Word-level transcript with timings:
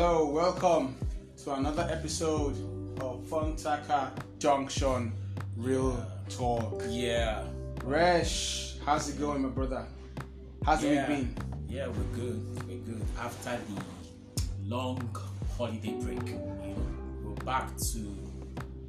Hello, 0.00 0.26
welcome 0.26 0.94
to 1.42 1.54
another 1.54 1.84
episode 1.90 2.54
of 3.00 3.20
Funtaka 3.28 4.12
Junction 4.38 5.12
Real 5.56 6.06
Talk. 6.28 6.84
Yeah. 6.88 7.42
Resh, 7.82 8.76
how's 8.86 9.08
it 9.08 9.18
going, 9.18 9.42
my 9.42 9.48
brother? 9.48 9.84
How's 10.64 10.84
yeah. 10.84 11.02
it 11.02 11.08
been? 11.08 11.36
Yeah, 11.66 11.88
we're 11.88 12.16
good. 12.16 12.68
We're 12.68 12.76
good. 12.76 13.02
After 13.18 13.50
the 13.50 13.82
long 14.68 15.16
holiday 15.56 15.94
break, 15.94 16.28
you 16.28 16.34
know, 16.34 16.76
we're 17.24 17.44
back 17.44 17.76
to 17.76 18.16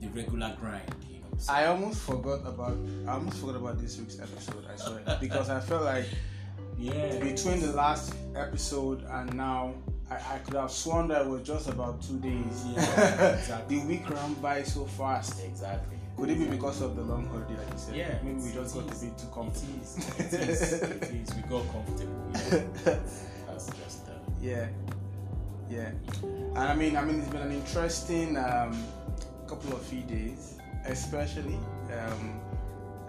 the 0.02 0.10
regular 0.10 0.56
grind. 0.62 0.94
You 1.10 1.22
know. 1.22 1.38
So, 1.40 1.52
I 1.52 1.66
almost 1.66 2.02
forgot 2.02 2.42
about 2.46 2.78
I 3.08 3.14
almost 3.14 3.40
forgot 3.40 3.56
about 3.56 3.82
this 3.82 3.98
week's 3.98 4.20
episode. 4.20 4.64
I 4.72 4.76
swear 4.76 5.18
because 5.20 5.50
I 5.50 5.60
felt 5.60 5.86
like 5.86 6.06
yeah. 6.78 7.18
between 7.18 7.62
the 7.62 7.72
last 7.72 8.14
episode 8.36 9.04
and 9.10 9.34
now, 9.34 9.74
I, 10.12 10.16
I 10.16 10.38
could 10.40 10.56
have 10.56 10.72
sworn 10.72 11.08
that 11.10 11.22
it 11.24 11.28
was 11.28 11.44
just 11.44 11.70
about 11.70 12.02
two 12.02 12.18
days. 12.20 12.66
Yeah, 12.74 13.36
exactly. 13.38 13.80
the 13.80 13.86
week 13.86 14.10
ran 14.10 14.34
by 14.36 14.64
so 14.64 14.86
fast. 14.86 15.44
Exactly. 15.44 15.98
Could 16.18 16.30
it 16.32 16.38
be 16.40 16.46
because 16.46 16.82
of 16.82 16.96
the 16.96 17.02
long 17.04 17.28
holiday, 17.28 17.56
like 17.58 17.72
you 17.72 17.78
said? 17.78 17.96
Yeah, 17.96 18.18
Maybe 18.24 18.42
we 18.42 18.52
just 18.52 18.76
got 18.76 18.88
a 18.88 18.92
is. 18.92 19.04
bit 19.04 19.18
too 19.18 19.28
It 19.28 19.34
comfortable. 19.34 19.82
is. 19.82 20.20
It 20.20 20.50
is. 20.50 20.74
it 20.82 21.04
is. 21.04 21.36
We 21.36 21.42
got 21.44 21.72
comfortable. 21.72 22.32
Yeah. 22.34 22.64
That's 23.48 23.68
just 23.78 24.08
uh, 24.10 24.12
yeah, 24.42 24.68
yeah. 25.70 25.92
And 26.24 26.58
I 26.58 26.76
mean, 26.76 26.98
I 26.98 27.04
mean, 27.06 27.20
it's 27.20 27.30
been 27.30 27.42
an 27.42 27.52
interesting 27.54 28.36
um, 28.38 28.84
couple 29.48 29.72
of 29.74 29.82
few 29.84 30.02
days, 30.02 30.58
especially 30.86 31.58
um, 31.94 32.40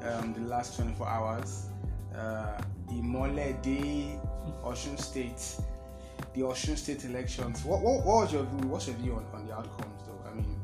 um, 0.03 0.33
the 0.35 0.41
last 0.43 0.77
24 0.77 1.09
hours. 1.09 1.67
Uh, 2.15 2.61
Imole 2.91 3.61
Day, 3.62 4.19
Osun 4.65 4.98
State, 5.01 5.57
the 6.35 6.41
Osun 6.43 6.77
State 6.77 7.05
elections. 7.05 7.65
What, 7.65 7.81
what, 7.81 8.05
what 8.05 8.17
was 8.23 8.33
your 8.33 8.45
view? 8.45 8.69
What's 8.69 8.87
your 8.87 8.97
view 8.97 9.15
on, 9.15 9.25
on 9.35 9.47
the 9.47 9.55
outcomes, 9.55 10.03
though? 10.07 10.31
I 10.31 10.35
mean, 10.35 10.59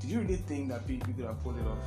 did 0.00 0.10
you 0.10 0.20
really 0.20 0.36
think 0.36 0.68
that 0.70 0.86
PDP 0.86 1.16
could 1.16 1.24
have 1.24 1.42
pulled 1.42 1.58
it 1.58 1.66
off? 1.66 1.78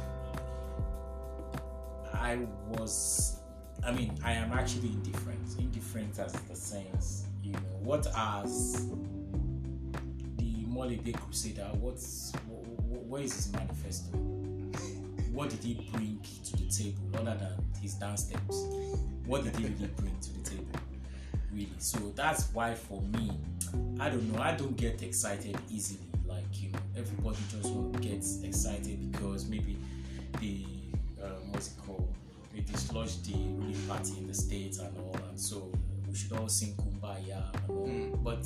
I 2.14 2.40
was, 2.70 3.38
I 3.86 3.92
mean, 3.92 4.18
I 4.24 4.34
am 4.34 4.52
actually 4.54 4.90
indifferent. 4.90 5.60
Indifferent 5.60 6.18
as 6.20 6.34
the 6.34 6.56
sense, 6.56 7.26
you 7.44 7.52
know, 7.52 7.60
what 7.84 8.08
as 8.16 8.88
the 10.38 10.66
Molly 10.68 10.96
Day 10.98 11.12
Crusader, 11.12 11.70
what's, 11.80 12.32
wh- 12.50 12.66
wh- 12.82 13.10
where 13.10 13.22
is 13.22 13.34
his 13.34 13.52
manifesto? 13.54 14.18
What 15.32 15.50
did 15.50 15.60
he 15.64 15.74
bring 15.92 16.20
to 16.46 16.58
the 16.58 16.70
table 16.70 16.98
other 17.16 17.38
than 17.38 17.82
his 17.82 17.96
dance 17.96 18.24
steps? 18.24 18.64
What 19.26 19.44
did 19.44 19.56
he 19.58 19.66
really 19.66 19.90
bring 19.98 20.18
to 20.22 20.34
the 20.34 20.50
table? 20.50 20.66
Really. 21.56 21.70
So 21.78 22.12
that's 22.18 22.50
why 22.54 22.76
for 22.76 23.02
me, 23.02 23.32
I 23.98 24.10
don't 24.10 24.30
know, 24.34 24.42
I 24.42 24.56
don't 24.56 24.76
get 24.76 25.02
excited 25.02 25.58
easily. 25.72 26.02
Like, 26.28 26.44
you 26.54 26.70
know, 26.70 26.80
everybody 26.98 27.38
just 27.50 27.64
to 27.72 27.94
get 28.02 28.26
excited 28.44 29.12
because 29.12 29.48
maybe 29.48 29.78
the 30.42 30.66
um, 31.24 31.52
what's 31.52 31.68
it 31.68 31.74
called? 31.86 32.14
They 32.54 32.60
dislodged 32.60 33.26
the 33.26 33.38
ruling 33.38 33.88
party 33.88 34.18
in 34.18 34.28
the 34.28 34.34
states 34.34 34.80
and 34.80 34.98
all, 34.98 35.16
and 35.30 35.40
so 35.40 35.72
we 36.10 36.14
should 36.16 36.34
all 36.34 36.50
sing 36.50 36.74
kumbaya 36.74 37.42
and 37.54 37.70
all. 37.70 37.88
Mm. 37.88 38.22
But 38.22 38.46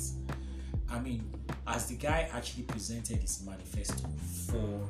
I 0.88 1.00
mean, 1.00 1.28
as 1.66 1.86
the 1.86 1.96
guy 1.96 2.28
actually 2.32 2.64
presented 2.64 3.16
his 3.16 3.42
manifesto 3.44 4.08
for 4.46 4.88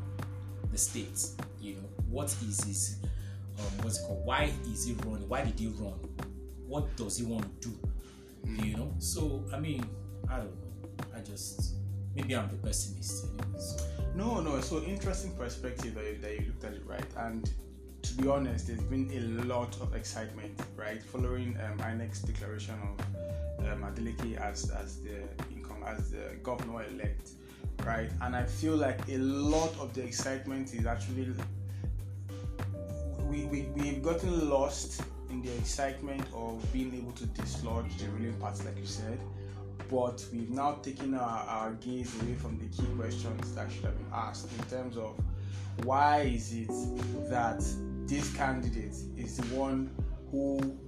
the 0.70 0.76
states, 0.76 1.36
you 1.58 1.76
know, 1.76 1.88
what 2.10 2.26
is 2.26 2.62
his 2.64 2.96
um, 3.58 3.64
what's 3.82 3.98
it 3.98 4.06
called? 4.06 4.26
Why 4.26 4.52
is 4.70 4.84
he 4.84 4.92
running? 5.06 5.26
Why 5.26 5.42
did 5.42 5.58
he 5.58 5.68
run? 5.68 5.98
What 6.66 6.94
does 6.96 7.16
he 7.16 7.24
want 7.24 7.62
to 7.62 7.68
do? 7.68 7.89
You 8.44 8.76
know. 8.76 8.94
So 8.98 9.44
I 9.52 9.60
mean, 9.60 9.84
I 10.28 10.38
don't 10.38 10.46
know. 10.46 11.04
I 11.16 11.20
just 11.20 11.74
maybe 12.14 12.36
I'm 12.36 12.48
the 12.50 12.56
pessimist. 12.56 13.26
Anyways. 13.42 13.82
No, 14.14 14.40
no. 14.40 14.60
So 14.60 14.82
interesting 14.82 15.32
perspective 15.36 15.94
that 15.94 16.04
you, 16.04 16.18
that 16.18 16.40
you 16.40 16.46
looked 16.46 16.64
at 16.64 16.72
it 16.72 16.82
right. 16.86 17.06
And 17.16 17.50
to 18.02 18.14
be 18.14 18.28
honest, 18.28 18.66
there's 18.66 18.82
been 18.82 19.10
a 19.12 19.44
lot 19.44 19.76
of 19.80 19.94
excitement, 19.94 20.60
right, 20.76 21.02
following 21.02 21.56
um, 21.64 21.78
INEC's 21.78 22.22
declaration 22.22 22.74
of 22.82 23.66
um, 23.66 23.84
as 24.38 24.70
as 24.70 25.00
the 25.02 25.22
income 25.52 25.84
as 25.86 26.10
the 26.10 26.36
governor 26.42 26.84
elect, 26.84 27.30
right. 27.84 28.10
And 28.22 28.34
I 28.34 28.44
feel 28.44 28.76
like 28.76 29.00
a 29.08 29.18
lot 29.18 29.72
of 29.78 29.92
the 29.94 30.02
excitement 30.02 30.74
is 30.74 30.86
actually 30.86 31.34
we 33.28 33.44
we 33.44 33.62
we've 33.74 34.02
gotten 34.02 34.48
lost 34.48 35.02
in 35.30 35.42
the 35.42 35.56
excitement 35.56 36.26
of 36.34 36.60
being 36.72 36.94
able 36.94 37.12
to 37.12 37.26
dislodge 37.26 37.96
the 37.98 38.08
ruling 38.08 38.34
party, 38.34 38.64
like 38.64 38.78
you 38.78 38.86
said 38.86 39.18
but 39.90 40.24
we've 40.32 40.50
now 40.50 40.72
taken 40.82 41.14
our, 41.14 41.44
our 41.48 41.72
gaze 41.74 42.14
away 42.22 42.34
from 42.34 42.58
the 42.58 42.66
key 42.66 42.88
questions 42.96 43.54
that 43.54 43.70
should 43.72 43.84
have 43.84 43.96
been 43.96 44.12
asked 44.14 44.48
in 44.56 44.64
terms 44.66 44.96
of 44.96 45.16
why 45.84 46.20
is 46.20 46.52
it 46.52 46.68
that 47.28 47.60
this 48.06 48.32
candidate 48.34 48.96
is 49.16 49.36
the 49.36 49.54
one 49.54 49.90
who 50.30 50.78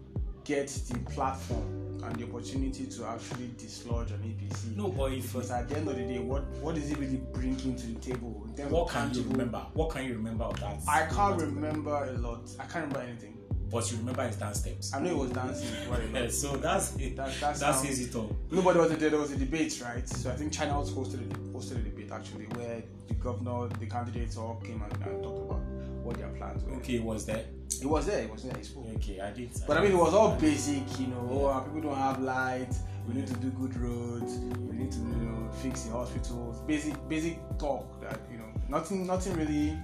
gets 0.44 0.88
the 0.88 0.98
platform 1.10 2.00
and 2.04 2.16
the 2.16 2.24
opportunity 2.24 2.86
to 2.86 3.04
actually 3.06 3.50
dislodge 3.56 4.10
an 4.12 4.18
APC? 4.18 4.76
No, 4.76 4.88
but 4.88 5.12
if 5.12 5.32
Because 5.32 5.50
at 5.50 5.68
the 5.68 5.76
end 5.76 5.88
of 5.88 5.96
the 5.96 6.02
day, 6.02 6.18
what 6.18 6.44
what 6.60 6.76
is 6.76 6.88
he 6.88 6.94
really 6.94 7.20
bringing 7.32 7.76
to 7.76 7.86
the 7.86 7.98
table 8.00 8.46
what 8.68 8.88
can 8.90 9.12
you 9.14 9.22
remember? 9.22 9.58
What 9.74 9.90
can 9.90 10.04
you 10.04 10.14
remember 10.14 10.44
of 10.44 10.60
that? 10.60 10.80
I 10.88 11.06
can't 11.06 11.40
remember 11.40 12.04
a 12.04 12.12
lot. 12.18 12.50
I 12.58 12.64
can't 12.64 12.86
remember 12.86 13.00
anything. 13.00 13.38
But 13.72 13.90
you 13.90 13.96
remember 13.96 14.22
his 14.26 14.36
dance 14.36 14.58
steps. 14.58 14.92
I 14.92 15.00
know 15.00 15.08
he 15.08 15.14
was 15.14 15.30
dancing 15.30 15.68
Yeah, 16.14 16.28
so 16.28 16.56
that's 16.56 16.94
it. 16.96 17.16
That- 17.16 17.32
that's 17.40 17.60
that 17.60 17.74
sounds- 17.74 17.88
easy 17.88 18.12
to. 18.12 18.36
Nobody 18.50 18.78
was 18.78 18.90
there. 18.90 19.10
There 19.10 19.18
was 19.18 19.30
a 19.32 19.36
debate, 19.36 19.80
right? 19.82 20.06
So 20.06 20.30
I 20.30 20.34
think 20.34 20.52
Channels 20.52 20.92
was 20.92 21.08
hosted 21.08 21.22
a, 21.32 21.38
hosted 21.56 21.76
a 21.80 21.82
debate 21.82 22.10
actually, 22.12 22.44
where 22.56 22.82
the 23.08 23.14
governor, 23.14 23.68
the 23.80 23.86
candidates 23.86 24.36
all 24.36 24.56
came 24.62 24.82
and, 24.82 24.92
and 25.06 25.22
talked 25.22 25.50
about 25.50 25.60
what 26.04 26.18
their 26.18 26.28
plans 26.28 26.62
were. 26.64 26.74
Okay, 26.76 26.96
it 26.96 27.02
was 27.02 27.24
there? 27.24 27.46
He 27.80 27.86
was 27.86 28.06
there. 28.06 28.20
He 28.22 28.26
was 28.30 28.42
there. 28.42 28.54
He 28.58 28.62
spoke. 28.64 28.86
Okay, 28.96 29.20
I 29.20 29.30
did. 29.32 29.50
But 29.66 29.78
I 29.78 29.82
mean, 29.82 29.92
it 29.92 29.96
was 29.98 30.12
all 30.12 30.36
basic, 30.36 30.82
you 31.00 31.06
know. 31.06 31.28
Oh, 31.30 31.46
our 31.46 31.62
people 31.64 31.80
don't 31.80 31.96
have 31.96 32.20
light. 32.20 32.68
We 33.08 33.14
need 33.14 33.26
to 33.28 33.34
do 33.34 33.48
good 33.50 33.74
roads. 33.76 34.34
We 34.58 34.76
need 34.76 34.92
to, 34.92 34.98
you 34.98 35.04
know, 35.04 35.50
fix 35.62 35.82
the 35.84 35.92
hospitals. 35.92 36.60
Basic, 36.66 36.94
basic 37.08 37.38
talk 37.58 38.00
that 38.02 38.20
you 38.30 38.36
know. 38.38 38.44
Nothing, 38.68 39.06
nothing 39.06 39.34
really, 39.34 39.76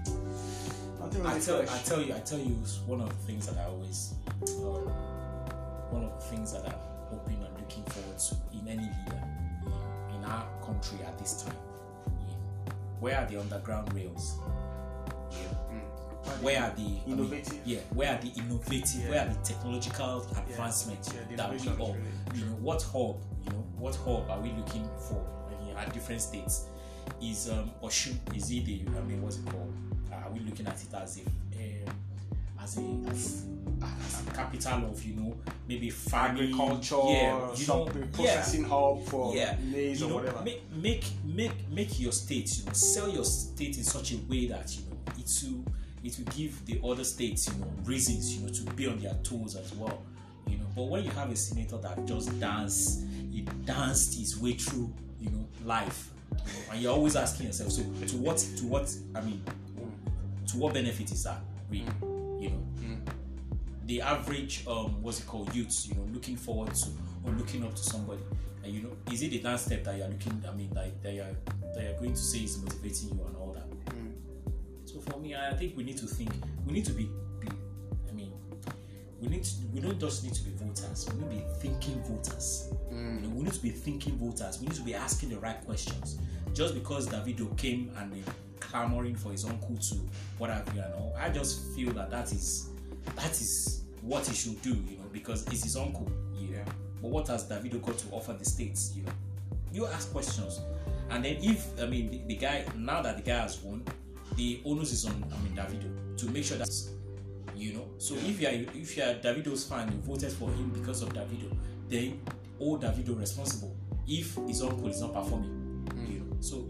really 1.15 1.27
I 1.29 1.39
tell, 1.41 1.63
fresh. 1.65 1.71
I 1.71 1.83
tell 1.83 2.03
you, 2.03 2.15
I 2.15 2.19
tell 2.21 2.39
you, 2.39 2.55
one 2.87 3.01
of 3.01 3.09
the 3.09 3.27
things 3.27 3.47
that 3.47 3.59
I 3.59 3.65
always, 3.69 4.15
um, 4.43 4.89
one 5.91 6.05
of 6.05 6.13
the 6.19 6.25
things 6.27 6.53
that 6.53 6.65
I'm 6.67 6.75
hoping 7.11 7.43
and 7.45 7.55
looking 7.59 7.85
forward 7.85 8.19
to 8.19 8.37
in 8.53 8.69
any 8.69 8.83
leader 8.83 9.23
in, 10.11 10.17
in 10.17 10.25
our 10.25 10.47
country 10.65 10.99
at 11.07 11.19
this 11.19 11.43
time. 11.43 11.55
Yeah. 12.07 12.73
Where 13.01 13.19
are 13.19 13.27
the 13.27 13.41
underground 13.41 13.93
rails? 13.95 14.37
Yeah. 15.31 15.39
Mm. 15.73 16.43
Where 16.43 16.61
are 16.63 16.71
the 16.71 16.83
I 16.83 16.85
mean, 16.85 17.03
Innovative. 17.07 17.59
yeah, 17.65 17.79
where 17.95 18.15
are 18.15 18.21
the 18.21 18.29
innovative? 18.41 19.01
Yeah. 19.03 19.11
Where 19.11 19.21
are 19.27 19.29
the 19.33 19.41
technological 19.45 20.27
advancements 20.37 21.13
that 21.13 21.51
we 21.51 21.69
all, 21.79 21.95
really 21.95 22.39
you 22.39 22.45
know, 22.45 22.53
what 22.61 22.83
hub, 22.83 23.23
you 23.45 23.51
know, 23.51 23.65
what 23.79 23.97
hub 23.97 24.29
are 24.31 24.41
we 24.41 24.53
looking 24.53 24.89
for 25.09 25.25
I 25.79 25.83
at 25.83 25.93
different 25.95 26.21
states? 26.21 26.67
Is 27.23 27.49
um 27.51 27.71
Osun, 27.83 28.17
is 28.37 28.51
it 28.51 28.65
the, 28.67 28.83
I 28.97 29.01
mean, 29.03 29.23
what's 29.23 29.39
it 29.39 29.47
called? 29.47 29.73
Are 30.13 30.31
we 30.33 30.41
looking 30.41 30.67
at 30.67 30.81
it 30.83 30.95
as 30.95 31.19
a, 31.19 31.23
um, 31.23 31.95
as 32.63 32.79
a, 32.79 33.11
as, 33.11 33.45
as 33.83 34.27
a 34.27 34.31
capital 34.33 34.91
of, 34.91 35.03
you 35.05 35.15
know, 35.15 35.37
maybe 35.69 35.91
farming, 35.91 36.53
Agriculture, 36.55 36.97
yeah, 37.07 37.55
you 37.55 37.67
know, 37.67 37.89
yeah, 37.95 38.05
processing 38.13 38.65
hub 38.65 39.05
for 39.05 39.35
yeah, 39.35 39.57
maize 39.65 40.03
or 40.03 40.09
know, 40.09 40.15
whatever. 40.17 40.43
Make, 40.43 40.63
make 40.75 41.05
make 41.25 41.53
make 41.71 42.01
your 42.01 42.13
state, 42.13 42.59
you 42.59 42.65
know, 42.65 42.73
sell 42.73 43.09
your 43.09 43.25
state 43.25 43.77
in 43.77 43.85
such 43.85 44.13
a 44.13 44.17
way 44.29 44.47
that 44.47 44.75
you 44.77 44.83
know 44.91 44.97
it 45.19 45.31
will 45.45 45.65
it 46.05 46.17
will 46.19 46.33
give 46.35 46.65
the 46.67 46.81
other 46.85 47.05
states, 47.05 47.49
you 47.49 47.61
know, 47.61 47.71
reasons, 47.85 48.35
you 48.37 48.47
know, 48.47 48.53
to 48.53 48.63
be 48.75 48.87
on 48.87 48.99
their 48.99 49.15
toes 49.23 49.57
as 49.57 49.73
well. 49.75 50.03
You 50.47 50.59
know, 50.59 50.67
but 50.75 50.85
when 50.85 51.05
you 51.05 51.11
have 51.11 51.31
a 51.31 51.37
senator 51.37 51.77
that 51.79 52.07
just 52.07 52.39
dance, 52.41 53.05
he 53.31 53.43
danced 53.65 54.19
his 54.19 54.39
way 54.41 54.53
through, 54.55 54.93
you 55.21 55.31
know, 55.31 55.47
life, 55.65 56.09
you 56.31 56.37
know, 56.37 56.73
and 56.73 56.83
you're 56.83 56.93
always 56.93 57.17
asking 57.17 57.47
yourself, 57.47 57.73
so 57.73 57.83
to 57.83 58.17
what 58.17 58.39
to 58.39 58.65
what 58.67 58.95
I 59.15 59.21
mean, 59.21 59.43
to 60.49 60.57
what 60.57 60.75
benefit 60.75 61.11
is 61.13 61.25
that 61.25 61.41
really? 61.71 61.85
Mm. 62.03 62.43
You 62.43 62.51
know, 62.51 62.67
mm. 62.81 63.01
the 63.87 64.01
average 64.01 64.65
um 64.67 65.03
what's 65.03 65.21
it 65.21 65.27
called 65.27 65.55
youths 65.55 65.89
you 65.89 65.95
know 65.95 66.07
looking 66.13 66.37
forward 66.37 66.75
to 66.75 66.89
or 67.25 67.33
looking 67.33 67.65
up 67.65 67.75
to 67.75 67.83
somebody 67.83 68.23
and 68.65 68.73
you 68.73 68.83
know 68.83 68.93
is 69.13 69.23
it 69.23 69.31
the 69.31 69.41
dance 69.41 69.63
step 69.63 69.85
that 69.85 69.97
you're 69.97 70.09
looking 70.09 70.43
i 70.49 70.55
mean 70.55 70.71
like 70.75 71.01
that 71.03 71.15
you're 71.15 71.27
that 71.75 71.83
you're 71.83 71.99
going 71.99 72.13
to 72.13 72.21
say 72.21 72.39
is 72.41 72.63
motivating 72.63 73.09
you 73.09 73.25
and 73.25 73.37
all 73.37 73.53
that? 73.53 73.69
Mm. 73.95 74.13
So 74.85 75.01
for 75.01 75.19
me 75.19 75.35
i 75.35 75.53
think 75.55 75.77
we 75.77 75.85
need 75.85 75.99
to 75.99 76.07
think 76.07 76.31
we 76.67 76.73
need 76.73 76.85
to 76.87 76.93
be, 76.93 77.11
be 77.41 77.49
i 78.09 78.13
mean 78.13 78.33
we 79.21 79.29
need 79.29 79.43
to, 79.45 79.53
we 79.73 79.81
don't 79.81 79.99
just 79.99 80.23
need 80.23 80.35
to 80.35 80.43
be 80.43 80.51
voters 80.53 81.09
we 81.13 81.25
need 81.25 81.43
to 81.43 81.47
be 81.47 81.55
thinking 81.61 82.01
voters. 82.05 82.73
You 82.91 82.97
know, 82.97 83.29
we 83.31 83.43
need 83.45 83.53
to 83.53 83.61
be 83.61 83.71
thinking 83.71 84.17
voters 84.17 84.61
we 84.61 84.67
need 84.67 84.77
to 84.77 84.83
be 84.83 84.95
asking 84.95 85.31
the 85.31 85.39
right 85.39 85.61
questions. 85.65 86.19
Just 86.55 86.75
because 86.75 87.09
davido 87.09 87.57
came 87.57 87.91
and 87.99 88.13
they 88.13 88.23
clamoring 88.61 89.15
for 89.15 89.31
his 89.33 89.45
uncle 89.45 89.77
to 89.77 89.95
what 90.39 90.51
have 90.51 90.67
you 90.75 90.81
i 91.19 91.29
just 91.29 91.75
feel 91.75 91.93
that 91.93 92.11
that 92.11 92.31
is 92.33 92.69
that 93.17 93.31
is 93.33 93.83
what 94.03 94.27
he 94.27 94.35
should 94.35 94.61
do 94.63 94.71
you 94.71 94.97
know 94.97 95.09
because 95.13 95.47
it's 95.49 95.63
his 95.65 95.77
uncle 95.77 96.11
know 96.41 96.65
but 97.03 97.09
what 97.11 97.27
has 97.29 97.49
davido 97.49 97.81
got 97.83 97.97
to 97.99 98.09
offer 98.11 98.33
the 98.33 98.45
states 98.45 98.93
you 98.97 99.03
know 99.03 99.13
you 99.73 99.87
ask 99.87 100.11
questions 100.13 100.61
And 101.11 101.25
then 101.25 101.37
if 101.41 101.67
I 101.81 101.87
mean 101.87 102.11
the, 102.11 102.19
the 102.27 102.37
guy 102.37 102.65
now 102.77 103.01
that 103.03 103.17
the 103.17 103.23
guy 103.23 103.39
has 103.39 103.59
won, 103.61 103.83
the 104.37 104.61
onus 104.65 104.93
is 104.93 105.07
on 105.07 105.13
I 105.33 105.43
mean 105.43 105.57
Davido 105.57 105.89
to 106.19 106.27
make 106.31 106.45
sure 106.45 106.59
that 106.59 106.69
you 107.57 107.73
know. 107.75 107.87
So 107.99 108.15
Yeah. 108.15 108.29
if 108.29 108.41
you 108.41 108.49
are 108.49 108.77
if 108.77 108.97
you 108.97 109.03
are 109.03 109.15
Davido's 109.15 109.65
fan, 109.65 109.91
you 109.91 109.99
voted 110.01 110.33
for 110.33 110.49
him 110.51 110.71
because 110.71 111.03
of 111.03 111.11
Davido, 111.15 111.51
then 111.89 112.21
hold 112.59 112.83
Davido 112.83 113.19
responsible 113.19 113.75
if 114.07 114.35
his 114.47 114.63
uncle 114.63 114.89
is 114.89 115.01
not 115.01 115.15
performing. 115.15 115.85
Mm. 115.95 116.13
You 116.13 116.19
know. 116.21 116.37
So 116.41 116.67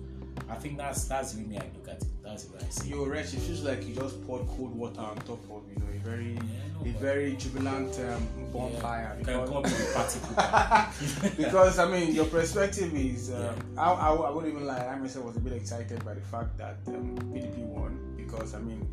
I 0.50 0.54
think 0.54 0.78
that's 0.78 1.04
that's 1.04 1.32
the 1.32 1.44
way 1.44 1.56
I 1.56 1.64
look 1.76 1.88
at 1.88 2.00
it. 2.02 2.08
That's 2.22 2.44
the 2.44 2.54
way 2.56 2.60
I 2.66 2.70
see 2.70 2.88
it. 2.88 2.94
You're 2.94 3.08
right. 3.10 3.20
It 3.20 3.40
feels 3.40 3.62
like 3.62 3.86
you 3.86 3.94
just 3.94 4.24
poured 4.26 4.46
cold 4.48 4.74
water 4.74 5.00
on 5.00 5.16
top 5.18 5.42
of 5.50 5.62
you 5.70 5.76
know 5.78 5.86
a 5.94 5.98
very 5.98 6.32
Yeah, 6.34 6.40
no, 6.82 6.90
a 6.90 6.92
very 6.94 7.32
jubilant 7.36 7.98
um, 8.00 8.28
bonfire. 8.52 9.10
Can 9.16 9.24
because- 9.24 9.48
call 9.50 9.62
me 9.62 9.68
the 9.70 9.92
party 9.94 10.18
cooker. 10.22 11.32
because 11.36 11.78
I 11.78 11.90
mean, 11.90 12.14
your 12.14 12.26
perspective 12.26 12.94
is. 12.94 13.30
Uh, 13.30 13.54
I, 13.76 13.92
I, 13.92 14.14
I 14.14 14.30
wouldn't 14.30 14.52
even 14.54 14.66
lie. 14.66 14.86
I 14.86 14.98
myself 14.98 15.26
was 15.26 15.36
a 15.36 15.40
bit 15.40 15.52
excited 15.52 16.04
by 16.04 16.14
the 16.14 16.20
fact 16.22 16.56
that 16.58 16.76
um, 16.88 17.16
PDP 17.32 17.58
won 17.58 18.14
because 18.16 18.54
I 18.54 18.60
mean, 18.60 18.86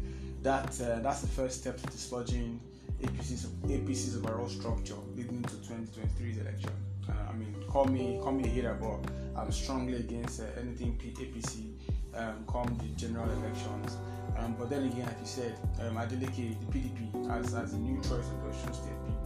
that 0.43 0.79
uh, 0.81 0.99
that's 0.99 1.21
the 1.21 1.27
first 1.27 1.61
step 1.61 1.77
to 1.77 1.87
dislodging 1.87 2.59
APC's 3.01 3.45
APC's 3.65 4.17
overall 4.17 4.47
structure 4.49 4.95
leading 5.15 5.41
to 5.43 5.55
2023's 5.55 6.37
election. 6.39 6.71
Uh, 7.07 7.13
I 7.29 7.33
mean, 7.33 7.55
call 7.69 7.85
me 7.85 8.19
call 8.21 8.31
me 8.33 8.43
a 8.45 8.47
hater, 8.47 8.77
but 8.79 8.99
I'm 9.37 9.51
strongly 9.51 9.95
against 9.95 10.41
uh, 10.41 10.45
anything 10.59 10.97
P- 10.97 11.11
APC 11.11 11.73
um, 12.15 12.45
come 12.49 12.77
the 12.81 12.87
general 12.95 13.29
elections. 13.31 13.97
Um, 14.37 14.55
but 14.57 14.69
then 14.69 14.85
again, 14.85 15.05
like 15.05 15.19
you 15.19 15.25
said, 15.25 15.57
um, 15.81 15.95
Adeleke, 15.95 16.55
the 16.59 16.65
PDP, 16.71 17.29
as, 17.31 17.53
as 17.53 17.73
a 17.73 17.77
new 17.77 17.97
choice 17.97 18.11
of 18.11 18.43
the 18.43 18.49
Osun 18.49 18.73
State 18.75 19.05
people, 19.05 19.25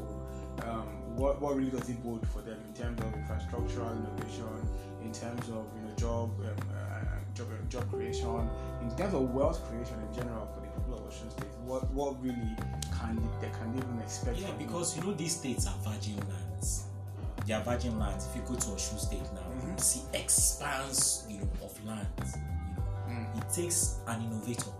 um, 0.68 1.16
what, 1.16 1.42
what 1.42 1.56
really 1.56 1.72
does 1.72 1.90
it 1.90 2.04
bode 2.04 2.28
for 2.28 2.42
them 2.42 2.60
in 2.68 2.74
terms 2.74 3.00
of 3.02 3.08
infrastructural 3.14 3.92
innovation, 3.98 4.46
in 5.02 5.12
terms 5.12 5.48
of 5.50 5.66
you 5.76 5.82
know 5.82 5.96
job 5.98 6.32
um, 6.42 6.56
uh, 6.76 7.06
job 7.34 7.48
job 7.70 7.90
creation, 7.92 8.50
in 8.82 8.96
terms 8.96 9.14
of 9.14 9.34
wealth 9.34 9.64
creation 9.70 9.96
in 10.08 10.14
general 10.16 10.48
for 10.54 10.62
the 10.62 10.68
people 10.68 10.94
of 10.96 11.12
Osun 11.12 11.32
State? 11.32 11.50
What 11.66 11.90
what 11.92 12.22
really 12.22 12.56
can 13.00 13.16
they, 13.16 13.48
they 13.48 13.54
can 13.54 13.74
even 13.76 14.00
expect? 14.02 14.38
Yeah, 14.40 14.52
because 14.58 14.96
you 14.98 15.04
know 15.04 15.14
these 15.14 15.36
states 15.36 15.68
are 15.68 15.76
virgin 15.84 16.18
lands. 16.30 16.86
They 17.46 17.54
are 17.54 17.64
virgin 17.64 17.98
lands. 17.98 18.28
If 18.28 18.36
you 18.36 18.42
go 18.44 18.56
to 18.56 18.68
Osun 18.68 19.00
State 19.00 19.28
now, 19.34 19.49
see 19.77 20.01
expanse, 20.13 21.25
you 21.30 21.39
know, 21.39 21.50
of 21.63 21.86
land 21.86 22.07
You 22.19 22.25
know, 22.75 22.83
Mm. 23.10 23.38
it 23.38 23.54
takes 23.54 23.95
an 24.07 24.21
innovator 24.21 24.71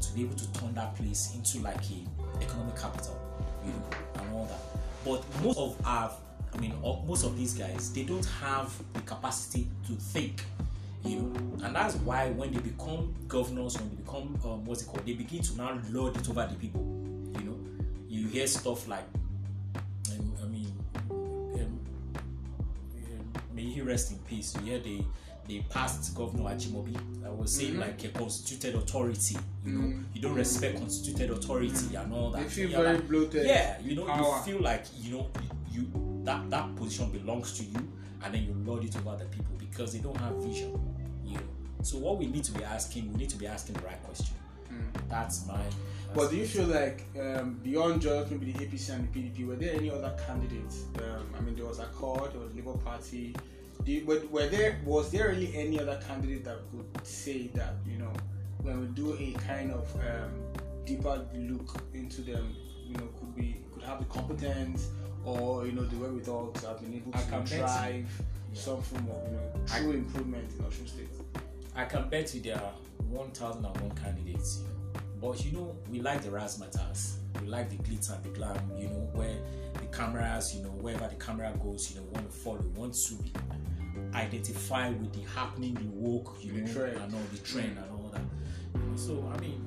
to 0.00 0.12
be 0.12 0.22
able 0.22 0.34
to 0.36 0.52
turn 0.52 0.74
that 0.74 0.94
place 0.96 1.34
into 1.34 1.60
like 1.60 1.78
a 1.90 2.42
economic 2.42 2.76
capital, 2.76 3.16
you 3.64 3.72
know, 3.72 3.82
and 4.20 4.34
all 4.34 4.44
that. 4.46 4.60
But 5.04 5.24
most 5.42 5.58
of 5.58 5.76
our, 5.86 6.10
I 6.52 6.58
mean, 6.58 6.74
most 7.06 7.24
of 7.24 7.36
these 7.36 7.54
guys, 7.54 7.92
they 7.92 8.02
don't 8.02 8.24
have 8.40 8.72
the 8.92 9.00
capacity 9.02 9.68
to 9.86 9.92
think. 9.94 10.44
You 11.04 11.20
know, 11.20 11.64
and 11.66 11.76
that's 11.76 11.94
why 11.96 12.30
when 12.30 12.52
they 12.52 12.58
become 12.58 13.14
governors, 13.28 13.76
when 13.78 13.88
they 13.90 13.96
become 13.96 14.36
um, 14.44 14.64
what's 14.64 14.82
it 14.82 14.86
called, 14.86 15.06
they 15.06 15.12
begin 15.12 15.40
to 15.42 15.56
now 15.56 15.78
lord 15.90 16.16
it 16.16 16.28
over 16.28 16.46
the 16.50 16.56
people. 16.56 16.82
You 17.38 17.44
know, 17.44 17.58
you 18.08 18.26
hear 18.26 18.46
stuff 18.48 18.88
like, 18.88 19.04
he 23.76 23.82
rest 23.82 24.10
in 24.12 24.18
peace. 24.20 24.54
You 24.56 24.62
hear 24.72 24.78
the 24.80 25.02
the 25.46 25.60
past 25.70 26.12
governor 26.16 26.42
Ajimobi 26.50 26.96
I 27.24 27.30
was 27.30 27.54
saying 27.54 27.74
Mhm. 27.74 27.78
like 27.80 28.02
a 28.04 28.08
constituted 28.08 28.74
authority. 28.74 29.36
You 29.64 29.72
know, 29.72 29.80
Mm. 29.86 30.04
you 30.12 30.20
don't 30.20 30.34
respect 30.34 30.78
constituted 30.80 31.30
authority 31.30 31.94
and 31.94 32.12
all 32.12 32.30
that. 32.32 32.42
They 32.42 32.48
feel 32.48 32.70
You're 32.70 32.82
very 32.82 32.96
like- 32.96 33.08
bloated. 33.08 33.46
yeah, 33.46 33.78
you 33.80 33.94
know, 33.94 34.06
power. 34.06 34.38
you 34.38 34.42
feel 34.52 34.60
like 34.62 34.84
you 35.00 35.12
know 35.14 35.30
you 35.70 35.86
that 36.24 36.50
that 36.50 36.74
position 36.74 37.10
belongs 37.12 37.52
to 37.58 37.64
you, 37.64 37.78
and 38.24 38.34
then 38.34 38.42
you 38.42 38.54
lord 38.64 38.82
it 38.84 38.96
over 38.96 39.16
the 39.16 39.24
people 39.26 39.54
because 39.58 39.92
they 39.92 40.00
don't 40.00 40.16
have 40.16 40.34
vision. 40.42 40.72
You 41.24 41.34
know, 41.34 41.42
so 41.82 41.98
what 41.98 42.18
we 42.18 42.26
need 42.26 42.42
to 42.44 42.52
be 42.52 42.64
asking, 42.64 43.12
we 43.12 43.18
need 43.18 43.30
to 43.30 43.36
be 43.36 43.46
asking 43.46 43.74
the 43.76 43.82
right 43.82 44.02
question. 44.02 44.34
Mm. 44.72 45.08
That's 45.08 45.46
my. 45.46 45.62
But 46.12 46.30
do 46.30 46.36
you 46.36 46.46
feel 46.46 46.66
like 46.66 47.04
um, 47.20 47.60
beyond 47.62 48.02
just 48.02 48.30
maybe 48.32 48.50
the 48.50 48.64
APC 48.64 48.90
and 48.94 49.06
the 49.06 49.12
PDP, 49.20 49.46
were 49.46 49.54
there 49.56 49.74
any 49.76 49.90
other 49.90 50.12
candidates? 50.26 50.86
Um, 50.96 51.26
I 51.36 51.40
mean, 51.40 51.54
there 51.54 51.66
was 51.66 51.78
Accord, 51.78 52.32
there 52.32 52.40
was 52.40 52.52
Labour 52.54 52.76
Party. 52.78 53.32
You, 53.84 54.04
were, 54.04 54.22
were 54.30 54.46
there 54.48 54.80
was 54.84 55.10
there 55.12 55.28
really 55.28 55.54
any 55.56 55.78
other 55.78 56.00
candidate 56.06 56.44
that 56.44 56.58
could 56.70 57.06
say 57.06 57.48
that 57.54 57.74
you 57.86 57.98
know 57.98 58.12
when 58.62 58.80
we 58.80 58.86
do 58.88 59.12
a 59.14 59.32
kind 59.46 59.70
of 59.70 59.94
um, 59.96 60.42
deeper 60.84 61.24
look 61.34 61.80
into 61.94 62.22
them, 62.22 62.54
you 62.84 62.94
know, 62.96 63.06
could 63.18 63.34
be 63.36 63.60
could 63.72 63.82
have 63.84 63.98
the 64.00 64.04
competence 64.06 64.88
or 65.24 65.66
you 65.66 65.72
know 65.72 65.84
the 65.84 65.96
wherewithal 65.96 66.48
to 66.52 66.66
have 66.68 66.80
been 66.80 66.94
able 66.94 67.12
I 67.14 67.20
to 67.22 67.56
drive 67.56 68.06
Yeah. 68.52 68.60
some 68.60 68.82
form 68.82 69.08
of 69.10 69.22
you 69.30 69.36
know 69.36 69.52
I- 69.72 69.78
true 69.80 69.92
improvement 69.92 70.50
in 70.58 70.64
Osun 70.64 70.88
State. 70.88 71.08
I 71.76 71.84
can 71.84 72.08
bet 72.08 72.34
you 72.34 72.40
there 72.40 72.56
are 72.56 72.72
1,001 73.10 73.90
candidates, 74.02 74.58
you 74.58 74.64
know. 74.64 75.00
But 75.20 75.44
you 75.44 75.52
know, 75.52 75.76
we 75.90 76.00
like 76.00 76.22
the 76.22 76.30
razzmatazz. 76.30 77.16
We 77.40 77.48
like 77.48 77.68
the 77.70 77.76
glitz 77.76 78.10
and 78.12 78.22
the 78.24 78.30
glam, 78.30 78.56
you 78.78 78.88
know, 78.88 79.08
where 79.12 79.36
the 79.74 79.86
cameras, 79.96 80.54
you 80.54 80.62
know, 80.62 80.70
wherever 80.70 81.06
the 81.08 81.14
camera 81.16 81.52
goes, 81.62 81.90
you 81.90 82.00
know, 82.00 82.06
want 82.12 82.30
to 82.30 82.36
follow, 82.36 82.64
want 82.74 82.94
to 82.94 82.98
identify 84.16 84.88
with 84.90 85.12
the 85.12 85.22
happening, 85.38 85.74
the 85.74 85.88
woke, 85.92 86.36
you 86.40 86.52
The 86.52 86.60
know, 86.60 86.72
trend. 86.72 86.96
and 86.96 87.14
all 87.14 87.20
the 87.32 87.38
trend 87.38 87.78
and 87.78 87.90
all 87.90 88.10
that. 88.12 88.22
You 88.74 88.80
know, 88.90 88.96
so 88.96 89.32
I 89.36 89.40
mean, 89.40 89.62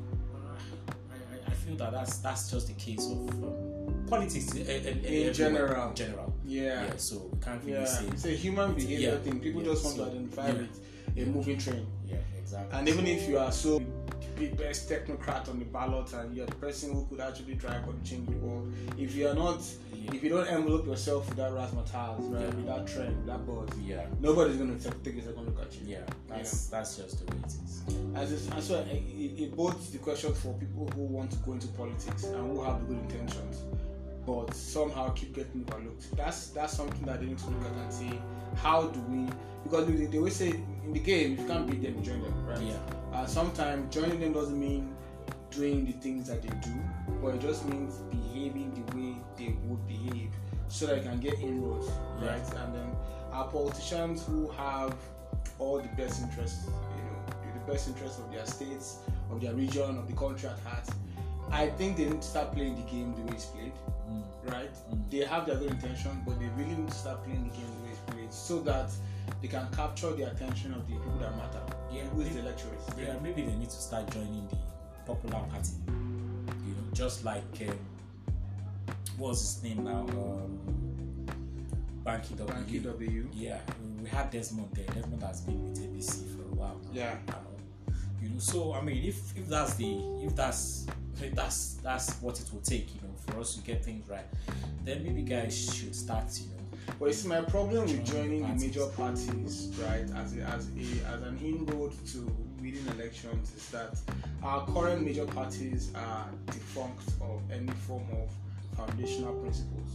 I, 1.21 1.51
I- 1.51 1.53
feel 1.53 1.75
that 1.77 1.91
that's 1.91 2.17
that's 2.19 2.51
just 2.51 2.67
the 2.67 2.73
case 2.73 3.05
of 3.05 3.29
um, 3.43 4.05
politics 4.07 4.53
in, 4.53 4.65
in, 4.67 5.05
In 5.05 5.33
general. 5.33 5.89
In 5.89 5.95
general. 5.95 6.33
Yeah. 6.45 6.85
Yeah. 6.85 6.93
So 6.97 7.29
we 7.31 7.39
can't 7.39 7.63
really 7.63 7.79
Yeah, 7.79 7.85
say. 7.85 8.05
it's 8.07 8.25
a 8.25 8.29
human 8.31 8.73
behavior 8.73 9.11
yeah, 9.11 9.17
thing. 9.17 9.39
People 9.39 9.61
yeah, 9.61 9.71
just 9.71 9.83
want 9.85 9.97
so, 9.97 10.05
to 10.05 10.09
identify 10.11 10.51
with 10.51 10.79
a 11.17 11.25
moving 11.25 11.57
train. 11.57 11.85
Yeah. 12.07 12.15
Exactly. 12.37 12.79
And 12.79 12.89
even 12.89 13.05
if 13.05 13.29
you 13.29 13.37
are 13.37 13.51
so 13.51 13.79
the 14.39 14.47
best 14.55 14.89
technocrat 14.89 15.49
on 15.49 15.59
the 15.59 15.65
ballot 15.65 16.11
and 16.13 16.35
you're 16.35 16.45
the 16.45 16.55
person 16.55 16.93
who 16.93 17.05
could 17.09 17.19
actually 17.19 17.55
drive 17.55 17.87
or 17.87 17.93
change 18.03 18.27
the 18.29 18.37
world, 18.37 18.71
if 18.97 19.13
you 19.15 19.27
are 19.27 19.33
not, 19.33 19.59
Yeah. 19.93 20.13
if 20.13 20.23
you 20.23 20.29
don't 20.29 20.47
envelope 20.47 20.85
yourself 20.87 21.27
with 21.27 21.37
that 21.37 21.51
razzmatazz, 21.51 22.31
right, 22.33 22.41
Yeah. 22.41 22.47
with 22.55 22.65
that 22.67 22.87
trend, 22.87 23.17
with 23.17 23.25
that 23.27 23.45
buzz, 23.45 23.69
yeah. 23.79 24.05
nobody's 24.21 24.55
going 24.57 24.79
to 24.79 24.91
take 25.03 25.17
a 25.17 25.21
second 25.21 25.45
look 25.45 25.59
at 25.61 25.73
you. 25.75 25.87
Yeah, 25.87 26.05
that's 26.29 26.67
that's 26.67 26.95
just 26.97 27.19
the 27.19 27.33
way 27.33 27.39
it 27.41 27.47
is. 27.47 27.83
As 28.15 28.31
it's, 28.31 28.47
and 28.47 28.63
so 28.63 28.79
it, 28.79 29.03
it, 29.25 29.43
it 29.43 29.55
bodes 29.55 29.91
the 29.91 29.97
question 29.97 30.33
for 30.33 30.53
people 30.53 30.89
who 30.95 31.01
want 31.01 31.31
to 31.31 31.37
go 31.39 31.51
into 31.53 31.67
politics 31.69 32.23
and 32.23 32.35
who 32.51 32.63
have 32.63 32.87
good 32.87 32.97
intentions, 32.97 33.63
but 34.29 34.53
somehow 34.53 35.09
keep 35.09 35.33
getting 35.33 35.65
overlooked. 35.71 36.15
That's 36.15 36.47
that's 36.49 36.73
something 36.77 37.03
that 37.07 37.19
they 37.19 37.25
need 37.27 37.39
to 37.39 37.47
look 37.47 37.65
at 37.65 37.71
and 37.71 37.91
say, 37.93 38.11
how 38.57 38.87
do 38.87 38.99
we? 39.01 39.27
Because 39.63 39.87
they, 39.87 40.05
they 40.05 40.17
always 40.17 40.35
say 40.35 40.49
in 40.85 40.93
the 40.93 40.99
game, 40.99 41.33
if 41.33 41.39
you 41.39 41.45
can't 41.47 41.69
beat 41.69 41.81
them, 41.81 42.03
join 42.03 42.21
them, 42.21 42.45
right? 42.45 42.61
Yeah. 42.61 42.77
Uh, 43.13 43.25
sometimes 43.25 43.93
joining 43.93 44.19
them 44.19 44.33
doesn't 44.33 44.59
mean 44.59 44.95
doing 45.49 45.83
the 45.85 45.93
things 45.93 46.27
that 46.27 46.43
they 46.43 46.49
do, 46.49 46.75
but 47.21 47.33
it 47.35 47.41
just 47.41 47.67
means 47.67 47.95
behaving 48.11 48.71
the 48.75 48.95
way 48.95 49.15
they 49.35 49.55
would 49.65 49.85
behave, 49.87 50.29
so 50.67 50.85
that 50.85 50.97
you 50.97 51.03
can 51.09 51.19
get 51.19 51.39
inroads, 51.39 51.87
Yeah. 52.21 52.27
right? 52.33 52.53
And 52.63 52.75
then 52.75 52.95
our 53.31 53.47
politicians 53.47 54.23
who 54.25 54.47
have 54.49 54.93
all 55.57 55.81
the 55.81 55.89
best 55.97 56.21
interests, 56.21 56.67
you 56.67 57.03
know, 57.03 57.59
the 57.65 57.71
best 57.71 57.87
interests 57.87 58.19
of 58.19 58.31
their 58.31 58.45
states, 58.45 58.99
of 59.31 59.41
their 59.41 59.53
region, 59.53 59.97
of 59.97 60.07
the 60.07 60.13
country 60.13 60.49
at 60.49 60.59
heart. 60.59 60.87
I 61.51 61.67
think 61.69 61.97
they 61.97 62.05
need 62.05 62.21
to 62.21 62.27
start 62.27 62.53
playing 62.53 62.75
the 62.75 62.83
game 62.83 63.15
the 63.15 63.21
way 63.23 63.33
it's 63.33 63.45
played. 63.45 63.73
Right? 64.45 64.73
Mm. 64.91 65.09
They 65.11 65.19
have 65.19 65.45
their 65.45 65.55
good 65.57 65.71
intention, 65.71 66.21
but 66.25 66.39
they 66.39 66.47
really 66.57 66.75
need 66.75 66.87
to 66.89 66.93
start 66.95 67.23
playing 67.23 67.43
the 67.49 67.55
game 67.55 67.65
the 67.79 67.83
way 67.85 67.91
it's 67.91 67.99
played, 68.13 68.33
so 68.33 68.59
that 68.61 68.89
they 69.41 69.47
can 69.47 69.67
capture 69.71 70.11
the 70.13 70.23
attention 70.31 70.73
of 70.73 70.87
the 70.87 70.93
people 70.93 71.11
that 71.19 71.35
matter. 71.37 71.61
Yeah, 71.91 72.03
who 72.03 72.21
is 72.21 72.33
the 72.33 72.39
electorate? 72.39 72.79
Yeah, 72.97 73.15
maybe 73.21 73.41
they 73.43 73.53
need 73.55 73.69
to 73.69 73.75
start 73.75 74.09
joining 74.11 74.47
the 74.49 74.57
popular 75.05 75.39
party. 75.49 75.71
You 75.87 76.73
know, 76.73 76.93
just 76.93 77.23
like 77.25 77.43
um, 77.67 77.77
what's 79.17 79.39
his 79.41 79.63
name 79.63 79.83
now? 79.83 80.01
Um, 80.09 80.59
Banky 82.03 82.35
W. 82.37 82.53
Banky 82.53 82.83
W. 82.83 83.27
Yeah, 83.33 83.59
we- 84.01 84.09
had 84.09 84.31
Desmond 84.31 84.69
there. 84.73 84.85
Desmond 84.85 85.21
has 85.21 85.41
been 85.41 85.61
with 85.69 85.77
APC 85.79 86.25
for 86.35 86.41
a 86.43 86.55
while. 86.55 86.79
now, 86.85 86.89
Yeah. 86.93 87.15
you 88.21 88.29
know. 88.29 88.39
So 88.39 88.73
I 88.73 88.81
mean, 88.81 89.03
if 89.03 89.37
if 89.37 89.47
that's 89.47 89.75
the 89.75 89.97
if 90.23 90.35
that's 90.35 90.87
that's 91.27 91.75
that's 91.83 92.15
what 92.21 92.39
it 92.39 92.51
will 92.53 92.61
take, 92.61 92.93
you 92.95 93.01
know, 93.01 93.13
for 93.27 93.39
us 93.39 93.55
to 93.55 93.61
get 93.61 93.83
things 93.83 94.07
right, 94.09 94.25
then 94.85 95.03
maybe 95.03 95.21
guys 95.21 95.75
should 95.75 95.95
start, 95.95 96.25
you 96.39 96.47
know. 96.47 96.93
But 96.99 97.07
you 97.07 97.13
see, 97.13 97.27
my 97.27 97.41
problem 97.41 97.83
with 97.83 98.05
Joining 98.05 98.41
joining 98.41 98.57
the 98.57 98.65
major 98.65 98.85
parties, 98.87 99.71
right, 99.81 100.05
as 100.15 100.37
a, 100.37 100.41
as 100.41 100.69
a 100.69 101.07
as 101.07 101.21
an 101.21 101.39
inroad 101.43 101.93
to 102.07 102.35
winning 102.61 102.85
elections, 102.95 103.53
is 103.55 103.69
that 103.69 103.97
our 104.43 104.65
current 104.67 105.03
major 105.05 105.25
parties 105.25 105.91
are 105.95 106.27
defunct 106.47 107.07
of 107.21 107.41
any 107.51 107.71
form 107.87 108.03
of 108.13 108.29
foundational 108.85 109.33
principles 109.35 109.89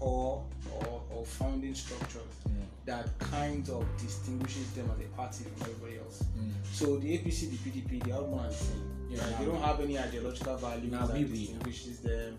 or 0.00 0.44
or, 0.80 1.02
or 1.14 1.24
founding 1.24 1.74
structures 1.74 2.22
Mm. 2.48 2.64
that 2.86 3.06
kind 3.20 3.68
of 3.68 3.84
distinguishes 3.98 4.68
them 4.72 4.90
as 4.92 4.98
a 5.04 5.08
party 5.16 5.44
from 5.44 5.52
everybody 5.70 5.98
else. 5.98 6.24
Mm. 6.36 6.50
So 6.72 6.96
the 6.96 7.16
APC, 7.18 7.50
the 7.50 7.58
PDP, 7.70 8.02
they 8.04 8.10
are 8.10 8.22
one 8.22 8.44
and 8.46 8.52
the 8.52 8.56
same. 8.58 8.90
Yeah, 9.10 9.20
right? 9.20 9.38
They 9.38 9.44
don't 9.44 9.62
have 9.62 9.80
any 9.80 9.96
ideological 9.98 10.56
values 10.56 10.90
Now 10.90 11.06
that 11.06 11.18
distinguishes 11.28 12.00
them. 12.00 12.38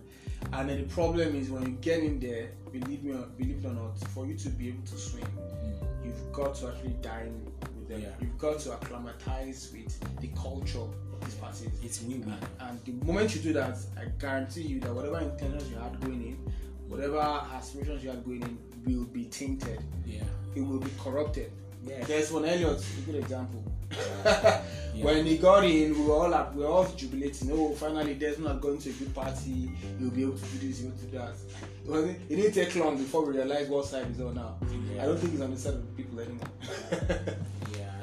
And 0.52 0.70
then 0.70 0.78
the 0.82 0.88
problem 0.94 1.36
is 1.38 1.50
when 1.50 1.64
you 1.64 1.78
get 1.80 2.00
in 2.04 2.20
there, 2.20 2.50
believe 2.72 3.02
me, 3.04 3.12
or, 3.14 3.26
believe 3.38 3.64
it 3.64 3.68
or 3.68 3.74
not, 3.74 3.98
for 4.10 4.26
you 4.26 4.36
to 4.36 4.50
be 4.50 4.68
able 4.70 4.84
to 4.88 4.98
swim, 4.98 5.24
Mm. 5.24 6.06
you've 6.06 6.34
got 6.34 6.56
to 6.56 6.68
actually 6.68 6.96
dine 7.02 7.34
with 7.78 7.83
them. 7.94 8.02
Yeah. 8.02 8.10
You've 8.22 8.38
got 8.38 8.60
to 8.60 8.74
acclimatize 8.74 9.72
with 9.74 10.20
the 10.20 10.28
culture 10.40 10.80
of 10.80 10.94
these 11.24 11.36
parties. 11.36 11.70
It's 11.84 12.02
win-win. 12.02 12.38
And 12.60 12.80
the 12.86 13.06
moment 13.06 13.36
you 13.36 13.42
do 13.42 13.54
that, 13.54 13.78
I 13.98 14.06
guarantee 14.20 14.62
you 14.62 14.80
that 14.82 14.94
whatever 14.94 15.20
intentions 15.20 15.70
you 15.70 15.78
had 15.78 16.00
going 16.02 16.22
in, 16.22 16.54
whatever 16.88 17.20
aspirations 17.20 18.04
you 18.04 18.10
had 18.10 18.24
going 18.24 18.42
in, 18.44 18.58
will 18.86 19.06
be 19.06 19.26
tainted. 19.26 19.80
Yeah. 20.06 20.24
It 20.56 20.62
will 20.62 20.80
be 20.80 20.92
corrupted. 21.00 21.52
Yeah. 21.86 22.04
Desmond 22.06 22.46
Elliot, 22.46 22.84
a 22.98 23.02
good 23.02 23.16
example. 23.16 23.64
When 25.02 25.26
he 25.26 25.38
got 25.38 25.64
in, 25.66 25.98
we 25.98 26.06
were 26.06 26.14
all 26.14 26.34
up, 26.34 26.56
we 26.56 26.64
were 26.64 26.70
all 26.70 26.86
jubilating. 26.86 27.50
Oh, 27.52 27.74
finally, 27.74 28.14
Desmond 28.14 28.54
had 28.54 28.62
gone 28.62 28.78
to 28.78 28.90
a 28.90 28.94
good 28.94 29.14
party. 29.14 29.72
He'll 30.00 30.12
be 30.12 30.22
able 30.22 30.38
to 30.38 30.46
do 30.46 30.68
this, 30.68 30.80
he'll 30.80 30.92
be 30.92 30.96
able 30.96 31.00
to 31.00 31.06
do 31.06 31.18
that. 31.18 31.36
It, 31.84 31.90
wasn't, 31.90 32.20
it 32.30 32.36
didn't 32.36 32.54
take 32.54 32.76
long 32.76 32.98
before 32.98 33.26
we 33.26 33.34
realized 33.34 33.70
what 33.72 33.86
side 33.86 34.06
he's 34.08 34.22
on 34.22 34.36
now. 34.36 34.56
Yeah. 34.94 35.04
I 35.04 35.06
don't 35.08 35.18
think 35.18 35.32
he's 35.32 35.42
on 35.42 35.52
the 35.52 35.58
side 35.58 35.74
of 35.74 35.82
the 35.98 36.04
people 36.04 36.20
anymore. 36.20 36.48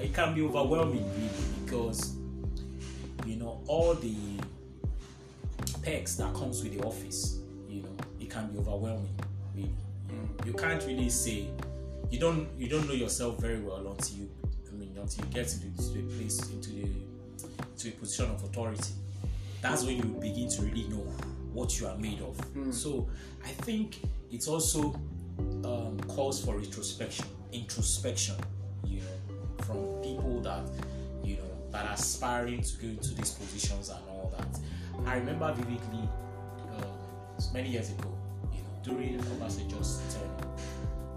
It 0.02 0.14
can 0.14 0.34
be 0.34 0.42
overwhelming 0.42 1.04
really 1.14 1.30
because 1.64 2.14
you 3.26 3.36
know 3.36 3.60
all 3.66 3.94
the 3.94 4.16
perks 5.82 6.16
that 6.16 6.34
comes 6.34 6.62
with 6.62 6.78
the 6.78 6.84
office. 6.86 7.38
You 7.68 7.82
know, 7.82 7.96
it 8.20 8.30
can 8.30 8.50
be 8.50 8.58
overwhelming. 8.58 9.14
Really, 9.54 9.68
you, 10.08 10.16
know, 10.16 10.46
you 10.46 10.52
can't 10.52 10.84
really 10.84 11.10
say 11.10 11.48
you 12.10 12.18
don't 12.18 12.48
you 12.58 12.68
don't 12.68 12.86
know 12.88 12.94
yourself 12.94 13.40
very 13.40 13.60
well 13.60 13.86
until 13.86 14.16
you 14.16 14.30
I 14.68 14.74
mean 14.74 14.96
until 15.00 15.24
you 15.24 15.30
get 15.32 15.48
to 15.48 15.58
the, 15.60 15.82
to 15.82 16.02
place 16.16 16.48
into 16.50 16.70
the 16.70 16.88
to 17.78 17.88
a 17.88 17.92
position 17.92 18.26
of 18.26 18.42
authority. 18.44 18.92
That's 19.62 19.84
when 19.84 19.96
you 19.96 20.04
begin 20.20 20.48
to 20.48 20.62
really 20.62 20.88
know 20.88 21.04
what 21.52 21.78
you 21.78 21.86
are 21.86 21.96
made 21.96 22.20
of. 22.22 22.74
So 22.74 23.08
I 23.44 23.48
think 23.48 24.00
it's 24.32 24.48
also 24.48 24.94
um, 25.64 25.98
calls 26.08 26.42
for 26.44 26.56
retrospection, 26.56 27.26
introspection, 27.52 28.36
from 29.70 30.02
people 30.02 30.40
that 30.40 30.62
you 31.22 31.36
know 31.36 31.50
that 31.70 31.86
are 31.86 31.94
aspiring 31.94 32.62
to 32.62 32.76
go 32.78 32.88
into 32.88 33.14
these 33.14 33.30
positions 33.32 33.88
and 33.88 34.00
all 34.08 34.32
that. 34.36 34.58
I 35.06 35.16
remember 35.16 35.52
vividly 35.52 36.08
um, 36.76 36.84
many 37.54 37.70
years 37.70 37.90
ago, 37.90 38.12
you 38.52 38.60
know, 38.60 38.68
during 38.82 39.18
Obasanjo's 39.18 40.02
term, 40.14 40.30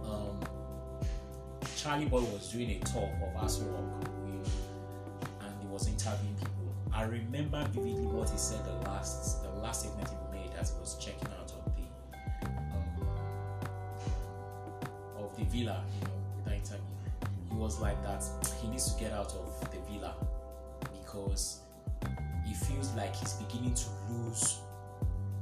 um, 0.05 0.39
Charlie 1.75 2.05
Boy 2.05 2.21
was 2.21 2.51
doing 2.51 2.69
a 2.71 2.79
talk 2.85 3.09
of 3.21 3.43
Aso 3.43 3.65
Rock, 3.73 4.09
you 4.25 4.33
know, 4.33 4.43
and 5.41 5.53
he 5.61 5.67
was 5.67 5.87
interviewing 5.87 6.35
people. 6.35 6.51
I 6.93 7.03
remember 7.03 7.65
vividly 7.71 8.05
what 8.05 8.29
he 8.29 8.37
said 8.37 8.63
the 8.65 8.89
last 8.89 9.43
the 9.43 9.49
last 9.59 9.81
statement 9.81 10.07
he 10.09 10.37
made 10.39 10.51
as 10.59 10.71
he 10.71 10.79
was 10.79 10.95
checking 10.97 11.27
out 11.39 11.51
of 11.51 11.65
the 11.75 12.47
um, 12.47 13.07
of 15.17 15.35
the 15.35 15.43
villa, 15.45 15.83
you 15.99 16.07
know, 16.07 16.13
that 16.45 16.53
interview. 16.53 16.85
He 17.49 17.55
was 17.55 17.79
like 17.79 18.01
that 18.03 18.23
he 18.63 18.69
needs 18.69 18.91
to 18.93 18.99
get 18.99 19.11
out 19.11 19.33
of 19.33 19.71
the 19.71 19.77
villa 19.91 20.15
because 21.01 21.59
he 22.45 22.53
feels 22.53 22.93
like 22.95 23.13
he's 23.15 23.33
beginning 23.33 23.73
to 23.73 23.85
lose, 24.09 24.59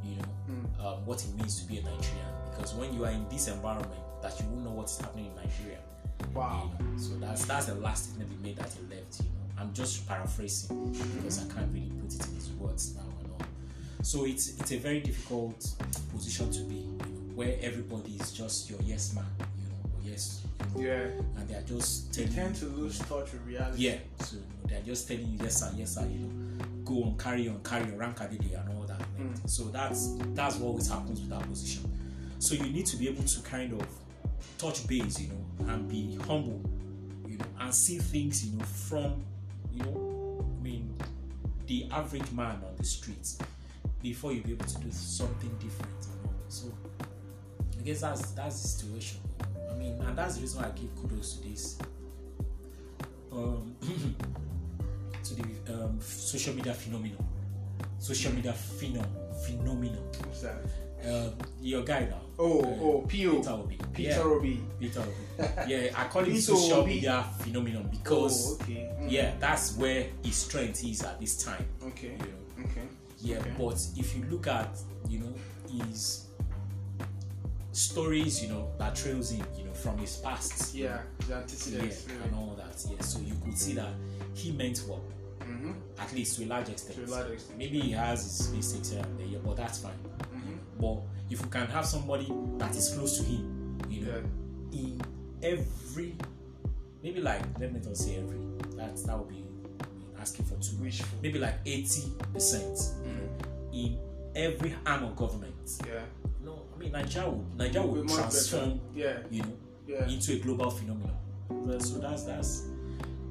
you 0.04 0.16
know, 0.16 0.86
um, 0.86 1.06
what 1.06 1.24
it 1.24 1.34
means 1.38 1.62
to 1.62 1.68
be 1.68 1.78
a 1.78 1.82
Nigerian. 1.84 2.28
Because 2.50 2.74
when 2.74 2.94
you 2.94 3.06
are 3.06 3.12
in 3.12 3.28
this 3.30 3.48
environment, 3.48 4.02
that 4.22 4.40
you 4.40 4.46
won't 4.48 4.64
know 4.66 4.72
what 4.72 4.86
is 4.90 4.98
happening 5.00 5.28
in 5.28 5.36
Nigeria. 5.36 5.78
wow. 6.34 6.72
You 6.80 6.86
know, 6.86 6.98
so 6.98 7.14
that's 7.16 7.46
that's 7.46 7.66
the 7.68 7.76
last 7.76 8.10
statement 8.10 8.32
he 8.32 8.38
made 8.48 8.58
that 8.58 8.70
he 8.74 8.96
left. 8.96 9.20
You 9.20 9.30
know, 9.30 9.62
I'm 9.62 9.74
just 9.74 10.08
paraphrasing 10.08 10.92
because 11.16 11.40
I 11.46 11.54
can't 11.54 11.72
really 11.74 11.92
put 12.02 12.14
it 12.14 12.28
in 12.28 12.36
his 12.36 12.50
words 12.60 12.96
now 12.96 13.04
and 13.24 13.32
all. 13.34 13.48
So 14.04 14.26
it's 14.26 14.60
it's 14.60 14.72
a 14.72 14.78
very 14.78 15.00
difficult 15.00 15.70
position 16.14 16.52
to 16.52 16.62
be, 16.62 16.76
you 16.76 16.98
know, 16.98 17.36
where 17.36 17.56
everybody 17.62 18.12
is 18.20 18.32
just 18.32 18.70
your 18.70 18.80
yes 18.84 19.14
man, 19.16 19.26
yes, 20.04 20.42
Yeah. 20.78 21.08
and 21.38 21.48
they 21.48 21.56
are 21.56 21.62
just 21.64 22.08
You 22.18 22.26
telling 22.26 22.34
tend 22.36 22.56
to 22.58 22.66
lose 22.66 23.00
touch 23.00 23.32
with 23.34 23.46
reality. 23.46 23.84
yeah, 23.84 23.98
so 24.20 24.36
you 24.36 24.42
know, 24.42 24.48
they're 24.70 24.82
just 24.84 25.08
telling 25.08 25.28
you 25.28 25.38
yes 25.44 25.58
sir, 25.60 25.72
yes 25.76 25.96
sir, 25.96 26.06
you 26.08 26.20
know, 26.20 26.66
go 26.86 27.04
on, 27.04 27.18
carry 27.18 27.48
on, 27.50 27.62
carry 27.64 27.84
on, 27.92 27.98
ranka 27.98 28.28
dade 28.30 28.52
and 28.54 28.70
all 28.78 28.84
that. 28.84 29.00
Mm. 29.20 29.50
So 29.50 29.66
that's 29.66 30.16
that's 30.34 30.56
what 30.58 30.68
always 30.70 30.88
happens 30.90 31.20
with 31.22 31.30
that 31.30 31.48
position. 31.48 31.90
So 32.40 32.56
you 32.56 32.72
need 32.72 32.86
to 32.88 32.98
be 32.98 33.08
able 33.08 33.24
to 33.24 33.42
kind 33.42 33.74
of 33.74 33.86
touch 34.58 34.88
base, 34.88 35.20
you 35.20 35.30
know, 35.30 35.74
and 35.74 35.88
be 35.88 36.16
humble, 36.28 36.62
you 37.28 37.38
know, 37.38 37.46
and 37.60 37.74
see 37.74 37.98
things, 38.00 38.46
you 38.46 38.58
know, 38.58 38.66
from, 38.66 39.24
you 39.72 39.84
know, 39.84 40.46
I 40.60 40.64
mean, 40.64 40.96
the 41.68 41.88
average 41.92 42.32
man 42.32 42.56
on 42.68 42.76
the 42.78 42.84
streets 42.84 43.38
before 44.02 44.34
you 44.34 44.42
be 44.42 44.54
able 44.54 44.66
to 44.66 44.80
do 44.80 44.92
something 44.92 45.50
different. 45.60 45.94
You 46.02 46.24
know? 46.32 46.36
So 46.50 46.74
I 47.80 47.84
guess 47.84 48.02
that's 48.02 48.32
that's 48.32 48.62
the 48.62 48.68
situation. 48.68 49.20
And 50.06 50.18
that's 50.18 50.36
the 50.36 50.42
reason 50.42 50.62
why 50.62 50.68
I 50.68 50.72
give 50.72 50.96
kudos 50.96 51.38
to 51.38 51.48
this 51.48 51.78
um, 53.32 53.76
to 55.24 55.34
the 55.36 55.74
um, 55.74 56.00
social 56.02 56.54
media 56.54 56.74
phenomenon. 56.74 57.26
Social 58.00 58.34
media 58.34 58.54
phenom 58.54 59.06
phenomenon. 59.46 60.04
What's 60.26 60.42
that? 60.42 60.58
Um, 61.04 61.34
your 61.62 61.84
guy 61.84 62.02
now. 62.02 62.22
Oh, 62.38 62.62
uh, 62.62 62.66
oh, 62.82 63.06
P.O. 63.08 63.38
Peter 63.38 63.50
Obi. 63.52 63.78
Peter 63.94 64.10
yeah, 64.10 64.20
Obi. 64.22 64.62
Peter 64.80 65.00
Obi. 65.02 65.50
Yeah, 65.68 65.92
I 65.96 66.08
call 66.08 66.28
it 66.28 66.40
social 66.42 66.82
Obi. 66.82 66.96
media 66.96 67.26
phenomenon 67.40 67.88
because 67.92 68.52
oh, 68.60 68.64
okay. 68.64 68.90
Mm. 69.00 69.12
yeah, 69.12 69.32
that's 69.40 69.78
where 69.78 70.08
his 70.24 70.36
strength 70.36 70.84
is 70.84 71.04
at 71.04 71.20
this 71.20 71.44
time. 71.44 71.66
Okay. 71.84 72.12
You 72.12 72.64
know. 72.64 72.70
Okay. 72.70 72.88
Yeah, 73.20 73.38
Okay. 73.38 73.52
but 73.58 73.82
if 73.98 74.16
you 74.16 74.26
look 74.30 74.48
at 74.48 74.78
you 75.08 75.20
know 75.20 75.34
his 75.86 76.28
stories, 77.72 78.44
you 78.44 78.50
know 78.50 78.70
that 78.78 78.96
trails 78.96 79.32
him, 79.32 79.46
you 79.58 79.64
know 79.66 79.74
from 79.74 79.98
his 79.98 80.18
past, 80.18 80.76
Yeah. 80.76 81.00
The 81.20 81.26
yeah, 81.30 81.38
antecedents. 81.40 82.06
and 82.24 82.36
all 82.36 82.56
that. 82.58 82.84
Yeah, 82.90 83.02
so 83.02 83.20
you 83.20 83.34
could 83.44 83.58
see 83.58 83.74
that 83.74 83.90
he 84.34 84.52
meant 84.52 84.84
well, 84.88 85.02
Mm-hmm. 85.42 85.72
at 86.00 86.14
least 86.14 86.38
to 86.38 86.46
a 86.46 86.48
large 86.48 86.70
extent. 86.70 86.98
To 87.06 87.06
a 87.06 87.16
large 87.16 87.32
extent. 87.32 87.58
Maybe 87.58 87.80
he 87.80 87.92
has 87.92 88.24
his 88.24 88.54
mistakes 88.54 88.92
here 88.92 89.02
and 89.04 89.20
there, 89.20 89.26
yeah, 89.28 89.40
but 89.44 89.58
that's 89.58 89.80
fine. 89.80 89.94
Mm-hmm. 90.36 90.80
But 90.80 91.02
if 91.30 91.42
you 91.42 91.48
can 91.48 91.68
have 91.68 91.86
somebody 91.86 92.32
that 92.58 92.76
is 92.76 92.94
close 92.94 93.18
to 93.18 93.24
him, 93.24 93.78
you 93.90 94.06
know, 94.06 94.24
Yeah. 94.72 94.80
in 94.82 95.02
every, 95.42 96.16
maybe 97.04 97.22
like 97.22 97.42
let 97.60 97.74
me 97.74 97.80
not 97.84 97.98
say 97.98 98.18
every, 98.18 98.38
that 98.78 98.96
that 99.06 99.18
would 99.18 99.30
be 99.30 99.44
asking 100.20 100.46
for 100.46 100.56
too 100.62 100.78
much. 100.84 101.02
Maybe 101.24 101.40
like 101.40 101.56
eighty 101.66 102.12
percent 102.34 102.78
Mm. 103.04 103.30
in 103.74 103.98
every 104.36 104.76
arm 104.86 105.06
of 105.06 105.16
government. 105.16 105.56
Yeah. 105.88 106.04
Mean 106.82 106.92
Nigeria 106.92 107.30
would 107.30 107.58
Nigeria 107.58 107.88
Will 107.88 108.06
transform. 108.08 108.82
Yeah. 108.94 109.18
you 109.30 109.44
know, 109.44 109.54
Yeah. 109.88 110.08
into 110.08 110.34
a 110.34 110.40
global 110.40 110.70
phenomenon. 110.72 111.16
So 111.80 112.00
that's 112.00 112.24
that's 112.24 112.68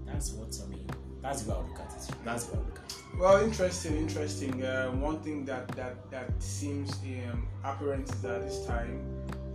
that's 0.06 0.32
what 0.32 0.54
I 0.64 0.68
mean. 0.68 0.86
That's 1.22 1.42
the 1.42 1.50
way 1.52 1.56
I 1.58 1.60
look 1.62 1.78
at 1.80 1.92
it. 1.96 2.14
That's 2.24 2.44
the 2.46 2.56
way 2.56 2.62
I 2.62 2.66
look 2.66 2.78
at 2.78 2.90
it. 2.92 2.96
Well, 3.18 3.44
interesting, 3.44 3.96
interesting. 3.96 4.64
Uh, 4.64 4.90
one 4.92 5.18
thing 5.20 5.44
that 5.46 5.68
that 5.76 6.10
that 6.10 6.30
seems 6.42 6.92
um, 7.32 7.46
apparent 7.64 8.08
is 8.08 8.20
that 8.22 8.42
this 8.42 8.64
time 8.66 9.02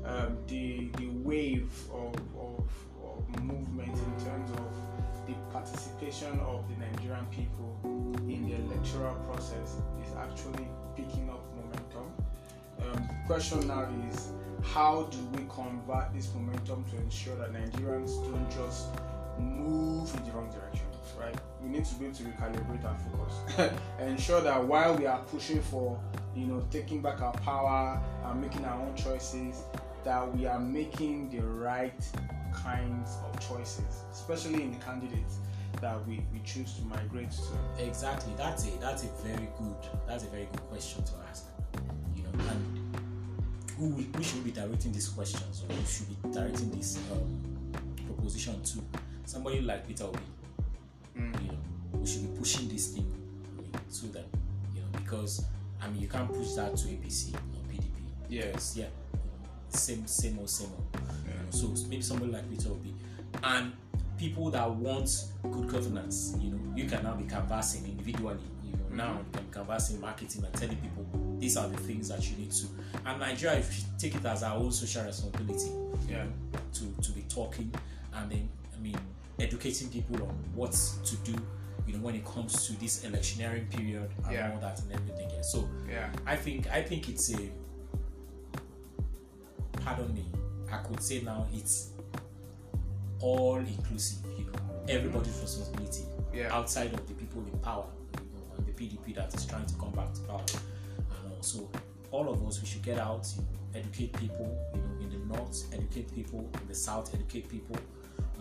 um, 0.06 0.38
the 0.48 0.90
the 0.98 1.08
wave 1.24 1.72
of, 1.94 2.14
of, 2.38 2.64
of 3.04 3.44
movement 3.44 3.90
in 3.98 4.26
terms 4.26 4.52
of 4.52 4.70
the 5.28 5.34
participation 5.52 6.40
of 6.42 6.64
the 6.70 6.76
Nigerian 6.86 7.26
people 7.28 7.78
in 8.28 8.48
the 8.48 8.56
electoral 8.66 9.16
process 9.28 9.78
is 10.04 10.14
actually 10.18 10.68
picking 10.96 11.30
up 11.30 11.44
question 13.28 13.68
now 13.68 13.88
is 14.10 14.32
how 14.64 15.04
do 15.12 15.18
we 15.38 15.46
convert 15.50 16.14
this 16.14 16.34
momentum 16.34 16.84
to 16.92 16.98
ensure 16.98 17.36
that 17.36 17.54
Nigerians 17.54 18.24
don't 18.30 18.50
just 18.52 18.88
move 19.40 20.14
in 20.16 20.24
the 20.26 20.32
wrong 20.32 20.50
direction, 20.50 20.86
right? 21.20 21.36
We 21.62 21.70
need 21.70 21.86
to 21.86 21.96
be 21.96 22.06
able 22.06 22.16
to 22.16 22.24
recalibrate 22.24 22.86
our 22.86 22.98
focus, 22.98 23.74
ensure 24.00 24.42
that 24.42 24.64
while 24.64 24.96
we 24.96 25.06
are 25.06 25.20
pushing 25.20 25.62
for, 25.62 26.00
you 26.36 26.46
know, 26.46 26.66
taking 26.72 27.02
back 27.02 27.22
our 27.22 27.34
power 27.34 28.02
and 28.26 28.42
making 28.42 28.66
our 28.66 28.82
own 28.82 28.96
choices, 28.96 29.62
that 30.04 30.36
we 30.36 30.46
are 30.46 30.60
making 30.60 31.30
the 31.30 31.40
right 31.40 31.94
kinds 32.54 33.18
of 33.26 33.40
choices, 33.48 34.04
especially 34.12 34.64
in 34.64 34.72
the 34.72 34.86
candidates 34.86 35.40
that 35.82 36.06
we, 36.08 36.26
we 36.32 36.40
choose 36.46 36.74
to 36.76 36.84
migrate 36.86 37.32
to. 37.32 37.84
Exactly. 37.86 38.34
That's 38.38 38.66
a 38.68 38.72
that's 38.80 39.04
a 39.04 39.08
very 39.24 39.50
good 39.58 39.76
that's 40.08 40.24
a 40.24 40.28
very 40.28 40.48
good 40.52 40.62
question 40.70 41.04
to 41.04 41.12
ask. 41.30 41.46
You 42.16 42.24
know, 42.24 42.30
and 42.50 42.75
who 43.78 43.90
we, 43.90 44.08
we 44.18 44.24
should 44.24 44.44
be 44.44 44.52
directing 44.52 44.92
these 44.92 45.10
questions 45.10 45.64
or 45.64 45.74
who 45.74 45.86
should 45.86 46.08
be 46.10 46.34
directing 46.34 46.72
this 46.72 46.98
um, 47.12 47.42
proposition 48.06 48.62
to? 48.64 48.80
Somebody 49.26 49.62
like 49.62 49.88
Peter 49.88 50.06
Obi. 50.06 50.20
Mm. 51.18 51.42
You 51.42 51.48
know, 51.52 51.58
we 51.94 52.08
should 52.08 52.22
be 52.32 52.40
pushing 52.40 52.68
this 52.70 52.90
thing 52.94 53.12
to 53.94 54.06
them. 54.08 54.26
You 54.74 54.82
know, 54.82 54.88
because 54.94 55.46
I 55.82 55.88
mean 55.90 56.02
you 56.02 56.08
can't 56.08 56.32
push 56.32 56.54
that 56.54 56.76
to 56.78 56.88
APC 56.88 57.34
or 57.34 57.40
PDP. 57.72 57.82
Yeah. 58.30 58.46
Because, 58.48 58.78
yeah. 58.78 58.86
You 58.86 59.20
know, 59.20 59.70
same 59.70 60.08
same 60.08 60.40
old 60.40 60.50
same 60.50 60.70
old. 60.72 61.02
You 61.26 61.34
know, 61.34 61.50
so 61.50 61.88
maybe 61.90 62.02
somebody 62.02 62.32
like 62.32 62.50
Peter 62.50 62.70
Obi 62.70 62.94
and 63.44 63.74
people 64.18 64.50
that 64.52 64.70
want 64.70 65.26
good 65.52 65.68
governance, 65.68 66.36
you 66.40 66.52
know, 66.52 66.60
you 66.76 66.86
can 66.86 67.04
now 67.04 67.14
be 67.16 67.26
canvassing 67.26 67.86
individually. 67.86 68.38
You 68.64 68.72
know, 68.74 69.06
now 69.06 69.14
you 69.14 69.26
can 69.34 69.46
be 69.46 69.54
canvassing 69.54 70.00
marketing 70.00 70.46
and 70.46 70.54
telling 70.54 70.78
people 70.78 71.06
these 71.40 71.58
are 71.58 71.68
the 71.68 71.78
things 71.78 72.10
that 72.10 72.30
you 72.30 72.38
need 72.38 72.52
to. 72.52 72.68
And 73.06 73.20
Nigeria, 73.20 73.58
if 73.60 73.78
you 73.78 73.84
take 74.00 74.16
it 74.16 74.26
as 74.26 74.44
our 74.44 74.58
own 74.58 74.72
social 74.72 75.04
responsibility, 75.04 75.72
Yeah. 76.10 76.26
to, 76.74 77.02
to 77.02 77.12
be 77.12 77.22
talking 77.30 77.72
and 78.14 78.32
then 78.32 78.50
I 78.76 78.80
mean 78.82 78.98
educating 79.40 79.90
people 79.90 80.16
on 80.24 80.36
what 80.54 80.72
to 81.04 81.16
do, 81.18 81.36
you 81.88 81.94
know, 81.94 82.00
when 82.00 82.16
it 82.16 82.26
comes 82.26 82.66
to 82.68 82.80
this 82.80 83.04
electioneering 83.04 83.68
period 83.68 84.10
and 84.26 84.34
Yeah. 84.34 84.52
all 84.54 84.60
that 84.60 84.80
and 84.82 84.92
everything. 84.92 85.30
Yeah. 85.30 85.42
So 85.42 85.70
Yeah. 85.90 86.10
I 86.26 86.36
think 86.36 86.68
I 86.72 86.82
think 86.82 87.10
it's 87.10 87.34
a 87.34 87.50
pardon 89.84 90.14
me, 90.14 90.26
I 90.72 90.78
could 90.78 91.02
say 91.02 91.22
now 91.22 91.48
it's 91.54 91.90
all 93.20 93.58
inclusive, 93.58 94.26
you 94.38 94.46
know, 94.46 94.52
mm-hmm. 94.52 94.90
everybody's 94.90 95.40
responsibility 95.42 96.04
Yeah. 96.34 96.56
outside 96.56 96.94
of 96.94 97.06
the 97.08 97.14
people 97.14 97.44
in 97.52 97.58
power, 97.60 97.86
you 98.20 98.40
know, 98.40 98.56
and 98.58 98.66
the 98.66 98.72
PDP 98.72 99.14
that 99.16 99.34
is 99.34 99.46
trying 99.46 99.66
to 99.66 99.76
come 99.76 99.92
back 99.92 100.14
to 100.14 100.22
power. 100.22 100.44
Also 101.46 101.70
all 102.12 102.28
of 102.28 102.44
us 102.48 102.60
we 102.60 102.66
should 102.68 102.82
get 102.82 102.98
out, 102.98 103.28
you 103.36 103.44
know, 103.44 103.80
educate 103.80 104.12
people, 104.14 104.50
you 104.74 104.82
know, 104.82 105.00
in 105.02 105.10
the 105.12 105.36
north, 105.38 105.64
educate 105.74 106.12
people, 106.16 106.40
in 106.60 106.68
the 106.68 106.74
south, 106.74 107.14
educate 107.14 107.48
people, 107.48 107.76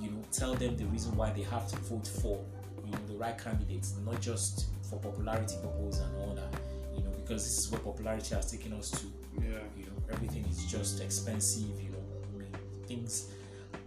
you 0.00 0.10
know, 0.10 0.22
tell 0.32 0.54
them 0.54 0.74
the 0.78 0.86
reason 0.86 1.14
why 1.14 1.30
they 1.30 1.42
have 1.42 1.68
to 1.68 1.76
vote 1.80 2.06
for, 2.06 2.42
you 2.82 2.90
know, 2.92 2.98
the 3.06 3.14
right 3.16 3.36
candidates, 3.36 3.94
not 4.06 4.18
just 4.22 4.66
for 4.88 4.98
popularity 5.00 5.56
purpose 5.62 5.98
and 6.00 6.16
all 6.16 6.34
that. 6.34 6.58
You 6.96 7.02
know, 7.04 7.10
because 7.10 7.44
this 7.44 7.58
is 7.58 7.70
where 7.70 7.80
popularity 7.82 8.34
has 8.36 8.50
taken 8.50 8.72
us 8.72 8.90
to 8.92 9.06
Yeah. 9.42 9.58
you 9.76 9.84
know 9.84 9.98
everything 10.10 10.46
is 10.48 10.64
just 10.64 11.02
expensive 11.02 11.76
you 11.82 11.90
know 11.90 12.04
I 12.34 12.38
mean, 12.38 12.52
things 12.86 13.26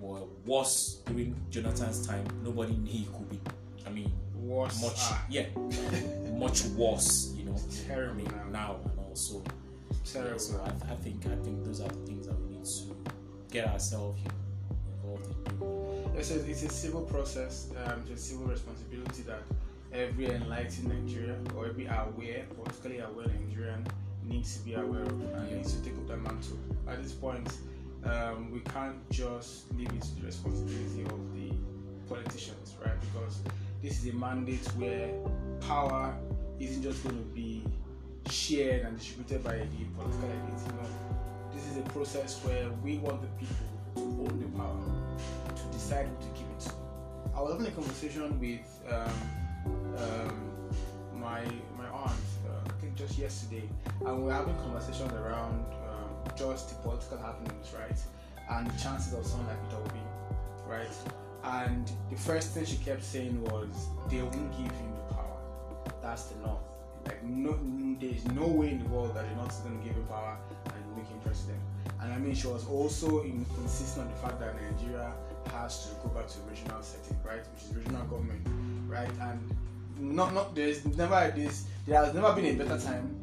were 0.01 0.21
worse 0.45 0.99
during 1.05 1.33
jonathan's 1.49 2.05
time 2.05 2.25
nobody 2.43 2.75
knew 2.75 2.91
he 2.91 3.07
could 3.15 3.29
be 3.29 3.39
i 3.87 3.89
mean 3.89 4.11
Worse. 4.35 4.81
much 4.83 4.99
Ah, 4.99 5.25
yeah 5.29 5.45
much 6.45 6.65
worse 6.81 7.31
you 7.37 7.45
know 7.45 7.55
Terrible 7.87 8.11
I 8.11 8.15
mean, 8.17 8.51
now. 8.51 8.75
now 8.75 8.75
terrible. 10.05 10.31
yeah, 10.31 10.37
so 10.37 10.61
I, 10.63 10.91
I 10.91 10.95
think 10.95 11.25
i 11.25 11.35
think 11.43 11.65
those 11.65 11.81
are 11.81 11.87
the 11.87 12.05
things 12.05 12.27
that 12.27 12.39
we 12.41 12.55
need 12.55 12.65
to 12.65 12.95
get 13.51 13.67
ourselves 13.67 14.21
involved 15.03 15.25
in 15.25 16.17
It's 16.17 16.31
a, 16.31 16.49
it's 16.49 16.63
a 16.63 16.69
civil 16.69 17.01
process, 17.01 17.69
um, 17.85 18.03
it's 18.09 18.21
a 18.21 18.25
civil 18.29 18.47
responsibility 18.47 19.23
that 19.23 19.41
every 19.93 20.25
enlightened 20.25 20.87
Nigerian 20.87 21.47
or 21.55 21.67
every 21.67 21.85
aware, 21.85 22.45
politically 22.55 22.99
aware 22.99 23.27
Nigerian 23.27 23.85
needs 24.23 24.57
to 24.57 24.65
be 24.65 24.73
aware 24.73 25.03
of 25.03 25.09
and 25.09 25.51
needs 25.51 25.73
to 25.73 25.83
take 25.83 25.93
up 25.93 26.07
that 26.07 26.21
mantle. 26.21 26.57
At 26.87 27.01
this 27.01 27.13
point, 27.13 27.49
um, 28.03 28.51
we 28.51 28.59
can't 28.59 28.97
just 29.09 29.71
leave 29.75 29.89
it 29.89 30.01
to 30.01 30.15
the 30.19 30.25
responsibility 30.25 31.03
of 31.03 31.33
the 31.33 31.53
politicians, 32.07 32.75
right? 32.83 32.99
Because 33.01 33.39
this 33.81 34.03
is 34.03 34.13
a 34.13 34.15
mandate 34.15 34.65
where 34.75 35.09
power 35.61 36.15
isn't 36.59 36.83
just 36.83 37.03
going 37.03 37.17
to 37.17 37.29
be 37.33 37.63
shared 38.31 38.85
and 38.85 38.97
distributed 38.97 39.43
by 39.43 39.57
the 39.57 39.85
political 39.95 40.29
elite. 40.29 40.61
You 40.65 40.73
know, 40.73 40.89
this 41.53 41.65
is 41.71 41.77
a 41.77 41.81
process 41.89 42.39
where 42.43 42.69
we 42.83 42.97
want 42.97 43.21
the 43.21 43.27
people 43.39 43.55
to 43.95 44.01
own 44.01 44.39
the 44.39 44.57
power 44.57 45.55
to 45.55 45.63
decide 45.71 46.07
who 46.07 46.15
to 46.15 46.39
give 46.39 46.47
it 46.51 46.59
to. 46.61 46.71
I 47.35 47.41
was 47.41 47.51
having 47.53 47.67
a 47.67 47.71
conversation 47.71 48.39
with 48.39 48.67
um, 48.91 49.11
um, 49.97 50.69
my 51.13 51.41
my 51.77 51.87
aunt, 51.87 52.11
uh, 52.47 52.69
I 52.69 52.81
think 52.81 52.95
just 52.95 53.17
yesterday, 53.17 53.69
and 54.05 54.17
we 54.17 54.23
were 54.23 54.33
having 54.33 54.55
conversations 54.55 55.13
around 55.13 55.65
um, 55.89 56.09
just 56.37 56.69
the 56.69 56.75
political 56.83 57.17
happenings, 57.17 57.73
right, 57.77 57.99
and 58.49 58.67
the 58.67 58.81
chances 58.81 59.13
of 59.13 59.25
someone 59.25 59.47
like 59.47 59.73
Obi, 59.73 59.99
right. 60.67 60.95
And 61.43 61.89
the 62.09 62.17
first 62.17 62.51
thing 62.51 62.65
she 62.65 62.77
kept 62.77 63.03
saying 63.03 63.41
was, 63.43 63.87
"They 64.09 64.21
won't 64.21 64.51
give 64.51 64.71
him 64.71 64.91
the 64.95 65.13
power. 65.13 65.37
That's 66.01 66.23
the 66.23 66.39
north. 66.39 66.66
Like 67.07 67.23
no, 67.23 67.57
there's 67.99 68.25
no 68.27 68.47
way 68.47 68.69
in 68.71 68.83
the 68.83 68.89
world 68.89 69.15
that 69.15 69.27
the 69.29 69.35
north 69.35 69.51
is 69.51 69.59
going 69.59 69.79
to 69.79 69.85
give 69.85 69.95
him 69.95 70.05
power 70.07 70.37
and 70.65 70.97
make 70.97 71.07
him 71.07 71.19
president." 71.23 71.59
And 72.01 72.11
I 72.13 72.17
mean, 72.17 72.35
she 72.35 72.47
was 72.47 72.67
also 72.67 73.23
in, 73.23 73.45
insisting 73.63 74.03
on 74.03 74.09
the 74.09 74.15
fact 74.15 74.39
that 74.39 74.55
Nigeria 74.61 75.11
has 75.51 75.87
to 75.89 75.95
go 76.03 76.09
back 76.09 76.27
to 76.27 76.37
regional 76.49 76.81
setting, 76.83 77.17
right, 77.25 77.41
which 77.53 77.63
is 77.63 77.75
regional 77.75 78.05
government, 78.05 78.41
right, 78.87 79.09
and 79.21 79.39
not 79.99 80.33
not 80.33 80.53
there's 80.53 80.85
never 80.85 81.31
this 81.35 81.65
there 81.85 82.03
has 82.03 82.13
never 82.13 82.33
been 82.33 82.45
a 82.45 82.63
better 82.63 82.79
time 82.79 83.15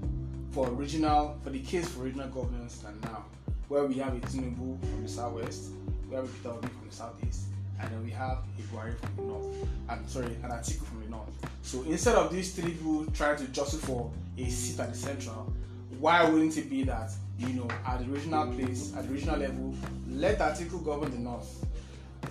for 0.50 0.68
regional 0.70 1.38
for 1.44 1.50
the 1.50 1.60
case 1.60 1.88
for 1.88 2.02
regional 2.02 2.28
governance 2.28 2.78
than 2.78 2.98
now, 3.02 3.24
where 3.68 3.84
we 3.84 3.94
have 3.94 4.14
a 4.16 4.20
Tinubu 4.20 4.80
from 4.80 5.02
the 5.02 5.08
southwest, 5.08 5.70
we 6.08 6.14
have 6.16 6.24
a 6.24 6.28
Peter 6.28 6.50
Obi 6.50 6.68
from 6.68 6.88
the 6.88 6.94
southeast, 6.94 7.46
and 7.80 7.90
then 7.90 8.04
we 8.04 8.10
have 8.10 8.38
a 8.58 8.62
Buhari 8.74 8.96
from 8.98 9.16
the 9.16 9.22
north. 9.22 9.46
I'm 9.88 10.06
sorry, 10.08 10.26
an 10.42 10.50
Atiku 10.50 10.84
from 10.84 11.02
the 11.02 11.10
north. 11.10 11.28
So 11.62 11.82
instead 11.82 12.14
of 12.14 12.32
these 12.32 12.54
three 12.54 12.72
people 12.72 13.06
trying 13.12 13.36
to 13.38 13.44
jostle 13.48 13.78
for 13.80 14.10
a 14.38 14.48
seat 14.48 14.80
at 14.80 14.92
the 14.92 14.98
central, 14.98 15.52
why 15.98 16.28
wouldn't 16.28 16.56
it 16.56 16.68
be 16.70 16.82
that 16.84 17.10
you 17.38 17.48
know 17.48 17.68
at 17.86 17.98
the 18.00 18.04
regional 18.06 18.52
place, 18.52 18.92
at 18.96 19.06
the 19.06 19.12
regional 19.12 19.38
level, 19.38 19.74
let 20.10 20.38
Atiku 20.38 20.84
govern 20.84 21.10
the 21.10 21.18
north, 21.18 21.64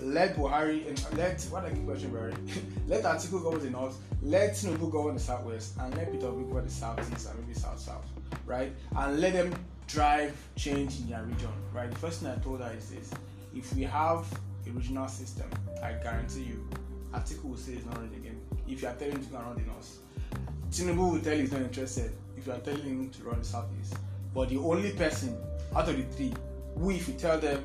let 0.01 0.35
Buhari 0.35 0.87
and 0.87 1.17
let 1.17 1.41
what 1.43 1.65
I 1.65 1.69
keep 1.69 1.85
questioning 1.85 2.15
Buhari, 2.15 2.35
let 2.87 3.03
Atiku 3.03 3.41
govern 3.43 3.61
the 3.63 3.69
north, 3.69 3.97
let 4.21 4.51
Tinubu 4.51 4.91
govern 4.91 5.15
the 5.15 5.19
southwest, 5.19 5.73
and 5.79 5.95
let 5.95 6.11
Peter 6.11 6.27
Obi 6.27 6.43
govern 6.45 6.65
the 6.65 6.71
southeast 6.71 7.27
and 7.29 7.39
maybe 7.39 7.53
south 7.57 7.79
south, 7.79 8.05
right? 8.45 8.71
And 8.97 9.19
let 9.19 9.33
them 9.33 9.53
drive 9.87 10.35
change 10.55 10.99
in 10.99 11.09
their 11.09 11.23
region, 11.23 11.49
right? 11.73 11.89
The 11.89 11.97
first 11.97 12.21
thing 12.21 12.29
I 12.31 12.35
told 12.41 12.61
her 12.61 12.73
is 12.77 12.89
this: 12.89 13.11
if 13.55 13.73
we 13.75 13.83
have 13.83 14.25
a 14.67 14.71
regional 14.71 15.07
system, 15.07 15.49
I 15.81 15.93
guarantee 15.93 16.43
you, 16.43 16.67
Atiku 17.13 17.43
will 17.49 17.57
say 17.57 17.73
he's 17.73 17.85
not 17.85 17.97
running 17.97 18.15
again. 18.15 18.39
If 18.67 18.81
you 18.81 18.87
are 18.87 18.95
telling 18.95 19.13
him 19.15 19.23
to 19.23 19.29
go 19.29 19.37
and 19.37 19.45
run 19.47 19.55
the 19.55 19.61
north, 19.63 19.97
Tinubu 20.71 21.13
will 21.13 21.19
tell 21.21 21.33
you 21.33 21.41
he's 21.41 21.51
not 21.51 21.61
interested. 21.61 22.11
If 22.37 22.47
you 22.47 22.53
are 22.53 22.59
telling 22.59 22.81
him 22.83 23.09
to 23.09 23.23
run 23.23 23.39
the 23.39 23.45
southeast, 23.45 23.95
but 24.33 24.49
the 24.49 24.57
only 24.57 24.91
person 24.91 25.37
out 25.75 25.87
of 25.89 25.97
the 25.97 26.03
three 26.15 26.33
who, 26.77 26.91
if 26.91 27.07
you 27.07 27.13
tell 27.13 27.39
them 27.39 27.63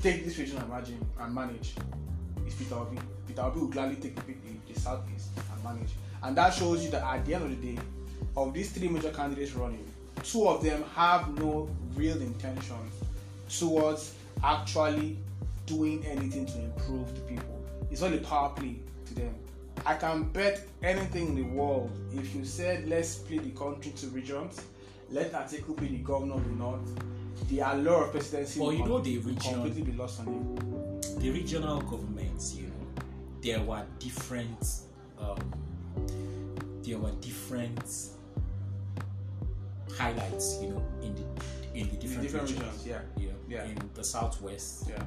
take 0.00 0.24
this 0.24 0.38
region 0.38 0.58
and 0.58 0.68
manage 0.68 0.90
and 1.20 1.34
manage, 1.34 1.74
is 2.46 2.54
Peter 2.54 2.74
Obi. 2.74 2.98
Peter 3.26 3.42
Obi 3.42 3.60
will 3.60 3.68
gladly 3.68 3.96
take 3.96 4.16
the, 4.16 4.22
the, 4.22 4.72
the 4.74 4.80
southeast 4.80 5.28
and 5.52 5.64
manage, 5.64 5.90
and 6.22 6.36
that 6.36 6.52
shows 6.54 6.84
you 6.84 6.90
that 6.90 7.02
at 7.04 7.24
the 7.24 7.34
end 7.34 7.44
of 7.44 7.50
the 7.60 7.72
day, 7.74 7.78
of 8.36 8.52
these 8.54 8.70
three 8.72 8.88
major 8.88 9.10
candidates 9.10 9.52
running, 9.52 9.84
two 10.22 10.48
of 10.48 10.62
them 10.62 10.84
have 10.94 11.28
no 11.38 11.68
real 11.94 12.20
intention 12.20 12.76
towards 13.48 14.14
actually 14.42 15.16
doing 15.68 16.04
anything 16.06 16.46
to 16.46 16.58
improve 16.58 17.14
the 17.14 17.20
people. 17.22 17.60
It's 17.90 18.02
a 18.02 18.16
power 18.18 18.50
play 18.50 18.76
to 19.06 19.14
them. 19.14 19.34
I 19.86 19.94
can 19.94 20.24
bet 20.24 20.66
anything 20.82 21.28
in 21.28 21.34
the 21.36 21.42
world 21.42 21.90
if 22.12 22.34
you 22.34 22.44
said 22.44 22.88
let's 22.88 23.08
split 23.10 23.44
the 23.44 23.50
country 23.58 23.92
to 23.92 24.06
regions, 24.08 24.60
let 25.10 25.32
Atiku 25.32 25.78
be 25.78 25.86
the 25.88 25.98
governor 25.98 26.34
of 26.34 26.44
the 26.44 26.54
north, 26.54 27.48
the 27.48 27.60
allure 27.60 28.04
of 28.06 28.10
presidency 28.12 28.60
Well, 28.60 28.72
you 28.72 28.84
know 28.84 28.98
the 28.98 29.18
region- 29.18 29.54
completely 29.54 29.82
be 29.82 29.92
lost 29.92 30.20
on 30.20 30.26
him. 30.26 31.00
the 31.20 31.30
regional 31.30 31.80
governments, 31.82 32.54
you 32.56 32.64
know, 32.64 33.02
there 33.40 33.60
were 33.62 33.84
different, 33.98 34.80
um, 35.18 35.38
there 36.82 36.98
were 36.98 37.12
different 37.20 37.80
highlights, 39.96 40.58
you 40.60 40.68
know, 40.70 40.82
in 41.02 41.14
the 41.14 41.22
in 41.80 41.86
the 41.88 41.94
In 41.94 42.00
different, 42.00 42.22
different 42.22 42.48
regions. 42.50 42.60
regions, 42.60 42.86
yeah. 42.86 43.00
Yeah. 43.24 43.30
Yeah. 43.48 43.64
In 43.70 43.78
the 43.94 44.04
southwest, 44.04 44.88
Yeah, 44.88 45.02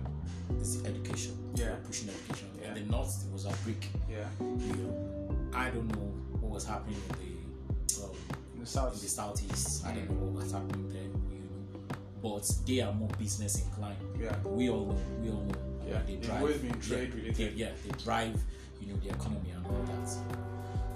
it's 0.59 0.83
education. 0.85 1.33
Yeah. 1.55 1.75
Pushing 1.85 2.09
education. 2.09 2.47
Yeah. 2.61 2.67
In 2.69 2.73
the 2.87 2.91
north, 2.91 3.23
it 3.25 3.31
was 3.33 3.45
a 3.45 3.53
brick. 3.63 3.83
yeah. 4.09 4.27
You 4.39 4.73
know, 4.79 5.35
I 5.53 5.69
don't 5.69 5.87
know 5.95 6.07
what 6.41 6.51
was 6.51 6.65
happening 6.65 6.95
in 7.09 7.15
the 7.21 8.03
um, 8.03 8.11
In 8.53 8.55
the 8.55 8.59
in 8.61 8.65
south, 8.65 8.93
the 9.01 9.07
southeast. 9.07 9.85
I 9.85 9.93
don't 9.93 10.09
know 10.09 10.25
what 10.25 10.43
was 10.43 10.51
happening 10.51 10.89
there. 10.89 11.03
You 11.03 11.43
know, 11.43 12.29
but 12.29 12.45
they 12.65 12.81
are 12.81 12.93
more 12.93 13.09
business 13.19 13.61
inclined. 13.63 13.97
yeah, 14.19 14.35
We 14.45 14.69
all 14.69 14.85
know. 14.85 14.97
We 15.21 15.29
all 15.29 15.41
know. 15.43 15.59
Yeah, 15.87 16.01
they 16.07 16.15
drive. 16.15 16.41
always 16.41 16.57
been 16.57 16.79
trade 16.79 17.13
related. 17.13 17.35
they- 17.35 17.49
yeah, 17.61 17.71
they 17.85 17.91
drive. 18.03 18.39
You 18.79 18.87
know 18.93 18.99
the 19.03 19.09
economy 19.09 19.51
and 19.55 19.65
all 19.65 19.83
that. 19.91 20.07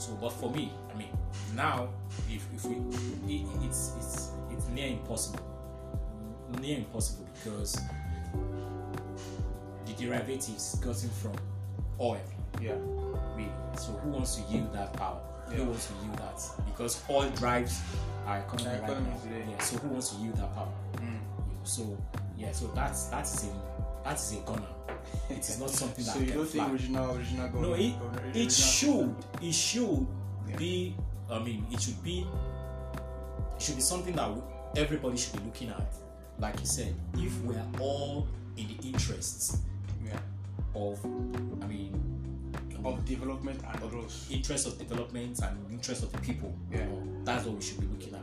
So, 0.02 0.14
but 0.20 0.32
for 0.32 0.50
me, 0.50 0.72
I 0.94 0.98
mean, 0.98 1.10
now 1.56 1.90
if, 2.30 2.44
if 2.56 2.66
we, 2.66 2.76
it, 3.34 3.46
it's 3.68 3.94
it's 4.00 4.30
it's 4.52 4.68
near 4.70 4.88
impossible. 4.88 5.40
Near 6.62 6.78
impossible 6.78 7.28
because 7.34 7.78
the 9.86 9.94
derivatives 9.94 10.76
gotten 10.80 11.10
from 11.10 11.34
oil 12.00 12.20
yeah, 12.62 12.76
really. 13.36 13.52
So 13.78 13.92
who 13.94 14.10
wants 14.12 14.36
to 14.36 14.42
yield 14.52 14.74
that 14.74 14.94
power? 14.94 15.20
Yeah. 15.50 15.58
Who 15.58 15.66
wants 15.66 15.88
to 15.88 15.94
yield 16.06 16.18
that? 16.18 16.42
Because 16.66 17.04
oil 17.10 17.30
drives 17.32 17.82
our 18.26 18.40
economy 18.40 18.70
Our 18.70 18.82
right 18.82 19.04
now. 19.04 19.18
Yeah. 19.50 19.58
So 19.60 19.78
who 19.78 19.90
wants 19.90 20.10
to 20.12 20.22
yield 20.22 20.36
that 20.38 20.54
power? 20.56 20.72
Mm. 20.96 21.20
So 21.64 21.98
yeah. 22.38 22.52
So 22.52 22.68
that's 22.74 23.06
that's 23.08 23.44
a 23.44 23.48
that 24.04 24.16
is 24.16 24.38
a 24.38 24.42
gunner. 24.42 24.62
It 25.30 25.40
is 25.40 25.60
not 25.60 25.70
something 25.70 26.06
that 26.06 26.14
So 26.14 26.20
you 26.20 26.32
don't 26.32 26.46
think 26.48 26.64
fly. 26.64 26.72
regional, 26.74 27.16
regional 27.16 27.62
No, 27.62 27.74
it, 27.74 27.94
it 28.34 28.52
should 28.52 29.14
it 29.42 29.54
should 29.54 30.08
Yeah. 30.50 30.56
be. 30.58 30.96
I 31.30 31.40
mean, 31.40 31.66
it 31.72 31.82
should 31.82 32.02
be. 32.04 32.26
It 33.56 33.62
should 33.62 33.76
be 33.76 33.82
something 33.82 34.16
that 34.16 34.30
everybody 34.78 35.18
should 35.18 35.34
be 35.34 35.40
looking 35.46 35.70
at. 35.70 35.94
Like 36.40 36.60
you 36.60 36.66
said, 36.66 36.94
if 37.18 37.42
we 37.44 37.56
are 37.56 37.68
all 37.80 38.28
in 38.58 38.68
the 38.68 38.88
interests 38.88 39.60
Yeah, 40.04 40.20
of, 40.76 41.04
I 41.62 41.68
mean, 41.68 41.94
of 42.84 43.04
development 43.06 43.62
and 43.68 43.90
growth. 43.90 44.28
interest 44.32 44.68
of 44.68 44.78
development 44.78 45.40
and 45.40 45.72
interest 45.72 46.04
of 46.04 46.12
the 46.12 46.20
people. 46.20 46.54
Yeah. 46.72 46.80
You 46.80 46.86
know, 46.86 47.04
that's 47.24 47.46
what 47.46 47.56
we 47.56 47.62
should 47.62 47.80
be 47.80 47.88
looking 47.88 48.14
at. 48.14 48.22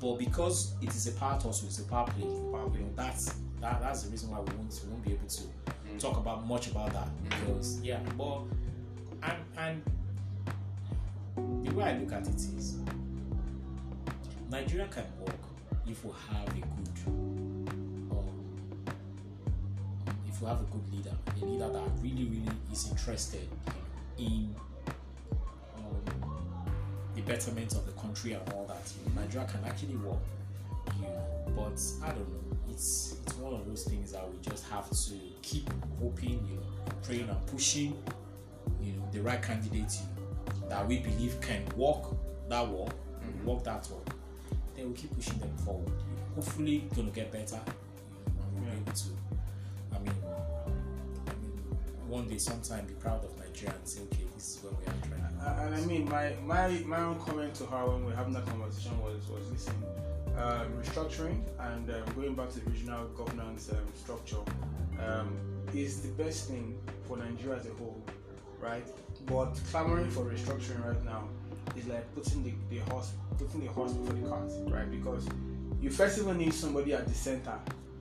But 0.00 0.14
because 0.18 0.74
it 0.80 0.90
is 0.90 1.08
a 1.08 1.12
power 1.12 1.40
tussle, 1.40 1.66
it's 1.66 1.80
a 1.80 1.84
power 1.84 2.06
play. 2.06 2.28
Power 2.52 2.70
You 2.72 2.80
know, 2.84 2.90
that's 2.94 3.34
that, 3.60 3.80
that's 3.80 4.02
the 4.02 4.10
reason 4.10 4.30
why 4.30 4.38
we 4.38 4.54
won't 4.54 4.80
we 4.84 4.90
won't 4.90 5.04
be 5.04 5.12
able 5.12 5.26
to 5.26 5.42
mm. 5.42 5.98
talk 5.98 6.16
about 6.16 6.46
much 6.46 6.68
about 6.68 6.92
that 6.92 7.08
mm. 7.08 7.30
because 7.30 7.80
yeah, 7.82 7.98
but 8.16 8.42
and 9.24 9.38
and 9.56 9.82
the 11.66 11.74
way 11.74 11.84
I 11.84 11.98
look 11.98 12.12
at 12.12 12.28
it 12.28 12.36
is 12.36 12.76
Nigeria 14.50 14.86
can 14.88 15.04
work 15.20 15.34
if 15.88 16.04
we 16.04 16.10
have 16.30 16.48
a 16.48 16.52
good 16.52 17.12
um, 18.10 18.84
if 20.28 20.40
we 20.40 20.48
have 20.48 20.60
a 20.60 20.64
good 20.64 20.92
leader, 20.92 21.16
a 21.40 21.44
leader 21.44 21.68
that 21.68 21.82
really 22.02 22.24
really 22.24 22.56
is 22.72 22.88
interested 22.90 23.48
in 24.18 24.54
um, 25.76 26.54
the 27.14 27.22
betterment 27.22 27.72
of 27.72 27.86
the 27.86 27.92
country 27.92 28.32
and 28.32 28.52
all 28.52 28.66
that. 28.66 28.92
You 29.04 29.14
know, 29.14 29.22
Nigeria 29.22 29.46
can 29.48 29.64
actually 29.64 29.96
work, 29.96 30.18
you 30.96 31.02
know, 31.02 31.52
but 31.56 31.80
I 32.06 32.10
don't 32.12 32.28
know. 32.28 32.56
It's 32.70 33.16
it's 33.24 33.34
one 33.36 33.54
of 33.54 33.66
those 33.66 33.84
things 33.84 34.12
that 34.12 34.28
we 34.30 34.38
just 34.40 34.68
have 34.68 34.88
to 34.90 35.12
keep 35.42 35.68
hoping, 36.00 36.46
you 36.48 36.56
know, 36.56 36.92
praying 37.02 37.28
and 37.28 37.46
pushing, 37.46 37.96
you 38.82 38.92
know, 38.92 39.08
the 39.12 39.20
right 39.22 39.42
candidate 39.42 39.92
you 40.54 40.60
know, 40.60 40.68
that 40.68 40.86
we 40.86 40.98
believe 40.98 41.40
can 41.40 41.62
walk 41.76 42.14
that 42.48 42.66
walk, 42.66 42.94
walk 43.44 43.64
that 43.64 43.86
walk. 43.90 44.07
Then 44.78 44.90
we 44.90 44.94
keep 44.94 45.12
pushing 45.16 45.38
them 45.40 45.50
forward. 45.64 45.90
Hopefully, 46.36 46.84
gonna 46.94 47.10
get 47.10 47.32
better. 47.32 47.58
You 48.28 48.32
know, 48.34 48.44
and 48.44 48.64
we'll 48.64 48.74
be 48.74 48.80
able 48.80 48.92
to. 48.92 49.08
I 49.92 49.98
mean, 49.98 50.14
I 51.26 51.30
mean, 51.42 52.08
one 52.08 52.28
day, 52.28 52.38
sometime, 52.38 52.86
be 52.86 52.94
proud 52.94 53.24
of 53.24 53.36
Nigeria 53.36 53.74
and 53.74 53.88
say, 53.88 54.02
okay, 54.02 54.22
this 54.36 54.56
is 54.56 54.62
where 54.62 54.72
we 54.72 54.86
are 54.86 55.18
now. 55.18 55.44
Uh, 55.44 55.66
and 55.66 55.74
I 55.74 55.80
mean, 55.80 56.08
my, 56.08 56.32
my 56.46 56.68
my 56.86 57.00
own 57.00 57.18
comment 57.18 57.54
to 57.56 57.66
her 57.66 57.86
when 57.88 58.04
we 58.04 58.12
were 58.12 58.16
having 58.16 58.32
that 58.34 58.46
conversation 58.46 58.96
was 59.02 59.28
was 59.28 59.50
listen, 59.50 59.74
uh, 60.36 60.66
restructuring 60.80 61.42
and 61.58 61.90
um, 61.90 62.02
going 62.14 62.34
back 62.36 62.50
to 62.50 62.60
the 62.60 62.70
regional 62.70 63.08
governance 63.08 63.70
um, 63.72 63.78
structure 63.96 64.44
um, 65.04 65.36
is 65.74 66.02
the 66.02 66.22
best 66.22 66.48
thing 66.48 66.78
for 67.08 67.16
Nigeria 67.16 67.58
as 67.58 67.66
a 67.66 67.70
whole, 67.70 68.00
right? 68.60 68.86
But 69.26 69.58
clamoring 69.72 70.10
for 70.10 70.24
restructuring 70.24 70.86
right 70.86 71.04
now 71.04 71.28
is 71.78 71.86
like 71.86 72.14
putting 72.14 72.42
the, 72.44 72.52
the 72.70 72.78
horse 72.90 73.12
putting 73.38 73.60
the 73.60 73.68
horse 73.72 73.92
before 73.92 74.14
the 74.14 74.28
cart, 74.28 74.50
right? 74.68 74.90
Because 74.90 75.26
you 75.80 75.90
first 75.90 76.20
all 76.24 76.32
need 76.34 76.52
somebody 76.52 76.92
at 76.92 77.06
the 77.06 77.14
center 77.14 77.54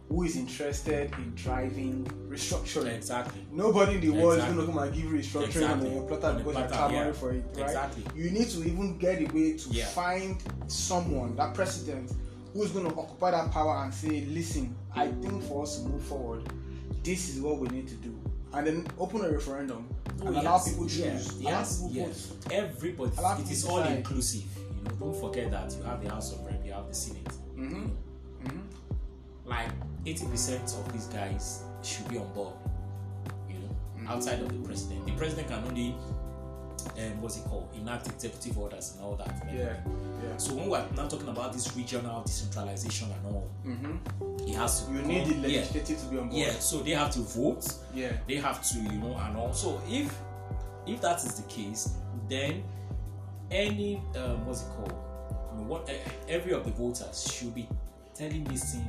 who 0.10 0.24
is 0.24 0.38
interested 0.38 1.12
in 1.18 1.34
driving 1.36 2.06
restructuring. 2.30 2.96
Exactly. 2.96 3.46
Nobody 3.52 3.96
in 3.96 4.02
the 4.02 4.10
world 4.10 4.38
is 4.40 4.46
Exactly. 4.46 4.56
going 4.56 4.68
to 4.68 4.74
come 4.74 4.84
and 4.84 4.94
give 4.96 5.04
you 5.04 5.20
restructuring 5.20 5.48
Exactly. 5.48 5.90
on 5.90 5.96
your 5.96 6.04
platter 6.08 6.28
On 6.28 6.36
a 6.36 6.38
because 6.38 6.56
you're 6.58 6.68
clamoring 6.70 7.08
yeah. 7.08 7.12
for 7.12 7.32
it, 7.34 7.44
right? 7.56 7.66
Exactly. 7.66 8.04
You 8.16 8.30
need 8.32 8.50
to 8.50 8.60
even 8.60 8.98
get 8.98 9.22
a 9.22 9.26
way 9.34 9.58
to 9.58 9.70
Yeah. 9.70 9.86
find 9.86 10.42
someone, 10.68 11.36
that 11.36 11.54
president, 11.54 12.14
who's 12.54 12.72
going 12.72 12.90
to 12.90 12.96
occupy 12.98 13.32
that 13.32 13.52
power 13.52 13.84
and 13.84 13.94
say, 13.94 14.26
listen, 14.30 14.76
I 14.96 15.08
think 15.08 15.44
for 15.44 15.64
us 15.64 15.80
to 15.82 15.90
move 15.90 16.02
forward, 16.04 16.44
this 17.04 17.30
is 17.30 17.42
what 17.42 17.60
we 17.60 17.68
need 17.68 17.88
to 17.90 17.96
do. 17.96 18.18
And 18.54 18.66
then 18.66 18.88
open 18.98 19.24
a 19.26 19.30
referendum 19.30 19.90
and 20.22 20.30
Oh, 20.30 20.42
allow 20.42 20.54
yes, 20.56 20.70
people 20.70 20.86
choose. 20.86 20.98
Yes, 21.00 21.40
allow 21.40 21.50
yes, 21.50 21.78
people 21.82 21.92
yes. 21.96 22.26
vote. 22.26 22.52
Everybody. 22.54 23.12
Allow 23.18 23.40
It 23.40 23.52
is 23.52 23.66
all 23.66 23.78
decide. 23.78 23.98
inclusive. 23.98 24.44
You 24.78 24.84
know, 24.84 24.92
don't 25.00 25.20
forget 25.22 25.52
that 25.52 25.76
you 25.78 25.84
have 25.84 26.04
the 26.04 26.10
House 26.10 26.34
of 26.34 26.46
Rep, 26.46 26.66
you 26.66 26.72
have 26.74 26.88
the 26.88 26.94
Senate. 26.96 27.28
Mhm. 27.56 27.72
Know, 27.72 27.90
Mhm. 28.44 28.62
like 29.46 29.70
eighty 30.06 30.26
percent 30.26 30.64
of 30.78 30.92
these 30.94 31.06
guys 31.08 31.64
should 31.84 32.08
be 32.10 32.18
on 32.18 32.32
board. 32.34 32.54
You 33.50 33.60
know, 33.60 33.76
Mm-hmm. 33.96 34.08
outside 34.08 34.42
of 34.42 34.50
the 34.50 34.68
president, 34.68 35.06
the 35.06 35.12
president 35.14 35.48
can 35.48 35.64
only, 35.68 35.96
um, 36.98 37.22
what's 37.22 37.38
it 37.38 37.46
called, 37.46 37.70
enact 37.76 38.08
executive 38.08 38.58
orders 38.58 38.94
and 38.96 39.04
all 39.04 39.16
that. 39.16 39.34
Yeah, 39.54 39.76
yeah. 40.24 40.38
So 40.38 40.54
when 40.56 40.70
we're 40.70 40.86
now 40.96 41.08
talking 41.08 41.30
about 41.30 41.54
this 41.54 41.76
regional 41.76 42.22
decentralization 42.24 43.10
and 43.12 43.26
all, 43.36 43.50
hmm 43.64 43.96
it 44.48 44.56
has 44.56 44.86
to. 44.86 44.94
You 44.94 45.02
need 45.02 45.26
the 45.28 45.50
yeah, 45.50 45.60
legislative 45.60 46.00
to 46.00 46.06
be 46.08 46.18
on 46.18 46.30
board. 46.30 46.42
yeah. 46.42 46.52
So 46.54 46.80
they 46.82 46.92
have 46.92 47.12
to 47.12 47.20
vote. 47.20 47.66
Yeah. 47.94 48.14
they 48.28 48.36
have 48.36 48.64
to 48.70 48.80
you 48.80 48.92
know 49.00 49.18
and 49.18 49.36
also 49.38 49.82
if 49.90 50.14
if 50.86 51.02
that 51.02 51.18
is 51.18 51.34
the 51.36 51.48
case 51.50 51.96
then 52.30 52.64
any 53.52 54.02
um, 54.16 54.46
what's 54.46 54.62
it 54.64 54.70
called 54.76 54.94
I 55.52 55.58
mean, 55.58 55.68
what 55.68 55.90
eh, 55.90 55.98
every 56.30 56.54
of 56.54 56.64
the 56.66 56.72
voters 56.72 57.32
should 57.34 57.54
be 57.56 57.68
telling 58.16 58.44
this 58.46 58.74
thing 58.74 58.88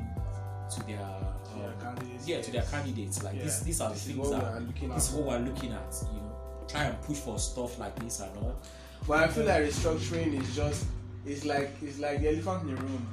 to 0.74 0.80
their 0.86 0.98
To 0.98 1.58
their 1.58 1.70
um, 1.70 1.80
candidates, 1.80 2.28
yeah 2.28 2.40
to 2.40 2.50
their 2.52 2.62
candidates 2.62 3.22
like 3.22 3.42
this 3.42 3.60
these 3.60 3.80
are 3.80 3.90
the 3.90 3.96
things 3.96 4.30
that 4.30 4.42
we 4.42 4.48
are 4.48 4.60
looking 4.60 4.88
this 4.90 5.08
is 5.08 5.14
what 5.14 5.26
we're 5.26 5.46
looking 5.46 5.72
at 5.72 5.94
you 6.12 6.20
know 6.20 6.27
try 6.68 6.84
and 6.84 7.00
push 7.02 7.18
for 7.18 7.38
stuff 7.38 7.78
like 7.78 7.96
this 7.96 8.20
and 8.20 8.36
all 8.38 8.56
But 9.06 9.24
I 9.24 9.28
feel 9.28 9.44
like 9.46 9.62
restructuring 9.64 10.40
is 10.40 10.54
just 10.54 10.86
it's 11.26 11.44
like 11.44 11.70
it's 11.82 11.98
like 11.98 12.20
the 12.20 12.28
elephant 12.28 12.68
in 12.68 12.74
the 12.74 12.82
room. 12.82 13.06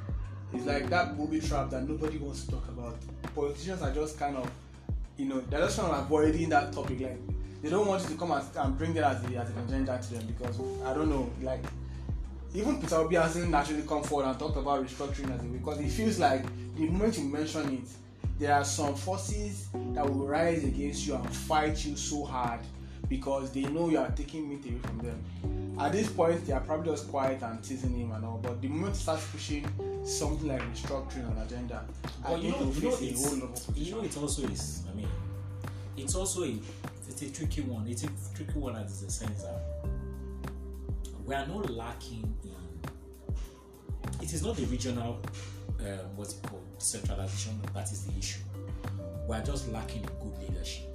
It's 0.54 0.66
like 0.66 0.90
that 0.90 1.18
booby 1.18 1.40
trap 1.40 1.70
that 1.72 1.88
nobody 1.88 2.18
wants 2.18 2.46
to 2.46 2.52
talk 2.52 2.68
about. 2.68 2.96
Politicians 3.34 3.82
are 3.82 3.94
just 3.94 4.20
kind 4.20 4.38
of 4.38 4.50
you 5.18 5.26
know, 5.26 5.40
they're 5.42 5.62
just 5.62 5.80
kind 5.80 5.92
of 5.92 6.06
avoiding 6.06 6.50
that 6.50 6.74
topic. 6.74 7.00
Like 7.00 7.20
they 7.62 7.70
don't 7.70 7.88
want 7.88 8.04
you 8.04 8.10
to 8.10 8.16
come 8.16 8.32
and, 8.32 8.46
and 8.58 8.78
bring 8.78 8.94
that 8.94 9.16
as, 9.16 9.24
the, 9.24 9.38
as 9.38 9.50
an 9.50 9.58
agenda 9.60 10.00
to 10.00 10.14
them 10.14 10.28
because 10.28 10.60
I 10.86 10.94
don't 10.94 11.10
know, 11.10 11.30
like 11.42 11.64
even 12.54 12.80
Peter 12.80 12.96
Obi 12.96 13.16
hasn't 13.16 13.50
naturally 13.50 13.84
come 13.84 14.04
forward 14.04 14.28
and 14.28 14.40
talked 14.40 14.58
about 14.58 14.86
restructuring 14.86 15.34
as 15.34 15.42
a 15.42 15.46
because 15.46 15.80
it 15.80 15.90
feels 15.90 16.20
like 16.20 16.46
the 16.76 16.88
moment 16.88 17.18
you 17.18 17.26
mention 17.26 17.74
it, 17.74 17.88
there 18.40 18.54
are 18.54 18.64
some 18.64 18.96
forces 18.96 19.68
that 19.94 20.06
will 20.06 20.26
rise 20.28 20.64
against 20.64 21.08
you 21.08 21.16
and 21.16 21.30
fight 21.36 21.84
you 21.86 21.96
so 21.96 22.24
hard 22.24 22.60
because 23.08 23.52
they 23.52 23.62
know 23.62 23.90
you 23.90 23.98
are 23.98 24.12
taking 24.12 24.50
meat 24.50 24.66
away 24.66 24.80
from 24.80 24.98
them. 25.00 25.76
At 25.80 25.92
this 25.92 26.10
point, 26.10 26.46
they 26.46 26.54
are 26.54 26.62
probably 26.62 26.92
just 26.92 27.10
quiet 27.10 27.42
and 27.42 27.62
teasing 27.64 27.96
him 27.96 28.12
and 28.12 28.24
all, 28.24 28.40
but 28.42 28.62
the 28.62 28.68
moment 28.68 28.96
you 28.96 29.02
start 29.02 29.20
pushing 29.32 29.66
something 30.06 30.48
like 30.48 30.62
restructuring 30.74 31.30
on 31.30 31.38
agenda, 31.46 31.84
I 32.24 32.36
you 32.36 32.52
think 32.52 32.60
know, 32.60 32.72
you 32.72 32.82
know, 32.82 32.92
face 32.92 33.26
a 33.26 33.30
whole 33.30 33.52
you 33.76 33.92
know, 33.92 34.02
it 34.02 34.18
also 34.18 34.48
is. 34.48 34.84
I 34.90 34.96
mean, 34.96 35.10
it's 35.98 36.16
also 36.16 36.44
a 36.44 36.58
it's 37.08 37.22
a 37.22 37.30
tricky 37.30 37.62
one. 37.62 37.88
It's 37.88 38.04
a 38.04 38.10
tricky 38.34 38.58
one 38.60 38.76
in 38.76 38.84
the 38.84 38.90
sense 38.90 39.44
that 39.44 39.62
we 41.26 41.36
are 41.36 41.46
not 41.48 41.70
lacking 41.70 42.34
in. 42.44 42.52
It 44.22 44.34
is 44.34 44.44
not 44.44 44.56
the 44.56 44.66
regional, 44.66 45.20
um, 45.80 46.16
what's 46.16 46.36
it 46.36 46.44
called, 46.44 46.64
centralization 46.78 47.60
that 47.74 47.92
is 47.92 48.06
the 48.06 48.18
issue. 48.18 48.40
We 49.28 49.36
are 49.36 49.44
just 49.44 49.68
lacking 49.70 50.04
in 50.04 50.30
good 50.30 50.50
leadership. 50.50 50.95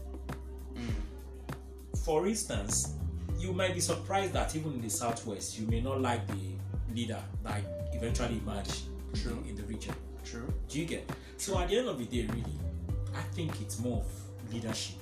For 2.10 2.26
instance, 2.26 2.94
you 3.38 3.52
might 3.52 3.72
be 3.72 3.78
surprised 3.78 4.32
that 4.32 4.56
even 4.56 4.72
in 4.72 4.80
the 4.80 4.90
southwest, 4.90 5.56
you 5.56 5.64
may 5.68 5.80
not 5.80 6.00
like 6.00 6.26
the 6.26 6.92
leader 6.92 7.22
that 7.44 7.62
eventually 7.92 8.38
emerged 8.38 8.82
in 9.14 9.20
True. 9.20 9.40
the- 9.40 9.48
in 9.50 9.54
the 9.54 9.62
region. 9.62 9.94
True. 10.24 10.52
Do 10.68 10.80
you 10.80 10.86
get? 10.86 11.08
So 11.36 11.56
at 11.56 11.68
the 11.68 11.78
end 11.78 11.86
of 11.86 11.98
the 11.98 12.06
day, 12.06 12.26
really, 12.26 12.58
I 13.14 13.22
think 13.36 13.60
it's 13.60 13.78
more 13.78 13.98
of 13.98 14.52
leadership. 14.52 14.96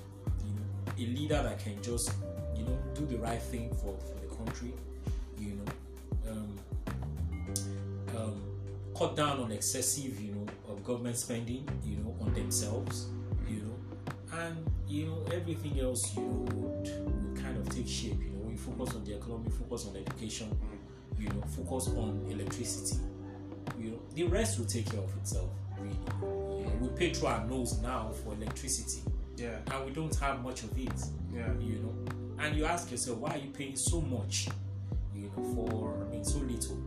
You 0.45 0.53
know, 0.55 0.93
a 0.99 1.19
leader 1.19 1.43
that 1.43 1.59
can 1.59 1.83
just, 1.83 2.13
you 2.55 2.65
know, 2.65 2.79
do 2.95 3.07
the 3.07 3.17
right 3.17 3.41
thing 3.41 3.71
for, 3.77 3.97
for 3.97 4.21
the 4.21 4.35
country. 4.37 4.75
You 5.39 5.55
know, 5.55 6.31
um, 6.31 6.59
um, 8.19 8.43
cut 8.95 9.17
down 9.17 9.41
on 9.41 9.51
excessive, 9.51 10.21
you 10.21 10.33
know, 10.35 10.47
of 10.69 10.85
government 10.85 11.17
spending. 11.17 11.67
You 11.87 11.97
know, 12.05 12.15
on 12.21 12.35
themselves. 12.35 13.07
And 14.39 14.71
you 14.87 15.07
know 15.07 15.25
everything 15.33 15.81
else, 15.81 16.15
you 16.17 16.23
know, 16.23 16.47
would, 16.55 16.89
would 17.05 17.43
kind 17.43 17.57
of 17.59 17.69
take 17.71 17.89
shape. 17.89 18.19
You 18.23 18.31
know, 18.31 18.41
when 18.43 18.53
you 18.53 18.59
focus 18.59 18.95
on 18.95 19.05
the 19.05 19.15
economy, 19.17 19.51
focus 19.51 19.87
on 19.87 19.97
education. 19.97 20.57
You 21.19 21.29
know, 21.31 21.43
focus 21.57 21.89
on 21.89 22.25
electricity 22.31 22.97
you 23.79 23.91
know 23.91 24.01
the 24.15 24.25
rest 24.25 24.59
will 24.59 24.67
take 24.67 24.91
care 24.91 25.01
of 25.01 25.15
itself 25.19 25.51
really 25.79 25.95
you 26.23 26.65
know, 26.65 26.73
we 26.81 26.89
pay 26.97 27.13
through 27.13 27.29
our 27.29 27.45
nose 27.47 27.79
now 27.83 28.11
for 28.25 28.33
electricity 28.35 29.03
Yeah. 29.37 29.59
and 29.73 29.85
we 29.85 29.93
don't 29.93 30.15
have 30.17 30.43
much 30.43 30.63
of 30.63 30.77
it 30.79 30.91
Yeah. 31.33 31.53
you 31.61 31.77
know 31.81 31.95
and 32.43 32.57
you 32.57 32.65
ask 32.65 32.91
yourself 32.91 33.19
why 33.19 33.31
are 33.33 33.39
you 33.39 33.51
paying 33.51 33.77
so 33.77 34.01
much 34.01 34.49
you 35.15 35.31
know 35.37 35.45
for 35.55 36.03
i 36.05 36.11
mean 36.11 36.25
so 36.25 36.39
little 36.39 36.79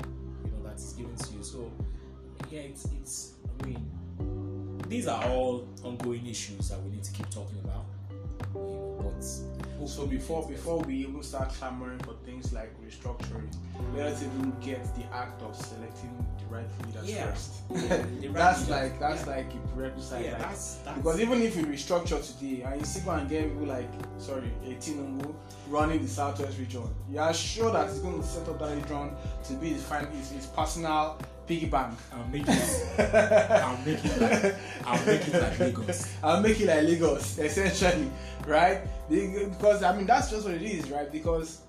you 0.43 0.51
know 0.51 0.63
that 0.63 0.75
is 0.77 0.93
given 0.93 1.15
to 1.15 1.33
you 1.33 1.43
so 1.43 1.71
yeah 2.49 2.61
it's 2.61 2.85
it's 2.99 3.33
i 3.61 3.65
mean 3.65 3.89
these 4.91 5.07
are 5.07 5.23
all 5.29 5.65
ongoing 5.83 6.27
issues 6.27 6.67
that 6.69 6.79
we 6.83 6.91
need 6.91 7.03
to 7.03 7.13
keep 7.13 7.29
talking 7.29 7.57
about 7.63 7.85
but 8.53 9.87
So 9.87 10.05
before 10.05 10.47
before 10.47 10.79
we 10.87 10.95
even 11.05 11.23
start 11.23 11.49
clamoring 11.57 11.99
for 11.99 12.13
things 12.25 12.53
like 12.53 12.71
restructuring, 12.85 13.47
let's 13.95 14.21
even 14.21 14.53
get 14.61 14.83
the 14.97 15.05
act 15.23 15.41
of 15.41 15.55
selecting 15.55 16.13
the 16.39 16.45
right 16.55 16.69
leaders 16.85 17.09
Yeah. 17.09 17.25
first. 17.31 17.51
Yeah, 17.71 17.95
right 17.97 18.33
that's 18.33 18.59
leaders, 18.61 18.69
like 18.77 18.99
that's 18.99 19.23
yeah. 19.25 19.35
like 19.35 19.49
a 19.59 19.61
prerequisite. 19.73 20.21
yeah 20.25 20.31
like, 20.33 20.41
that's 20.49 20.75
that's 20.85 20.97
because 20.97 21.19
even 21.25 21.41
if 21.41 21.55
you 21.57 21.63
restructure 21.65 22.21
today 22.29 22.61
and 22.61 22.75
you 22.79 23.01
go 23.05 23.11
and 23.11 23.27
get 23.29 23.41
people 23.49 23.67
like 23.77 23.89
sorry, 24.19 24.51
a 24.65 24.71
Tinubu 24.83 25.33
running 25.67 26.01
the 26.01 26.07
southwest 26.19 26.59
region, 26.59 26.87
you 27.09 27.19
are 27.19 27.33
sure 27.33 27.71
that 27.71 27.89
he's 27.89 27.99
going 28.05 28.19
to 28.21 28.27
set 28.27 28.47
up 28.49 28.59
that 28.59 28.75
region 28.75 29.11
to 29.47 29.53
be 29.61 29.69
his, 29.69 29.83
fin- 29.83 30.11
his, 30.17 30.29
his 30.37 30.45
personal 30.47 31.17
piggy 31.51 31.65
bank. 31.65 31.97
I'll 32.13 32.27
make 32.27 32.43
it. 32.47 32.95
I'll 33.03 33.77
make 33.85 34.05
it 34.05 34.21
like. 34.21 34.55
I'll 34.85 35.05
make 35.05 35.27
it 35.27 35.41
like 35.41 35.59
Lagos. 35.59 36.13
I'll 36.23 36.41
make 36.41 36.59
it 36.61 36.67
like 36.67 36.83
Lagos, 36.83 37.37
essentially, 37.39 38.09
right? 38.47 38.81
Because 39.09 39.83
I 39.83 39.97
mean 39.97 40.05
that's 40.05 40.29
just 40.31 40.45
what 40.45 40.53
it 40.53 40.61
is, 40.61 40.89
right? 40.89 41.11
Because 41.11 41.61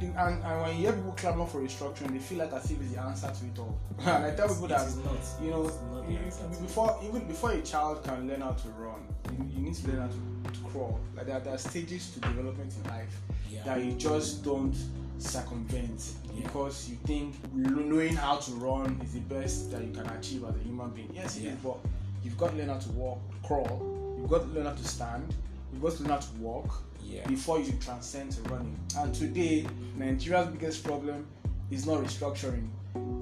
and, 0.00 0.14
and 0.18 0.60
when 0.60 0.76
you 0.76 0.82
hear 0.82 0.92
people 0.92 1.12
clamor 1.12 1.46
for 1.46 1.62
restructuring, 1.62 2.12
they 2.12 2.18
feel 2.18 2.38
like 2.40 2.52
as 2.52 2.70
if 2.70 2.78
it's 2.78 2.92
the 2.92 3.00
answer 3.00 3.28
to 3.28 3.46
it 3.46 3.58
all. 3.58 3.78
and 4.00 4.26
I 4.26 4.34
tell 4.34 4.48
people 4.48 4.68
that 4.68 4.86
is 4.86 4.96
not. 4.98 5.16
you 5.42 5.50
know 5.50 5.72
you- 6.06 6.18
before 6.60 7.00
even 7.02 7.26
before 7.26 7.52
a 7.52 7.62
child 7.62 8.04
can 8.04 8.28
learn 8.28 8.42
how 8.42 8.52
to 8.52 8.68
run, 8.68 9.00
you 9.32 9.46
you, 9.56 9.62
need 9.62 9.74
to 9.76 9.88
learn 9.88 10.00
how 10.02 10.08
to, 10.08 10.52
to 10.52 10.60
crawl. 10.68 11.00
Like 11.16 11.26
there, 11.26 11.36
are- 11.38 11.40
there 11.40 11.54
are 11.54 11.58
stages 11.58 12.10
to 12.10 12.20
development 12.20 12.74
in 12.84 12.90
life 12.90 13.16
Yeah. 13.50 13.62
that 13.64 13.82
you 13.82 13.92
just 13.92 14.44
don't 14.44 14.76
circumvent. 15.18 16.12
Because 16.42 16.88
you 16.88 16.96
think 17.04 17.34
knowing 17.54 18.14
how 18.14 18.36
to 18.36 18.50
run 18.52 19.00
is 19.04 19.14
the 19.14 19.20
best 19.20 19.70
that 19.72 19.82
you 19.82 19.92
can 19.92 20.06
achieve 20.08 20.44
as 20.44 20.54
a 20.54 20.58
human 20.60 20.90
being. 20.90 21.10
Yes, 21.14 21.36
it 21.36 21.44
Yeah. 21.44 21.52
is, 21.52 21.58
but 21.58 21.78
you've 22.24 22.36
got 22.38 22.50
to 22.50 22.56
learn 22.56 22.68
how 22.68 22.78
to 22.78 22.90
walk, 22.92 23.18
crawl. 23.42 24.16
You've 24.18 24.30
got 24.30 24.42
to 24.42 24.48
learn 24.48 24.66
how 24.66 24.72
to 24.74 24.84
stand. 24.88 25.34
You've 25.72 25.82
got 25.82 25.92
to 25.92 26.02
learn 26.02 26.10
how 26.12 26.18
to 26.18 26.32
walk 26.40 26.82
Yeah. 27.04 27.26
before 27.26 27.60
you 27.60 27.72
transcend 27.80 28.32
to 28.32 28.42
running. 28.42 28.76
And 28.96 29.14
today, 29.14 29.66
Nigeria's 29.96 30.48
biggest 30.48 30.84
problem 30.84 31.26
is 31.70 31.86
not 31.86 32.02
restructuring, 32.02 32.68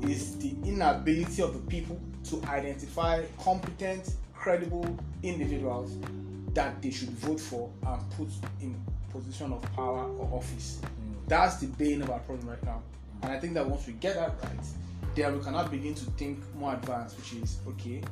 it's 0.03 0.35
the 0.37 0.55
inability 0.65 1.43
of 1.43 1.55
the 1.55 1.61
people 1.71 1.99
to 2.25 2.43
identify 2.49 3.25
competent, 3.43 4.15
credible 4.35 4.87
individuals 5.23 5.91
that 6.53 6.81
they 6.83 6.91
should 6.91 7.11
vote 7.11 7.41
for 7.41 7.71
and 7.87 8.11
put 8.11 8.29
in 8.61 8.75
position 9.11 9.53
of 9.53 9.63
power 9.75 10.05
or 10.19 10.29
office. 10.39 10.79
Mm. 10.83 11.29
That's 11.29 11.57
the 11.57 11.67
bane 11.67 12.03
of 12.03 12.11
our 12.11 12.19
problem 12.21 12.49
right 12.49 12.63
now. 12.65 12.83
And 13.25 13.33
I 13.33 13.41
think 13.41 13.55
that 13.55 13.67
once 13.67 13.87
we 13.87 13.95
get 13.95 14.17
that 14.17 14.35
right, 14.43 14.67
then 15.15 15.39
we 15.39 15.43
cannot 15.43 15.71
begin 15.71 15.95
to 15.95 16.05
think 16.13 16.41
more 16.55 16.75
advanced, 16.75 17.17
which 17.17 17.33
is 17.43 17.57
okay, 17.67 18.03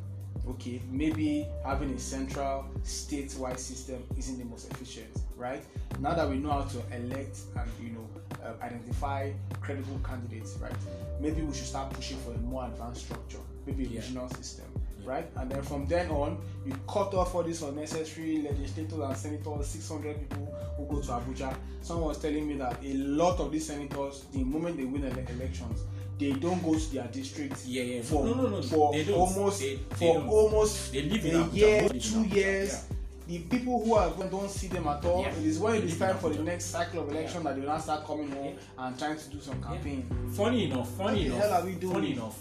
okay, 0.48 0.81
maybe 0.90 1.46
having 1.66 1.90
a 1.92 1.98
central 1.98 2.64
statewide 2.83 3.59
system 3.59 4.03
isn't 4.16 4.38
the 4.38 4.44
most 4.46 4.70
efficient, 4.72 5.14
right? 5.37 5.62
Now 6.01 6.14
that 6.14 6.31
we 6.31 6.38
know 6.38 6.51
how 6.53 6.62
to 6.62 6.79
elect 6.96 7.40
and 7.57 7.70
you 7.83 7.90
know 7.90 8.09
uh, 8.42 8.55
identify 8.64 9.33
credible 9.61 10.01
candidates, 10.03 10.57
right? 10.62 10.72
Maybe 11.20 11.42
we 11.42 11.53
should 11.53 11.66
start 11.66 11.92
pushing 11.92 12.16
for 12.20 12.33
a 12.33 12.38
more 12.38 12.64
advanced 12.64 13.03
structure, 13.05 13.42
maybe 13.66 13.85
a 13.85 13.88
Yeah. 13.88 14.01
regional 14.01 14.29
system, 14.31 14.64
right? 15.05 15.27
And 15.37 15.51
then 15.51 15.62
from 15.62 15.87
then 15.87 16.11
on, 16.11 16.38
you 16.65 16.73
cut 16.88 17.12
off 17.15 17.35
all 17.35 17.43
these 17.43 17.62
unnecessary 17.62 18.43
legislators 18.43 18.99
and 18.99 19.17
senators, 19.17 19.67
600 19.69 20.29
people 20.29 20.55
who 20.77 20.87
go 20.87 21.01
to 21.01 21.09
Abuja. 21.09 21.55
Someone 21.83 22.09
was 22.09 22.19
telling 22.19 22.47
me 22.47 22.55
that 22.57 22.79
a 22.85 22.95
lot 22.95 23.38
of 23.41 23.51
these 23.53 23.67
senators, 23.67 24.25
the 24.33 24.45
moment 24.45 24.77
they 24.77 24.85
win 24.85 25.05
ele- 25.05 25.19
elections, 25.37 25.81
they 26.19 26.33
don't 26.33 26.62
go 26.62 26.75
to 26.79 26.93
their 26.95 27.09
districts 27.09 27.67
Yeah, 27.67 27.83
yeah. 27.83 28.03
for 28.03 28.25
No, 28.25 28.35
no, 28.35 28.49
no, 28.49 28.62
for 28.62 28.93
they 28.93 29.05
don't. 29.05 29.19
almost 29.19 29.61
They- 29.61 29.77
they 29.77 29.95
for 29.97 30.15
don't. 30.21 30.29
almost 30.29 30.93
They 30.93 31.03
live 31.03 31.25
in 31.27 31.35
a 31.35 31.45
Abuja, 31.45 31.53
year, 31.55 31.88
two 31.88 32.23
years. 32.25 32.85
The 33.27 33.38
people 33.38 33.83
who 33.85 33.95
are 33.95 34.11
going 34.11 34.29
don't 34.31 34.51
see 34.51 34.67
them 34.67 34.87
at 34.88 35.05
all. 35.05 35.23
Yeah. 35.23 35.29
It 35.31 35.45
is 35.47 35.59
when 35.59 35.77
it 35.77 35.85
is 35.85 35.97
time 35.99 36.19
for 36.19 36.29
the 36.31 36.43
next 36.43 36.67
cycle 36.67 37.01
of 37.01 37.09
election 37.11 37.43
that 37.45 37.55
they 37.55 37.61
will 37.61 37.69
now 37.69 37.79
start 37.79 38.05
coming 38.05 38.31
home 38.31 38.55
and 38.79 38.99
trying 38.99 39.17
to 39.17 39.29
do 39.31 39.41
some 39.41 39.62
campaign. 39.62 40.05
Funny 40.35 40.65
enough, 40.67 40.88
funny 40.91 41.05
What 41.07 41.15
the 41.15 41.27
enough, 41.27 41.38
hell 41.41 41.53
are 41.62 41.65
we 41.65 41.73
doing? 41.77 41.93
funny 41.95 42.12
enough. 42.12 42.37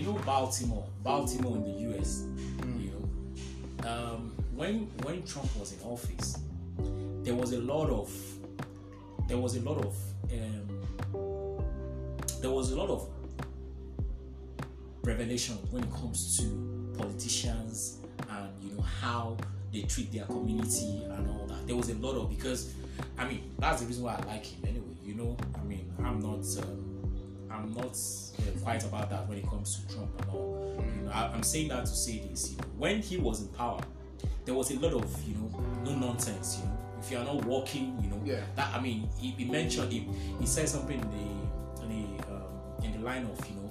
You 0.00 0.06
know 0.06 0.18
Baltimore, 0.24 0.86
Baltimore 1.02 1.56
in 1.56 1.62
the 1.62 1.80
U.S. 1.92 2.24
Hmm. 2.62 2.80
You 2.80 2.90
know, 2.90 3.86
um, 3.86 4.32
when 4.54 4.86
when 5.02 5.22
Trump 5.24 5.54
was 5.58 5.74
in 5.74 5.80
office, 5.82 6.38
there 7.22 7.34
was 7.34 7.52
a 7.52 7.58
lot 7.58 7.90
of 7.90 8.10
there 9.28 9.36
was 9.36 9.56
a 9.56 9.60
lot 9.60 9.76
of 9.84 9.94
um, 10.32 11.62
there 12.40 12.50
was 12.50 12.72
a 12.72 12.76
lot 12.76 12.88
of 12.88 13.10
revelation 15.02 15.56
when 15.70 15.84
it 15.84 15.92
comes 15.92 16.38
to 16.38 16.94
politicians 16.96 17.98
and 18.30 18.48
you 18.62 18.74
know 18.74 18.80
how 18.80 19.36
they 19.70 19.82
treat 19.82 20.10
their 20.14 20.24
community 20.24 21.02
and 21.10 21.28
all 21.28 21.46
that. 21.46 21.66
There 21.66 21.76
was 21.76 21.90
a 21.90 21.94
lot 21.96 22.14
of 22.14 22.30
because 22.30 22.72
I 23.18 23.28
mean 23.28 23.50
that's 23.58 23.82
the 23.82 23.86
reason 23.86 24.04
why 24.04 24.14
I 24.14 24.24
like 24.32 24.46
him 24.46 24.66
anyway. 24.66 24.96
You 25.04 25.12
know, 25.12 25.36
I 25.54 25.62
mean 25.62 25.92
I'm 26.02 26.20
not 26.20 26.46
um, 26.64 26.89
I'm 27.62 27.74
not 27.74 27.96
quiet 28.62 28.84
about 28.84 29.10
that 29.10 29.28
when 29.28 29.38
it 29.38 29.46
comes 29.48 29.76
to 29.76 29.94
Trump 29.94 30.10
and 30.20 30.30
all. 30.30 30.84
You 30.96 31.02
know, 31.02 31.10
I, 31.12 31.28
I'm 31.28 31.42
saying 31.42 31.68
that 31.68 31.86
to 31.86 31.92
say 31.92 32.18
this. 32.30 32.50
You 32.52 32.58
know, 32.58 32.64
when 32.78 33.00
he 33.02 33.16
was 33.16 33.40
in 33.42 33.48
power, 33.48 33.80
there 34.44 34.54
was 34.54 34.70
a 34.70 34.78
lot 34.78 34.92
of 34.94 35.22
you 35.28 35.34
know 35.34 35.64
no 35.84 35.94
nonsense. 35.96 36.58
You 36.58 36.64
know, 36.64 36.78
if 37.00 37.10
you 37.10 37.18
are 37.18 37.24
not 37.24 37.44
working, 37.44 37.98
you 38.02 38.10
know, 38.10 38.20
Yeah. 38.24 38.40
that 38.56 38.74
I 38.74 38.80
mean 38.80 39.08
he, 39.18 39.30
he 39.32 39.44
mentioned 39.44 39.92
he, 39.92 40.06
he 40.38 40.46
said 40.46 40.68
something 40.68 40.98
in 41.00 41.10
the 41.10 41.84
in 41.84 42.16
the 42.16 42.32
um, 42.32 42.84
in 42.84 42.92
the 42.92 42.98
line 43.00 43.24
of 43.26 43.48
you 43.48 43.56
know 43.56 43.70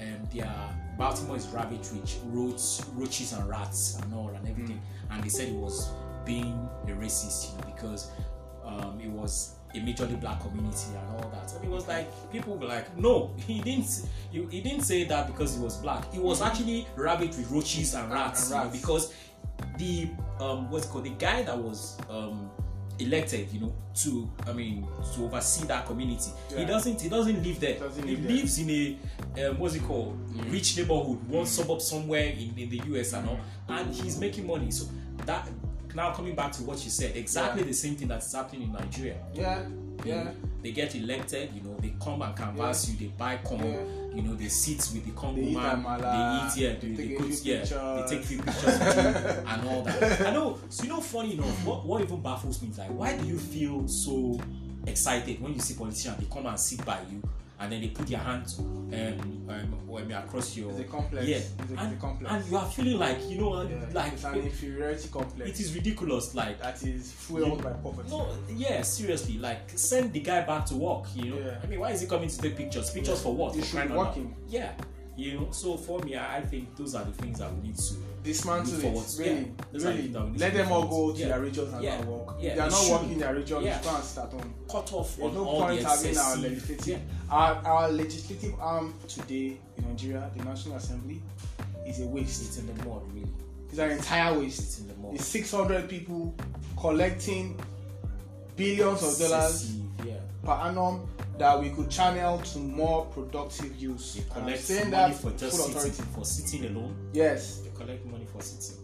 um, 0.00 0.28
their 0.32 0.52
Baltimore 0.98 1.36
is 1.36 1.46
ravaged 1.48 1.92
with 1.92 2.18
roaches, 2.26 2.84
roaches 2.94 3.32
and 3.32 3.48
rats 3.48 3.98
and 4.02 4.12
all 4.14 4.28
and 4.28 4.46
everything. 4.48 4.80
And 5.10 5.22
they 5.24 5.28
said 5.28 5.48
he 5.48 5.54
was 5.54 5.90
being 6.26 6.68
a 6.86 6.90
racist, 6.90 7.50
you 7.52 7.58
know, 7.58 7.72
because 7.74 8.10
um, 8.64 9.00
it 9.00 9.08
was 9.10 9.56
a 9.74 9.78
majorly 9.78 10.20
black 10.20 10.40
community 10.40 10.88
and 10.88 11.08
all 11.22 11.30
that. 11.30 11.52
And 11.54 11.64
it 11.64 11.70
was 11.70 11.86
like 11.86 12.08
people 12.32 12.56
were 12.56 12.66
like, 12.66 12.96
no, 12.96 13.34
he 13.46 13.60
didn't. 13.60 14.02
He, 14.30 14.44
he 14.50 14.60
didn't 14.60 14.82
say 14.82 15.04
that 15.04 15.26
because 15.26 15.56
he 15.56 15.62
was 15.62 15.76
black. 15.76 16.12
He 16.12 16.18
was 16.18 16.42
actually 16.42 16.86
ravaged 16.96 17.38
with 17.38 17.50
roaches 17.50 17.94
and 17.94 18.10
rats, 18.10 18.42
and 18.42 18.50
you 18.50 18.56
know, 18.56 18.64
rats. 18.64 18.80
because 18.80 19.14
the 19.78 20.08
um, 20.40 20.70
what's 20.70 20.86
called 20.86 21.04
the 21.04 21.10
guy 21.10 21.42
that 21.42 21.56
was 21.56 21.98
um, 22.08 22.50
elected, 22.98 23.50
you 23.52 23.60
know, 23.60 23.74
to 23.94 24.30
I 24.46 24.52
mean 24.52 24.86
to 25.14 25.24
oversee 25.24 25.66
that 25.66 25.86
community. 25.86 26.30
He 26.56 26.64
doesn't. 26.64 27.00
He 27.00 27.08
doesn't 27.08 27.42
live 27.42 27.60
there. 27.60 27.78
Doesn't 27.78 28.06
he 28.06 28.16
live 28.16 28.26
there. 28.26 28.36
lives 28.36 28.58
in 28.58 28.70
a 28.70 29.48
um, 29.48 29.58
what's 29.58 29.74
it 29.74 29.82
called 29.82 30.18
rich 30.50 30.76
neighborhood, 30.76 31.22
one 31.28 31.46
suburb 31.46 31.80
somewhere 31.80 32.24
in, 32.24 32.54
in 32.56 32.68
the 32.68 32.80
US 32.94 33.12
and 33.12 33.28
all, 33.28 33.40
and 33.68 33.94
he's 33.94 34.18
making 34.18 34.46
money. 34.46 34.70
So 34.70 34.86
that 35.26 35.48
now 35.94 36.12
coming 36.12 36.34
back 36.34 36.52
to 36.52 36.62
what 36.62 36.82
you 36.84 36.90
said, 36.90 37.16
exactly 37.16 37.62
Yeah. 37.62 37.68
the 37.68 37.74
same 37.74 37.96
thing 37.96 38.08
that's 38.08 38.32
happening 38.32 38.62
in 38.62 38.72
Nigeria. 38.72 39.16
Yeah, 39.34 39.62
yeah. 40.04 40.30
they 40.62 40.72
get 40.72 40.94
elected, 40.94 41.50
you 41.54 41.62
know, 41.62 41.76
they 41.80 41.94
come 42.02 42.22
and 42.22 42.36
canvass 42.36 42.88
you, 42.88 42.96
they 42.98 43.12
buy 43.16 43.36
Congo, 43.38 43.66
Yeah. 43.66 44.14
you 44.16 44.22
know, 44.22 44.34
they 44.34 44.48
sit 44.48 44.76
with 44.92 45.04
the 45.06 45.12
Congo 45.12 45.40
They 45.40 45.54
man, 45.54 45.82
amala, 45.82 46.52
they 46.54 46.62
eat, 46.62 46.66
yeah, 46.68 46.74
they 46.80 46.88
they, 46.88 47.08
they, 47.16 47.30
few 47.32 47.54
yeah, 47.54 47.64
they 47.64 48.06
take 48.08 48.24
few 48.24 48.38
pictures 48.42 48.78
with 48.78 48.96
you 48.96 49.02
and 49.46 49.68
all 49.68 49.82
that. 49.82 50.26
I 50.26 50.32
know, 50.32 50.58
so 50.68 50.82
you 50.84 50.88
know, 50.90 51.00
funny 51.00 51.34
enough, 51.34 51.64
what, 51.66 51.84
what 51.86 52.02
even 52.02 52.20
baffles 52.20 52.60
me 52.62 52.68
is 52.68 52.78
like, 52.78 52.90
why 52.90 53.16
do 53.16 53.26
you 53.26 53.38
feel 53.38 53.86
so 53.88 54.38
excited 54.86 55.40
when 55.40 55.54
you 55.54 55.60
see 55.60 55.74
politicians, 55.74 56.16
they 56.18 56.26
come 56.32 56.46
and 56.46 56.58
sit 56.58 56.84
by 56.84 57.00
you 57.10 57.22
and 57.60 57.70
then 57.70 57.80
they 57.82 57.88
put 57.88 58.06
their 58.06 58.18
hands 58.18 58.58
um, 58.58 58.90
um, 59.48 59.48
um, 59.88 60.10
across 60.12 60.56
your 60.56 60.70
It's 60.70 60.80
a 60.80 60.84
complex. 60.84 61.26
yeah, 61.26 61.36
It's 61.36 61.48
a, 61.58 61.62
it's 61.62 61.72
a 61.72 61.78
and, 61.84 62.00
complex. 62.00 62.34
and 62.34 62.50
you 62.50 62.56
are 62.56 62.66
feeling 62.70 62.98
like, 62.98 63.18
you 63.28 63.38
know, 63.38 63.62
yeah. 63.62 63.84
like 63.92 64.12
it's 64.14 64.24
an 64.24 64.34
inferiority 64.36 65.08
complex. 65.12 65.50
it 65.50 65.60
is 65.60 65.74
ridiculous, 65.74 66.34
like 66.34 66.58
that 66.62 66.82
is 66.82 67.12
fueled 67.12 67.62
by 67.62 67.72
poverty. 67.74 68.08
no, 68.10 68.28
yeah, 68.56 68.82
seriously, 68.82 69.38
like 69.38 69.70
send 69.76 70.12
the 70.12 70.20
guy 70.20 70.40
back 70.42 70.64
to 70.66 70.74
work. 70.76 71.04
You 71.14 71.30
know, 71.30 71.38
Yeah. 71.38 71.58
I 71.62 71.66
mean, 71.66 71.80
why 71.80 71.90
is 71.90 72.00
he 72.00 72.06
coming 72.06 72.28
to 72.30 72.38
take 72.38 72.56
pictures? 72.56 72.90
Pictures 72.90 73.18
Yeah. 73.18 73.22
for 73.24 73.34
what? 73.34 73.54
He 73.54 73.62
should 73.62 73.88
be 73.88 73.94
working. 73.94 74.34
Yeah, 74.48 74.72
you 75.16 75.38
know. 75.38 75.48
So 75.52 75.76
for 75.76 75.98
me, 76.00 76.16
I, 76.16 76.38
I 76.38 76.40
think 76.40 76.74
those 76.76 76.94
are 76.94 77.04
the 77.04 77.12
things 77.12 77.38
that 77.40 77.52
we 77.54 77.68
need 77.68 77.76
to. 77.76 77.94
Dismantle 78.22 78.74
it. 78.80 78.82
Really, 79.18 79.30
yeah. 79.30 79.30
Really. 79.30 79.52
the 79.72 79.78
things 79.80 80.12
that 80.12 80.24
we 80.24 80.30
need 80.32 80.40
Let 80.40 80.52
them 80.54 80.72
all 80.72 80.86
go 80.86 81.12
to 81.12 81.18
to. 81.18 81.24
their 81.26 81.40
regions 81.40 81.72
and 81.72 81.82
Yeah. 81.82 82.02
go 82.04 82.10
work. 82.10 82.36
Yeah, 82.40 82.50
If 82.50 82.56
they 82.56 82.60
are 82.62 82.70
not 82.70 82.90
working 82.90 83.12
in 83.12 83.18
their 83.18 83.34
regions, 83.34 83.64
Yeah. 83.64 83.78
you 83.78 83.84
can't 83.88 84.04
start 84.04 84.34
on. 84.34 84.54
Cut 84.70 84.92
off 84.92 85.16
There's 85.16 85.32
no 85.34 85.44
point 85.44 85.82
having 85.82 86.18
our 86.18 86.36
legislative. 86.36 86.86
Yeah. 86.86 86.98
Our, 87.30 87.54
our 87.64 87.88
legislative 87.92 88.54
arm 88.60 88.94
today 89.08 89.58
in 89.78 89.84
Nigeria, 89.88 90.30
the 90.36 90.44
National 90.44 90.76
Assembly, 90.76 91.22
is 91.86 92.00
a 92.00 92.06
waste. 92.06 92.42
It's 92.42 92.58
in 92.58 92.66
the 92.66 92.74
mud, 92.84 93.02
really. 93.14 93.26
It's 93.70 93.78
an 93.78 93.90
entire 93.92 94.38
waste. 94.38 94.60
It's 94.60 94.78
in 94.80 94.88
the 94.88 94.94
mud. 94.94 95.14
It's 95.14 95.26
600 95.26 95.88
people 95.88 96.34
collecting 96.78 97.58
billions 98.56 99.02
of 99.02 99.18
dollars 99.28 99.72
Yeah. 100.04 100.14
per 100.44 100.52
annum 100.52 101.08
that 101.40 101.58
we 101.58 101.70
could 101.70 101.88
channel 101.90 102.36
to 102.38 102.58
more 102.58 103.06
productive 103.06 103.74
use. 103.76 104.20
I'm 104.36 104.42
collect 104.42 104.70
money 104.70 104.90
that 104.90 105.14
for 105.14 105.30
just 105.30 105.56
sitting, 105.56 105.74
authority. 105.76 106.02
for 106.14 106.24
sitting 106.26 106.64
alone. 106.66 106.94
Yes, 107.14 107.60
They 107.60 107.70
collect 107.70 108.04
money 108.04 108.26
for 108.30 108.42
sitting, 108.42 108.76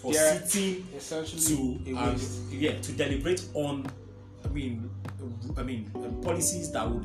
for 0.00 0.12
Yeah. 0.12 0.38
sitting 0.38 0.86
essentially 0.96 1.42
to 1.42 1.90
a 1.90 1.94
um, 1.96 2.16
yeah 2.50 2.80
to 2.80 2.92
deliberate 2.92 3.44
on 3.54 3.86
I 4.44 4.48
mean 4.48 4.88
I 5.56 5.64
mean 5.64 5.90
um, 5.96 6.20
policies 6.22 6.70
that 6.72 6.88
would 6.88 7.04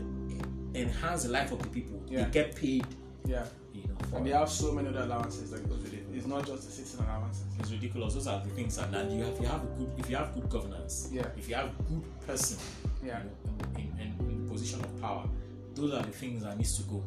enhance 0.76 1.24
the 1.24 1.30
life 1.30 1.52
of 1.52 1.64
the 1.64 1.70
people. 1.70 2.00
Yeah. 2.08 2.26
They 2.26 2.32
get 2.32 2.56
paid, 2.56 2.86
Yeah, 3.26 3.46
you 3.74 3.82
know. 3.88 4.18
And 4.18 4.26
they 4.28 4.32
have 4.32 4.50
so 4.50 4.72
many 4.72 4.88
other 4.90 5.02
allowances 5.02 5.50
that 5.50 5.68
goes 5.68 5.80
with 5.82 5.94
it. 5.94 6.06
It's 6.14 6.28
not 6.28 6.46
just 6.46 6.66
the 6.68 6.72
sitting 6.72 7.04
allowances. 7.06 7.44
it's 7.60 7.72
ridiculous. 7.72 8.14
Those 8.14 8.28
are 8.28 8.40
the 8.44 8.52
things 8.52 8.78
that 8.78 8.94
and 8.94 9.12
you 9.18 9.24
have 9.24 9.34
if 9.34 9.42
you 9.42 9.48
have 9.48 9.64
a 9.64 9.68
good 9.78 9.92
if 9.98 10.10
you 10.12 10.16
have 10.18 10.32
good 10.36 10.48
governance. 10.48 11.10
Yeah. 11.12 11.26
If 11.36 11.50
you 11.50 11.56
have 11.56 11.72
good 11.90 12.04
person. 12.28 12.60
Yeah. 13.04 13.20
You 13.24 13.26
know, 13.26 13.80
in, 13.80 14.00
in, 14.00 14.21
position 14.52 14.82
of 14.82 15.02
power, 15.02 15.28
those 15.76 15.94
are 15.94 16.02
the 16.04 16.12
things 16.12 16.44
that 16.44 16.58
needs 16.58 16.76
to 16.78 16.84
go. 16.84 17.04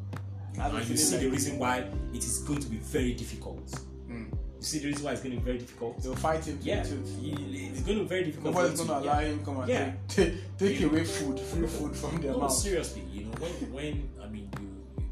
You 0.54 0.60
I 0.60 0.62
have 0.64 0.72
know, 0.72 0.78
a 0.78 0.80
and 0.82 0.90
you 0.90 0.96
see 0.96 1.16
the 1.18 1.28
reason 1.30 1.58
why 1.58 1.78
it 2.12 2.18
is 2.24 2.38
going 2.40 2.60
to 2.60 2.68
be 2.68 2.76
very 2.76 3.12
difficult. 3.14 3.66
Mm. 4.08 4.30
You 4.30 4.62
see 4.70 4.78
the 4.78 4.86
reason 4.86 5.04
why 5.04 5.12
it's 5.12 5.20
going 5.22 5.34
to 5.34 5.40
be 5.40 5.44
very 5.44 5.58
difficult. 5.58 6.02
They'll 6.02 6.14
fight 6.14 6.44
him 6.44 6.58
Yeah, 6.62 6.78
it's 6.80 6.90
going 6.90 7.98
to 7.98 8.02
be 8.02 8.04
very 8.04 8.24
difficult. 8.24 8.54
Nobody's 8.54 8.80
him 8.80 8.86
to- 8.86 8.98
allow 8.98 9.18
yeah. 9.20 9.26
him 9.26 9.44
come 9.44 9.60
and 9.60 9.68
Yeah. 9.68 9.92
take, 10.08 10.34
take 10.58 10.80
away 10.82 11.04
food, 11.04 11.38
free 11.40 11.66
food 11.66 11.94
from 11.96 12.20
their 12.22 12.32
No, 12.32 12.38
mouth. 12.40 12.52
seriously, 12.52 13.02
you 13.12 13.24
know, 13.24 13.32
when 13.40 13.52
when 13.72 14.08
I 14.22 14.28
mean 14.28 14.48
you, 14.60 15.04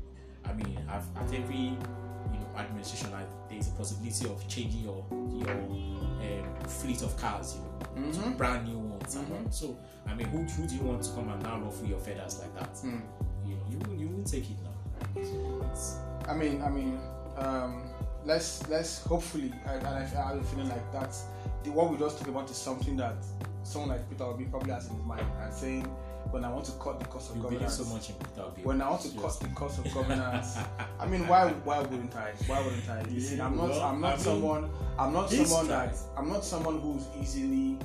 I 0.45 0.53
mean 0.55 0.79
at, 0.89 1.03
at 1.17 1.35
every 1.35 1.57
you 1.57 2.39
know 2.39 2.49
administration, 2.57 3.13
I, 3.13 3.25
there's 3.63 3.75
a 3.75 3.77
possibility 3.79 4.27
of 4.27 4.47
changing 4.49 4.83
your 4.83 5.05
your 5.35 5.51
um, 5.51 6.69
fleet 6.69 7.03
of 7.03 7.17
cars, 7.17 7.57
you 7.57 7.63
know, 8.03 8.13
to 8.13 8.19
Mhm. 8.19 8.37
brand 8.37 8.67
new 8.69 8.79
ones. 8.79 9.15
and 9.17 9.27
Mhm. 9.29 9.45
all. 9.47 9.51
So 9.53 9.77
I 10.07 10.15
mean, 10.15 10.27
who, 10.29 10.39
who 10.43 10.67
do 10.67 10.75
you 10.75 10.83
want 10.83 11.03
to 11.03 11.11
come 11.13 11.29
and 11.29 11.43
now 11.43 11.61
ruffle 11.61 11.87
your 11.87 11.99
feathers 12.01 12.39
like 12.41 12.55
that? 12.59 12.75
Mm. 12.83 13.03
You 13.47 13.55
know, 13.57 13.63
you 13.71 13.79
won't- 13.79 13.99
you 14.01 14.09
won't 14.09 14.27
take 14.27 14.45
it 14.51 14.57
now. 14.63 15.23
So 15.23 15.67
it's, 15.71 15.97
I 16.29 16.35
mean, 16.35 16.63
I 16.63 16.69
mean, 16.71 16.99
um, 17.37 17.85
let's 18.25 18.67
let's 18.69 19.03
hopefully, 19.05 19.53
and, 19.67 19.79
and 19.87 19.87
I, 19.87 20.01
I 20.01 20.29
have 20.29 20.37
a 20.39 20.43
feeling 20.45 20.69
like 20.69 20.91
that's 20.93 21.25
the 21.63 21.71
what 21.71 21.91
we 21.91 21.97
just 21.99 22.19
talked 22.19 22.31
about 22.31 22.51
is 22.51 22.57
something 22.57 22.97
that 22.97 23.17
someone 23.65 23.91
like 23.91 24.09
Peter 24.11 24.25
Obi 24.25 24.45
probably 24.45 24.73
has 24.73 24.89
in 24.89 24.97
his 24.97 25.05
mind 25.05 25.27
and 25.41 25.53
saying, 25.55 25.87
when 26.31 26.45
I 26.45 26.51
want 26.51 26.65
to 26.67 26.73
cut 26.73 26.99
the 27.01 27.07
cost 27.07 27.31
of 27.31 27.37
You 27.37 27.43
governance, 27.43 27.77
so 27.77 27.85
much 27.85 28.09
in 28.11 28.15
Peter 28.17 28.43
Obi. 28.43 28.63
when 28.63 28.81
I 28.81 28.89
want 28.91 29.03
to 29.03 29.09
cut 29.21 29.39
the 29.41 29.49
cost 29.49 29.79
of 29.85 29.93
governance, 29.95 30.57
I 30.99 31.07
mean, 31.07 31.27
why 31.27 31.51
why 31.65 31.81
wouldn't 31.81 32.15
I? 32.17 32.33
Why 32.47 32.61
wouldn't 32.63 32.89
I? 32.89 33.05
You 33.11 33.21
see, 33.21 33.41
I'm 33.41 33.57
not 33.57 33.73
I'm 33.83 34.01
not 34.01 34.13
I 34.13 34.17
mean, 34.17 34.25
someone 34.25 34.71
I'm 34.99 35.13
not 35.13 35.31
someone 35.31 35.69
that. 35.69 35.97
I'm 36.17 36.29
not 36.29 36.45
someone 36.45 36.81
who's 36.81 37.05
easily 37.21 37.79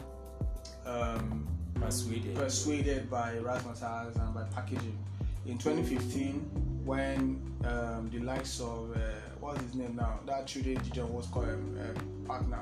um, 0.86 1.48
Persuaded. 1.80 2.36
persuaded 2.36 3.10
by 3.10 3.36
razzmatazz 3.36 4.16
and 4.16 4.34
by 4.34 4.44
packaging. 4.56 4.98
In 5.46 5.58
2015, 5.58 6.34
when 6.86 7.40
um, 7.66 8.10
the 8.12 8.20
likes 8.20 8.60
of 8.60 8.92
uh, 8.96 9.00
what's 9.40 9.62
his 9.62 9.76
name 9.76 9.96
now, 9.96 10.20
that 10.26 10.46
Chude 10.48 10.66
Jideonwo 10.80 11.10
was 11.12 11.28
called 11.28 11.48
um, 11.50 11.78
um, 11.80 12.26
partner, 12.26 12.60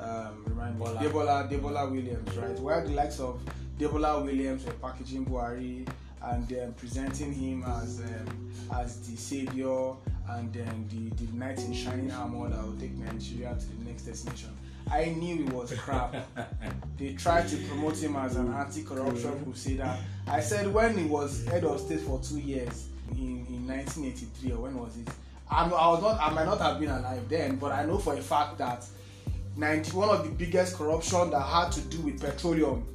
um, 0.00 0.42
remind 0.46 0.78
me, 0.78 0.84
Bola. 0.84 0.98
Debola 1.00 1.48
Debola 1.50 1.90
Williams, 1.90 2.36
right? 2.36 2.58
Where 2.58 2.80
the 2.84 2.90
likes 2.92 3.20
of 3.20 3.40
Debola 3.78 4.24
Williams 4.24 4.64
were 4.64 4.72
packaging 4.72 5.24
Buhari 5.24 5.86
and 6.20 6.48
then 6.48 6.72
presenting 6.72 7.32
him 7.32 7.62
as 7.62 8.00
um, 8.00 8.52
as 8.74 8.98
the 9.08 9.16
savior 9.16 9.92
and 10.30 10.52
then 10.52 10.86
the, 10.90 11.24
the 11.24 11.32
knight 11.32 11.58
in 11.60 11.72
shining 11.72 12.10
armor 12.10 12.48
that 12.48 12.62
will 12.62 12.76
take 12.76 12.92
Nigeria 12.98 13.56
to 13.58 13.66
the 13.66 13.84
next 13.88 14.02
destination. 14.02 14.50
I 14.90 15.06
knew 15.06 15.44
it 15.46 15.52
was 15.52 15.72
crap. 15.74 16.14
they 16.98 17.12
tried 17.14 17.46
to 17.48 17.56
promote 17.68 17.96
him 17.98 18.16
as 18.16 18.36
an 18.36 18.52
anti-corruption 18.52 19.44
crusader. 19.44 19.96
I 20.26 20.40
said 20.40 20.72
when 20.72 20.98
he 20.98 21.04
was 21.04 21.44
head 21.46 21.64
of 21.64 21.80
state 21.80 22.00
for 22.00 22.20
two 22.20 22.38
years 22.40 22.88
in, 23.12 23.46
in 23.48 23.66
1983 23.68 24.52
or 24.52 24.60
when 24.62 24.78
was 24.78 24.96
it? 24.96 25.08
I'm, 25.50 25.72
I 25.72 25.88
was 25.88 26.02
not. 26.02 26.20
I 26.20 26.30
might 26.30 26.44
not 26.44 26.60
have 26.60 26.80
been 26.80 26.90
alive 26.90 27.26
then, 27.28 27.56
but 27.56 27.72
I 27.72 27.84
know 27.84 27.96
for 27.98 28.14
a 28.14 28.20
fact 28.20 28.58
that 28.58 28.84
90, 29.56 29.96
one 29.96 30.08
of 30.10 30.24
the 30.24 30.30
biggest 30.30 30.76
corruption 30.76 31.30
that 31.30 31.40
had 31.40 31.70
to 31.72 31.80
do 31.82 32.00
with 32.02 32.20
petroleum 32.20 32.86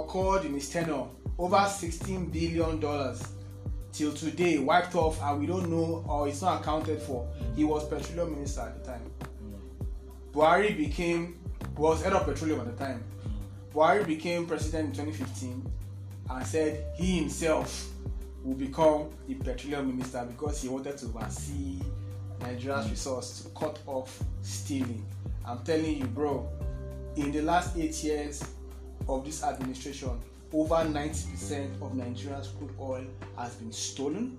occurred 0.00 0.44
in 0.44 0.54
his 0.54 0.68
tenure. 0.70 1.04
Over 1.38 1.66
16 1.66 2.26
billion 2.26 2.80
dollars 2.80 3.22
till 3.92 4.12
today 4.12 4.58
wiped 4.58 4.94
off, 4.94 5.20
and 5.22 5.40
we 5.40 5.46
don't 5.46 5.68
know 5.70 6.04
or 6.08 6.28
it's 6.28 6.42
not 6.42 6.60
accounted 6.62 7.00
for. 7.02 7.28
He 7.54 7.64
was 7.64 7.86
petroleum 7.88 8.34
minister 8.34 8.62
at 8.62 8.82
the 8.82 8.90
time. 8.90 9.10
Buhari 10.32 10.76
became 10.76 11.38
was 11.76 12.02
head 12.02 12.12
of 12.12 12.24
petroleum 12.24 12.60
at 12.60 12.76
the 12.76 12.84
time. 12.84 13.02
Buhari 13.74 14.06
became 14.06 14.46
president 14.46 14.98
in 14.98 15.06
2015 15.06 15.72
and 16.30 16.46
said 16.46 16.84
he 16.96 17.18
himself 17.18 17.90
will 18.42 18.54
become 18.54 19.10
the 19.28 19.34
petroleum 19.34 19.88
minister 19.96 20.24
because 20.28 20.60
he 20.62 20.68
wanted 20.68 20.96
to 20.98 21.06
oversee 21.06 21.78
Nigeria's 22.40 22.90
resource 22.90 23.42
to 23.42 23.48
cut 23.50 23.78
off 23.86 24.22
stealing. 24.42 25.04
I'm 25.44 25.62
telling 25.64 25.98
you, 25.98 26.06
bro, 26.06 26.48
in 27.16 27.30
the 27.30 27.42
last 27.42 27.76
eight 27.76 28.02
years 28.02 28.42
of 29.08 29.24
this 29.24 29.42
administration, 29.42 30.10
over 30.52 30.74
90% 30.76 31.80
of 31.82 31.94
Nigeria's 31.94 32.48
crude 32.58 32.74
oil 32.78 33.04
has 33.38 33.54
been 33.54 33.72
stolen 33.72 34.38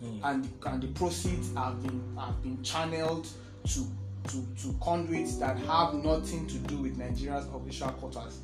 hmm. 0.00 0.18
and 0.24 0.44
the, 0.44 0.70
and 0.70 0.82
the 0.82 0.88
proceeds 0.88 1.54
have 1.54 1.82
been 1.82 2.02
have 2.18 2.42
been 2.42 2.62
channeled 2.62 3.26
to 3.68 3.86
to 4.28 4.44
to 4.60 4.74
conduits 4.82 5.36
that 5.36 5.56
have 5.60 5.94
nothing 5.94 6.46
to 6.46 6.58
do 6.58 6.76
with 6.78 6.98
Nigeria's 6.98 7.46
official 7.54 7.88
quotas. 7.90 8.40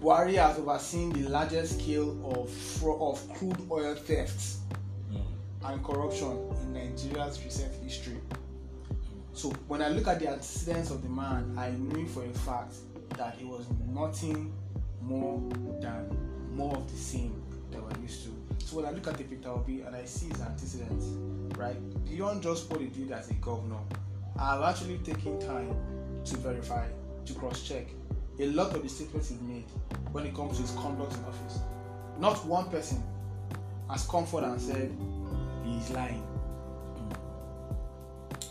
Buhari 0.00 0.34
has 0.34 0.58
overseen 0.58 1.10
the 1.12 1.28
largest 1.28 1.78
scale 1.80 2.10
of 2.34 2.84
of 2.84 3.34
crude 3.34 3.70
oil 3.70 3.94
thefts 3.94 4.58
hmm. 5.12 5.18
and 5.66 5.84
corruption 5.84 6.32
in 6.62 6.72
Nigeria's 6.72 7.40
recent 7.44 7.72
history. 7.84 8.18
So 9.34 9.50
when 9.68 9.80
I 9.80 9.88
look 9.88 10.08
at 10.08 10.18
the 10.20 10.28
antecedents 10.28 10.90
of 10.90 11.02
the 11.02 11.08
man, 11.08 11.54
I 11.56 11.70
knew 11.70 12.06
for 12.06 12.24
a 12.24 12.28
fact 12.30 12.74
that 13.16 13.36
it 13.40 13.46
was 13.46 13.64
nothing 13.88 14.52
more 15.02 15.40
than 15.80 16.16
more 16.54 16.76
of 16.76 16.90
the 16.90 16.96
same 16.96 17.42
that 17.70 17.82
we're 17.82 18.02
used 18.02 18.24
to. 18.24 18.30
So 18.64 18.76
when 18.76 18.86
I 18.86 18.90
look 18.90 19.06
at 19.06 19.18
the 19.18 19.24
Peter 19.24 19.48
Obi 19.48 19.82
and 19.82 19.94
I 19.94 20.04
see 20.04 20.26
his 20.28 20.40
antecedents, 20.40 21.06
right, 21.56 21.76
beyond 22.04 22.42
just 22.42 22.70
what 22.70 22.80
he 22.80 22.86
did 22.86 23.10
as 23.12 23.30
a 23.30 23.34
governor, 23.34 23.80
I've 24.38 24.62
actually 24.62 24.98
taken 24.98 25.38
time 25.40 25.74
to 26.24 26.36
verify, 26.38 26.86
to 27.26 27.32
cross-check 27.34 27.86
a 28.38 28.46
lot 28.46 28.74
of 28.74 28.82
the 28.82 28.88
statements 28.88 29.28
he's 29.28 29.40
made 29.42 29.66
when 30.12 30.26
it 30.26 30.34
comes 30.34 30.56
to 30.56 30.62
his 30.62 30.70
conduct 30.72 31.14
in 31.14 31.24
office. 31.24 31.60
Not 32.18 32.44
one 32.46 32.68
person 32.70 33.02
has 33.90 34.06
come 34.06 34.26
forward 34.26 34.48
and 34.48 34.60
said 34.60 34.90
he's 35.64 35.90
lying. 35.90 36.26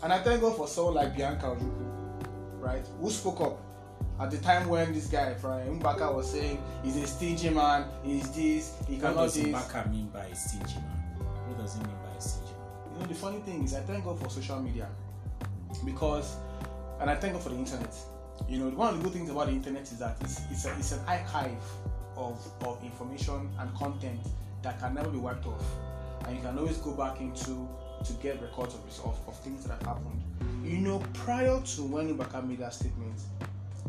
And 0.02 0.12
I 0.12 0.18
thank 0.18 0.40
God 0.40 0.56
for 0.56 0.66
someone 0.66 0.94
like 0.94 1.16
Bianca 1.16 1.46
Ojukwu, 1.46 2.60
right, 2.60 2.84
who 3.00 3.10
spoke 3.10 3.40
up 3.40 3.60
at 4.22 4.30
the 4.30 4.38
time 4.38 4.68
when 4.68 4.92
this 4.92 5.08
guy 5.08 5.34
from 5.34 5.80
Mbaka 5.80 6.14
was 6.14 6.30
saying 6.30 6.62
he's 6.84 6.96
a 6.96 7.06
stingy 7.06 7.50
man, 7.50 7.86
he's 8.04 8.30
this, 8.30 8.76
he 8.88 8.96
cannot 8.96 9.16
What 9.16 9.22
does 9.24 9.34
this. 9.34 9.46
Mbaka 9.46 9.90
mean 9.90 10.06
by 10.08 10.24
a 10.26 10.34
stingy 10.34 10.74
man? 10.76 11.26
What 11.48 11.58
does 11.58 11.74
he 11.74 11.80
mean 11.80 11.96
by 12.04 12.16
a 12.16 12.20
stingy 12.20 12.52
man? 12.52 12.92
You 12.94 13.00
know, 13.00 13.06
the 13.06 13.14
funny 13.14 13.40
thing 13.40 13.64
is, 13.64 13.74
I 13.74 13.80
thank 13.80 14.04
God 14.04 14.20
for 14.20 14.30
social 14.30 14.60
media 14.60 14.88
because, 15.84 16.36
and 17.00 17.10
I 17.10 17.16
thank 17.16 17.32
God 17.32 17.42
for 17.42 17.48
the 17.48 17.56
internet. 17.56 17.94
You 18.48 18.58
know, 18.58 18.70
one 18.70 18.94
of 18.94 18.98
the 18.98 19.04
good 19.04 19.12
things 19.12 19.28
about 19.30 19.46
the 19.46 19.52
internet 19.52 19.82
is 19.82 19.98
that 19.98 20.16
it's, 20.20 20.40
it's, 20.50 20.66
a, 20.66 20.72
it's 20.78 20.92
an 20.92 21.00
archive 21.08 21.62
of, 22.16 22.38
of 22.64 22.82
information 22.84 23.50
and 23.58 23.74
content 23.74 24.20
that 24.62 24.78
can 24.78 24.94
never 24.94 25.10
be 25.10 25.18
wiped 25.18 25.46
off. 25.46 25.64
And 26.26 26.36
you 26.36 26.42
can 26.42 26.56
always 26.56 26.76
go 26.78 26.92
back 26.92 27.20
into 27.20 27.68
to 28.04 28.12
get 28.22 28.40
records 28.40 28.74
of, 28.74 28.80
of, 29.04 29.18
of 29.26 29.38
things 29.40 29.64
that 29.64 29.78
have 29.78 29.82
happened. 29.82 30.22
You 30.64 30.78
know, 30.78 31.02
prior 31.12 31.60
to 31.60 31.82
when 31.82 32.16
Mbaka 32.16 32.46
made 32.46 32.58
that 32.58 32.74
statement, 32.74 33.18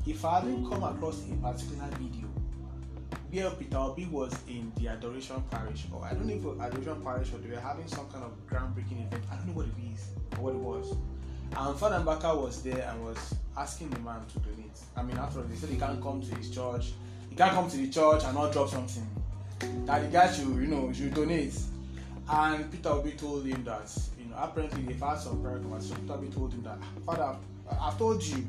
if 0.05 0.25
I 0.25 0.39
hadn't 0.39 0.69
come 0.69 0.83
across 0.83 1.21
a 1.23 1.35
particular 1.35 1.87
video 1.99 2.27
where 3.31 3.49
Peter 3.51 3.77
Obi 3.77 4.05
was 4.05 4.33
in 4.47 4.71
the 4.77 4.89
Adoration 4.89 5.41
Parish, 5.49 5.85
or 5.91 6.03
I 6.05 6.13
don't 6.13 6.27
know 6.27 6.53
if 6.53 6.61
Adoration 6.61 7.01
Parish 7.01 7.33
or 7.33 7.37
they 7.37 7.49
were 7.55 7.59
having 7.61 7.87
some 7.87 8.07
kind 8.09 8.23
of 8.23 8.31
groundbreaking 8.47 9.07
event. 9.07 9.23
I 9.31 9.35
don't 9.37 9.47
know 9.47 9.53
what 9.53 9.65
it 9.65 9.93
is 9.93 10.09
or 10.37 10.43
what 10.43 10.53
it 10.53 10.59
was. 10.59 10.95
And 11.55 11.77
Father 11.77 11.97
Mbaka 12.03 12.39
was 12.39 12.61
there 12.63 12.87
and 12.89 13.03
was 13.05 13.35
asking 13.57 13.89
the 13.91 13.99
man 13.99 14.21
to 14.33 14.39
donate. 14.39 14.77
I 14.95 15.03
mean, 15.03 15.17
after 15.17 15.39
all, 15.39 15.45
they 15.45 15.55
said 15.55 15.69
he 15.69 15.77
can't 15.77 16.01
come 16.01 16.21
to 16.21 16.35
his 16.35 16.49
church. 16.49 16.93
He 17.29 17.35
can't 17.35 17.53
come 17.53 17.69
to 17.69 17.77
the 17.77 17.89
church 17.89 18.23
and 18.23 18.35
not 18.35 18.51
drop 18.51 18.69
something. 18.69 19.07
That 19.85 20.01
the 20.01 20.07
guy 20.09 20.31
should, 20.31 20.47
you 20.47 20.67
know, 20.67 20.91
should 20.93 21.13
donate. 21.13 21.57
And 22.29 22.71
Peter 22.71 22.89
Obi 22.89 23.11
told 23.11 23.45
him 23.45 23.63
that, 23.65 23.91
you 24.19 24.25
know, 24.25 24.35
apparently 24.37 24.81
they've 24.83 24.99
had 24.99 25.15
some 25.19 25.41
prayer 25.41 25.57
conversation. 25.59 25.97
Peter 26.01 26.13
Obi 26.13 26.27
told 26.27 26.53
him 26.53 26.63
that, 26.63 26.77
ah, 26.81 26.85
Father, 27.05 27.37
I- 27.71 27.87
I've 27.87 27.97
told 27.97 28.23
you, 28.23 28.47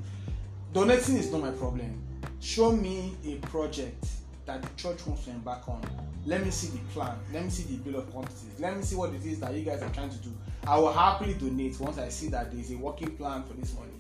donating 0.74 1.16
is 1.16 1.30
not 1.30 1.40
my 1.40 1.50
problem. 1.52 2.02
Show 2.40 2.72
me 2.72 3.14
a 3.26 3.36
project 3.46 4.04
that 4.44 4.60
the 4.60 4.68
church 4.76 5.06
wants 5.06 5.24
to 5.24 5.30
embark 5.30 5.66
on. 5.68 5.80
Let 6.26 6.44
me 6.44 6.50
see 6.50 6.66
the 6.66 6.78
plan. 6.92 7.16
Let 7.32 7.44
me 7.44 7.50
see 7.50 7.62
the 7.62 7.82
bill 7.82 8.00
of 8.00 8.10
quantities. 8.10 8.58
Let 8.58 8.76
me 8.76 8.82
see 8.82 8.96
what 8.96 9.14
it 9.14 9.24
is 9.24 9.40
that 9.40 9.54
you 9.54 9.62
guys 9.62 9.82
are 9.82 9.88
trying 9.90 10.10
to 10.10 10.16
do. 10.16 10.30
I 10.66 10.76
will 10.78 10.92
happily 10.92 11.34
donate 11.34 11.78
once 11.78 11.96
I 11.96 12.08
see 12.08 12.28
that 12.28 12.50
there 12.50 12.60
is 12.60 12.72
a 12.72 12.76
working 12.76 13.16
plan 13.16 13.44
for 13.44 13.54
this 13.54 13.72
money. 13.74 13.92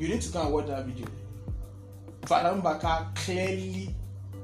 You 0.00 0.08
need 0.08 0.20
to 0.22 0.32
go 0.32 0.42
and 0.42 0.52
watch 0.52 0.66
that 0.66 0.84
video. 0.84 1.06
Father 2.26 2.60
Mbaka 2.60 3.14
clearly 3.14 3.94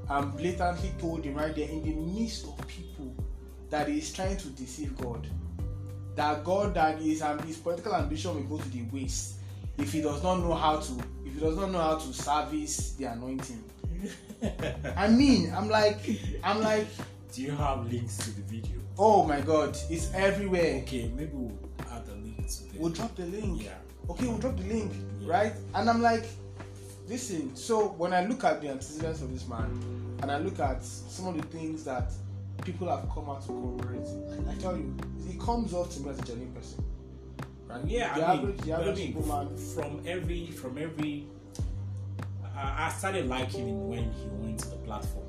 and 0.08 0.36
blatantly 0.36 0.92
told 0.98 1.24
him 1.24 1.34
right 1.34 1.54
there 1.54 1.68
in 1.68 1.82
the 1.82 1.94
midst 1.94 2.46
of 2.46 2.66
people 2.68 3.12
that 3.70 3.88
he 3.88 3.98
is 3.98 4.12
trying 4.12 4.36
to 4.36 4.48
deceive 4.50 4.96
God. 4.98 5.26
That 6.14 6.44
God 6.44 6.74
that 6.74 7.00
is 7.00 7.22
um, 7.22 7.38
his 7.40 7.56
political 7.56 7.94
ambition 7.94 8.34
will 8.34 8.56
go 8.58 8.62
to 8.62 8.68
the 8.70 8.82
waste 8.92 9.39
if 9.80 9.92
he 9.92 10.00
does 10.02 10.22
not 10.22 10.36
know 10.40 10.54
how 10.54 10.76
to 10.76 10.92
if 11.24 11.34
he 11.34 11.40
does 11.40 11.56
not 11.56 11.70
know 11.70 11.80
how 11.80 11.96
to 11.96 12.12
service 12.12 12.92
the 12.94 13.04
anointing. 13.04 13.64
I 14.96 15.08
mean, 15.08 15.52
I'm 15.54 15.68
like 15.68 15.98
I'm 16.44 16.60
like, 16.62 16.86
Do 17.34 17.42
you 17.42 17.50
have 17.52 17.90
links 17.90 18.16
to 18.18 18.30
the 18.30 18.42
video? 18.42 18.78
oh 18.98 19.24
my 19.26 19.40
god, 19.40 19.76
it's 19.88 20.12
everywhere. 20.14 20.80
Okay, 20.82 21.10
maybe 21.16 21.30
we'll 21.34 21.58
add 21.92 22.06
the 22.06 22.14
link 22.14 22.46
to 22.48 22.64
the 22.72 22.78
We'll 22.78 22.90
drop 22.90 23.14
the 23.16 23.26
link. 23.26 23.64
Yeah. 23.64 23.72
Okay, 24.08 24.26
we'll 24.26 24.38
drop 24.38 24.56
the 24.56 24.64
link, 24.64 24.92
Yeah. 25.20 25.30
right? 25.32 25.52
And 25.74 25.88
I'm 25.88 26.02
like, 26.02 26.24
listen. 27.08 27.54
So 27.56 27.88
when 27.98 28.12
I 28.12 28.24
look 28.26 28.44
at 28.44 28.60
the 28.60 28.68
antecedents 28.70 29.22
of 29.22 29.32
this 29.32 29.46
man, 29.48 29.70
and 30.22 30.30
I 30.30 30.38
look 30.38 30.58
at 30.60 30.82
some 30.84 31.28
of 31.28 31.36
the 31.36 31.46
things 31.56 31.84
that 31.84 32.12
people 32.64 32.88
have 32.88 33.08
come 33.14 33.28
out 33.30 33.42
to 33.42 33.48
corroborate, 33.48 34.06
I 34.48 34.54
tell 34.60 34.76
you, 34.76 34.94
it 35.28 35.38
comes 35.40 35.72
off 35.74 35.94
to 35.94 36.00
me 36.00 36.10
as 36.10 36.18
a 36.18 36.22
genuine 36.22 36.52
person. 36.52 36.84
Right? 37.70 37.84
Yeah, 37.86 38.14
the 38.18 38.26
I 38.26 38.34
average, 38.34 38.56
mean, 38.56 38.66
the 38.66 38.72
I 38.72 38.80
average 38.80 38.96
mean, 38.96 39.06
people 39.14 39.56
from 39.74 40.02
every 40.06 40.46
from 40.46 40.78
every 40.78 41.26
I, 42.56 42.86
I 42.86 42.88
started 42.90 43.28
liking 43.28 43.68
him 43.68 43.88
when 43.88 44.12
he 44.12 44.26
went 44.30 44.58
to 44.60 44.68
the 44.70 44.76
platform 44.76 45.26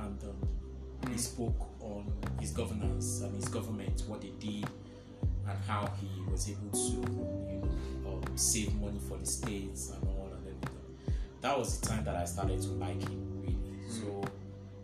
and 0.00 0.22
um, 0.24 1.10
he 1.10 1.18
spoke 1.18 1.68
on 1.80 2.12
his 2.40 2.50
governance 2.52 3.20
and 3.20 3.34
his 3.34 3.46
government, 3.48 4.02
what 4.06 4.20
they 4.22 4.32
did, 4.40 4.66
and 5.48 5.58
how 5.66 5.90
he 6.00 6.08
was 6.30 6.48
able 6.48 6.70
to, 6.70 6.94
you 7.50 7.60
know, 8.04 8.10
um, 8.12 8.36
save 8.36 8.74
money 8.76 8.98
for 9.08 9.18
the 9.18 9.26
states 9.26 9.90
and 9.90 10.02
all 10.08 10.30
and 10.32 10.46
everything. 10.46 10.80
That 11.40 11.58
was 11.58 11.78
the 11.80 11.86
time 11.88 12.04
that 12.04 12.16
I 12.16 12.24
started 12.24 12.60
to 12.62 12.68
like 12.68 13.00
him 13.02 13.40
really. 13.42 13.58
So, 13.88 14.22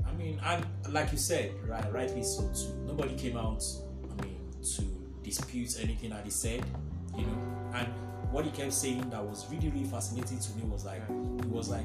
I 0.07 0.13
mean, 0.13 0.39
and 0.45 0.67
like 0.93 1.13
you 1.13 1.19
said, 1.19 1.53
right, 1.67 1.91
rightly 1.93 2.23
so 2.23 2.43
too. 2.55 2.75
Nobody 2.87 3.15
came 3.17 3.37
out, 3.37 3.65
I 4.05 4.23
mean, 4.25 4.39
to 4.77 4.83
dispute 5.31 5.77
anything 5.81 6.11
that 6.11 6.25
he 6.25 6.31
said. 6.31 6.65
you 7.17 7.25
know. 7.27 7.39
And 7.75 7.87
what 8.33 8.45
he 8.45 8.51
kept 8.51 8.73
saying 8.73 9.09
that 9.11 9.25
was 9.25 9.47
really 9.51 9.69
really 9.71 9.85
fascinating 9.85 10.39
to 10.39 10.53
me 10.57 10.63
was 10.65 10.85
like 10.85 11.03
he 11.09 11.49
was 11.49 11.69
like 11.69 11.85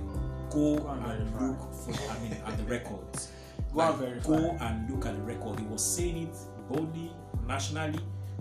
go, 0.49 0.77
and 0.89 1.05
and 1.05 1.41
look 1.41 1.73
for 1.73 1.91
I 2.11 2.19
mean 2.19 2.33
at 2.45 2.57
the 2.57 2.63
records. 2.63 3.31
Go 3.73 3.81
and 3.81 3.89
Like, 3.89 3.97
verify. 3.99 4.27
Go 4.27 4.57
and 4.61 4.89
look 4.89 5.05
at 5.05 5.15
the 5.15 5.21
record. 5.23 5.59
He 5.59 5.65
was 5.65 5.83
saying 5.83 6.27
it 6.27 6.35
boldly, 6.69 7.11
nationally. 7.47 7.99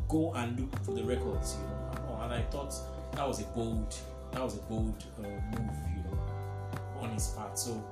Go 0.09 0.33
and 0.35 0.59
look 0.61 0.85
for 0.85 0.93
the 0.95 1.03
records, 1.05 1.57
you 1.57 1.67
know. 1.67 1.91
And. 2.23 2.33
And 2.33 2.33
I 2.35 2.43
thought 2.51 2.73
that 3.13 3.27
was 3.27 3.41
a 3.41 3.45
bold, 3.47 3.95
that 4.33 4.43
was 4.43 4.57
a 4.57 4.63
bold 4.63 5.05
uh, 5.19 5.23
move, 5.23 5.77
you 5.97 6.03
know, 6.05 6.19
on 7.01 7.11
his 7.11 7.29
part. 7.29 7.59
So 7.59 7.83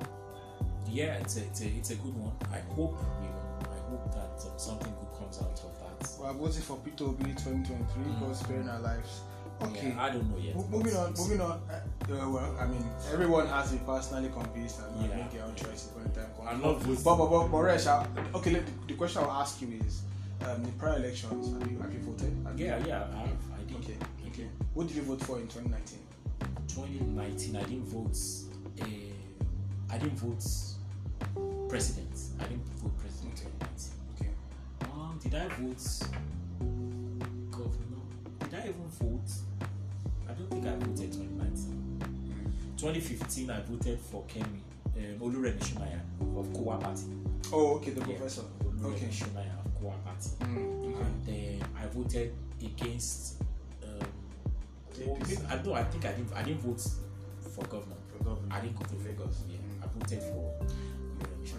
yeah, 0.89 1.15
it's 1.19 1.37
a, 1.37 1.41
it's 1.45 1.61
a 1.63 1.67
it's 1.67 1.91
a 1.91 1.97
good 1.97 2.15
one. 2.17 2.33
I 2.53 2.61
hope 2.75 2.99
you 3.23 3.29
know, 3.29 3.73
I 3.73 3.91
hope 3.91 4.13
that 4.15 4.47
um, 4.51 4.59
something 4.59 4.93
good 5.01 5.19
comes 5.19 5.39
out 5.41 5.61
of 5.65 5.82
Well, 6.19 6.31
I'm 6.31 6.39
voting 6.39 6.63
for 6.63 6.77
Peter 6.79 7.05
Obi 7.05 7.25
2023 7.33 8.05
Mm. 8.05 8.21
God 8.21 8.37
sparing 8.37 8.69
our 8.69 8.81
lives. 8.81 9.21
Okay. 9.63 9.89
Yeah, 9.91 10.03
I 10.03 10.11
don't 10.11 10.29
know 10.31 10.39
yet. 10.39 10.57
Moving 10.71 10.97
on, 10.97 11.15
moving 11.17 11.41
on. 11.41 11.61
Uh, 11.71 11.81
well, 12.09 12.57
I 12.59 12.67
mean, 12.67 12.85
everyone 13.13 13.47
has 13.47 13.71
to 13.71 13.77
be 13.77 13.85
personally 13.87 14.29
convinced 14.31 14.81
and 14.81 15.07
Yeah. 15.09 15.17
make 15.17 15.31
their 15.31 15.45
own 15.45 15.55
choices 15.55 15.91
when 15.95 16.05
the 16.05 16.11
time. 16.21 16.31
I'm 16.49 16.61
not 16.61 16.79
voting. 16.81 17.03
But, 17.05 17.17
but, 17.17 17.31
but, 17.31 17.49
but 17.49 17.59
Resh, 17.59 17.87
okay, 18.35 18.51
let- 18.51 18.67
the, 18.67 18.73
the 18.89 18.95
question 18.95 19.23
I'll 19.23 19.31
ask 19.31 19.61
you 19.63 19.69
is 19.87 20.03
um, 20.45 20.65
the 20.65 20.73
prior 20.73 20.97
elections, 20.97 21.53
have 21.53 21.71
you, 21.71 21.79
have 21.79 21.93
you 21.93 22.01
voted? 22.01 22.33
Have 22.45 22.59
you- 22.59 22.67
Yeah, 22.67 22.87
yeah, 22.87 23.07
I 23.15 23.19
have. 23.19 23.29
I 23.55 23.63
did. 23.69 23.77
Okay, 23.77 23.97
okay. 24.29 24.47
What 24.75 24.89
did 24.89 24.97
you 24.97 25.03
vote 25.03 25.21
for 25.23 25.39
in 25.39 25.47
2019? 25.47 25.99
2019, 26.69 27.57
I 27.57 27.63
didn't 27.63 27.85
vote. 27.85 28.19
Uh, 28.81 28.85
I 29.91 29.99
didn't 29.99 30.19
vote 30.19 30.43
president. 31.69 32.11
I 32.41 32.45
didn't 32.45 32.65
vote 32.83 32.99
president. 32.99 33.22
Did 35.23 35.35
I 35.35 35.49
vote 35.49 36.09
governor? 37.51 38.03
Did 38.41 38.55
I 38.55 38.59
even 38.69 38.89
vote? 39.01 39.31
I 40.29 40.33
don't 40.33 40.51
think 40.51 40.67
I 40.67 40.71
voted 40.77 41.13
2019. 41.13 42.53
2015, 42.77 43.51
I 43.51 43.61
voted 43.63 43.99
for 44.01 44.25
Kemi 44.25 44.61
um, 44.97 45.19
Oluremi 45.21 45.59
Shumaya 45.61 46.01
of 46.37 46.53
Kowa 46.53 46.79
Party. 46.79 47.03
Oh, 47.53 47.77
okay, 47.77 47.91
the 47.93 48.01
Yeah, 48.01 48.07
professor. 48.17 48.43
Oluremi 48.65 48.95
Okay. 48.95 49.07
Shumaya 49.07 49.65
of 49.65 49.81
Kowa 49.81 49.95
Party. 50.05 50.31
Mm, 50.41 50.95
okay. 50.95 51.01
And 51.03 51.27
then 51.61 51.69
I 51.81 51.87
voted 51.87 52.35
against. 52.61 53.43
Um, 53.83 54.07
APC. 54.93 55.29
maybe- 55.29 55.47
I 55.49 55.63
know. 55.63 55.75
I 55.75 55.85
think 55.85 56.05
I 56.05 56.13
didn't. 56.13 56.33
I 56.35 56.43
didn't 56.43 56.61
vote 56.63 56.81
for 57.55 57.65
governor. 57.67 57.97
For 58.17 58.25
governor. 58.25 58.49
I 58.55 58.61
didn't 58.61 58.79
go 58.79 58.85
to 58.87 58.97
Lagos. 59.09 59.43
Yeah, 59.49 59.57
I 59.83 59.87
voted 59.99 60.23
for. 60.23 60.53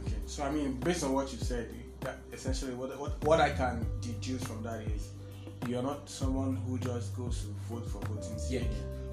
Okay, 0.05 0.15
so 0.25 0.43
I 0.43 0.51
mean, 0.51 0.73
based 0.79 1.03
on 1.03 1.13
what 1.13 1.31
you 1.31 1.37
said, 1.39 1.69
that 2.03 2.17
essentially 2.31 2.73
what, 2.73 2.97
what 2.99 3.11
what 3.23 3.39
I 3.39 3.49
can 3.49 3.85
deduce 4.01 4.43
from 4.43 4.63
that 4.63 4.81
is 4.81 5.09
you're 5.67 5.83
not 5.83 6.09
someone 6.09 6.55
who 6.67 6.77
just 6.79 7.15
goes 7.15 7.41
to 7.41 7.47
vote 7.73 7.87
for 7.87 7.99
voting 8.07 8.37
sake. 8.37 8.61
Yeah. 8.61 8.67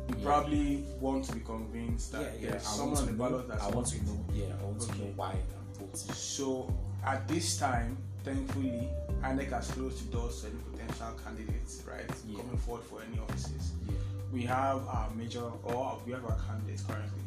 You 0.09 0.25
probably 0.25 0.85
want 1.01 1.25
to 1.27 1.35
be 1.35 1.41
convinced 1.41 2.13
that 2.13 2.23
yeah, 2.23 2.29
yeah. 2.41 2.51
there's 2.51 2.67
I 2.67 2.71
someone 2.71 2.97
to 2.97 3.07
the 3.07 3.13
ballot 3.13 3.49
that's 3.49 3.63
I 3.63 3.69
want 3.69 3.87
to 3.89 4.05
know. 4.05 4.25
Yeah, 4.35 4.47
I 4.61 4.65
want 4.65 4.81
to 4.81 4.89
know 4.99 5.13
why 5.15 5.33
I'm 5.33 5.75
voting. 5.75 6.15
So 6.15 6.75
at 7.05 7.29
this 7.29 7.59
time, 7.59 7.97
thankfully, 8.25 8.89
INEC 9.23 9.51
has 9.51 9.71
closed 9.71 10.09
the 10.11 10.17
doors 10.17 10.41
to 10.43 10.49
any 10.49 10.57
potential 10.73 11.07
candidates, 11.25 11.83
right, 11.87 12.05
Yeah. 12.29 12.41
coming 12.41 12.57
forward 12.59 12.85
for 12.85 13.01
any 13.09 13.21
offices. 13.21 13.73
Yeah. 13.89 13.95
We 14.33 14.43
have 14.43 14.87
our 14.89 15.11
major, 15.17 15.43
or 15.63 15.99
we 16.05 16.13
have 16.13 16.25
our 16.25 16.39
candidates 16.49 16.83
currently. 16.83 17.23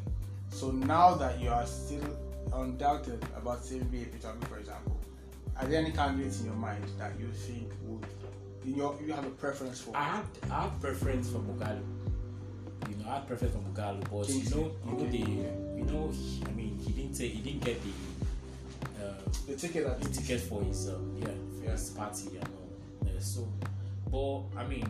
So 0.49 0.71
now 0.71 1.15
that 1.15 1.39
you 1.39 1.49
are 1.49 1.65
still 1.65 2.05
undoubted 2.53 3.25
about 3.35 3.63
BA 3.69 4.05
Peter 4.11 4.33
for 4.47 4.57
example, 4.57 4.99
are 5.59 5.67
there 5.67 5.79
any 5.81 5.91
candidates 5.91 6.39
in 6.41 6.47
your 6.47 6.55
mind 6.55 6.83
that 6.97 7.11
you 7.19 7.27
think 7.27 7.71
would, 7.83 8.05
in 8.65 8.75
your, 8.75 8.97
you 9.05 9.13
have 9.13 9.25
a 9.25 9.29
preference 9.29 9.79
for? 9.81 9.95
I 9.95 10.03
have 10.03 10.25
I 10.49 10.63
had 10.63 10.81
preference 10.81 11.29
for 11.29 11.39
Moghalu. 11.39 11.83
You 12.89 12.95
know, 13.03 13.09
I 13.11 13.15
have 13.15 13.27
preference 13.27 13.53
for 13.55 13.61
Moghalu, 13.61 14.01
but 14.11 14.29
you 14.29 14.49
know, 14.55 14.71
you 14.85 14.91
know 14.91 15.03
Okay. 15.05 15.11
the, 15.11 15.77
you 15.77 15.85
know, 15.85 16.11
he, 16.11 16.43
I 16.47 16.51
mean, 16.51 16.77
he 16.85 16.91
didn't 16.91 17.13
take, 17.17 17.31
he 17.33 17.41
didn't 17.41 17.63
get 17.63 17.79
the, 17.83 19.05
uh, 19.05 19.13
the 19.47 19.55
ticket 19.55 20.01
the 20.01 20.09
ticket 20.09 20.41
for 20.41 20.61
his, 20.63 20.89
um, 20.89 21.15
yeah, 21.19 21.27
for 21.59 21.65
Yeah. 21.65 21.71
his 21.71 21.89
party 21.91 22.27
and 22.37 22.43
all. 22.47 22.69
Yeah, 23.05 23.19
so, 23.19 23.47
but 24.11 24.59
I 24.59 24.67
mean, 24.67 24.87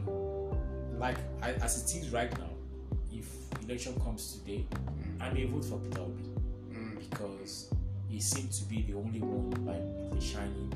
like 0.99 1.17
I, 1.41 1.51
as 1.53 1.83
it 1.93 1.97
is 2.01 2.09
right 2.11 2.31
now, 2.39 2.49
if 3.11 3.27
election 3.63 3.99
comes 4.01 4.37
today, 4.39 4.65
I 5.19 5.29
may 5.31 5.45
vote 5.45 5.65
for 5.65 5.77
Peter 5.79 6.01
Obi 6.01 6.23
Mm. 6.73 6.97
because 7.09 7.69
he 8.13 8.19
seemed 8.19 8.51
to 8.51 8.63
be 8.65 8.83
the 8.83 8.93
only 8.93 9.19
one 9.19 9.49
like 9.65 10.13
the 10.13 10.21
shining, 10.23 10.71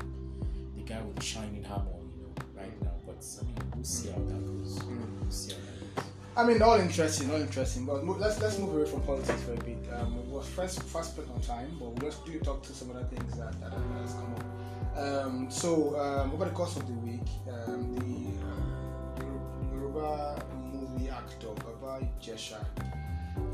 the 0.76 0.82
guy 0.82 1.00
with 1.02 1.14
the 1.14 1.22
shining 1.22 1.62
hammer, 1.62 1.84
you 2.16 2.22
know, 2.24 2.32
right 2.56 2.82
now. 2.82 2.90
But 3.06 3.24
I 3.38 3.44
mean, 3.44 3.72
we'll 3.76 3.84
see 3.84 4.08
how 4.08 4.18
that 4.18 4.44
goes. 4.44 4.82
We'll 4.82 5.30
see 5.30 5.52
how 5.52 5.58
that 5.60 5.94
goes. 5.94 6.04
I 6.36 6.44
mean, 6.44 6.60
all 6.62 6.80
interesting, 6.80 7.30
all 7.30 7.40
interesting. 7.40 7.86
But 7.86 8.04
let's 8.04 8.42
let's 8.42 8.58
move 8.58 8.74
away 8.74 8.90
from 8.90 9.02
politics 9.02 9.40
for 9.42 9.52
a 9.52 9.56
bit. 9.58 9.78
Um, 9.94 10.28
was 10.28 10.48
first 10.48 10.82
fast 10.82 11.12
spent 11.12 11.30
on 11.30 11.40
time, 11.42 11.76
but 11.78 11.90
we'll 11.90 12.10
just 12.10 12.26
do 12.26 12.40
talk 12.40 12.64
to 12.64 12.72
some 12.72 12.90
other 12.90 13.04
things 13.04 13.36
that 13.38 13.52
that, 13.60 13.70
that 13.70 14.00
has 14.00 14.14
come 14.14 14.34
up. 14.34 14.98
Um, 14.98 15.46
so 15.48 15.94
um, 16.00 16.32
over 16.32 16.44
the 16.44 16.50
course 16.50 16.76
of 16.76 16.88
the 16.88 16.94
week, 16.94 17.28
um, 17.68 17.94
the 18.02 19.22
uh, 19.22 19.72
Yoruba 19.72 20.44
movie 20.72 21.08
actor 21.08 21.54
Baba 21.54 22.04
Ijesha, 22.20 22.58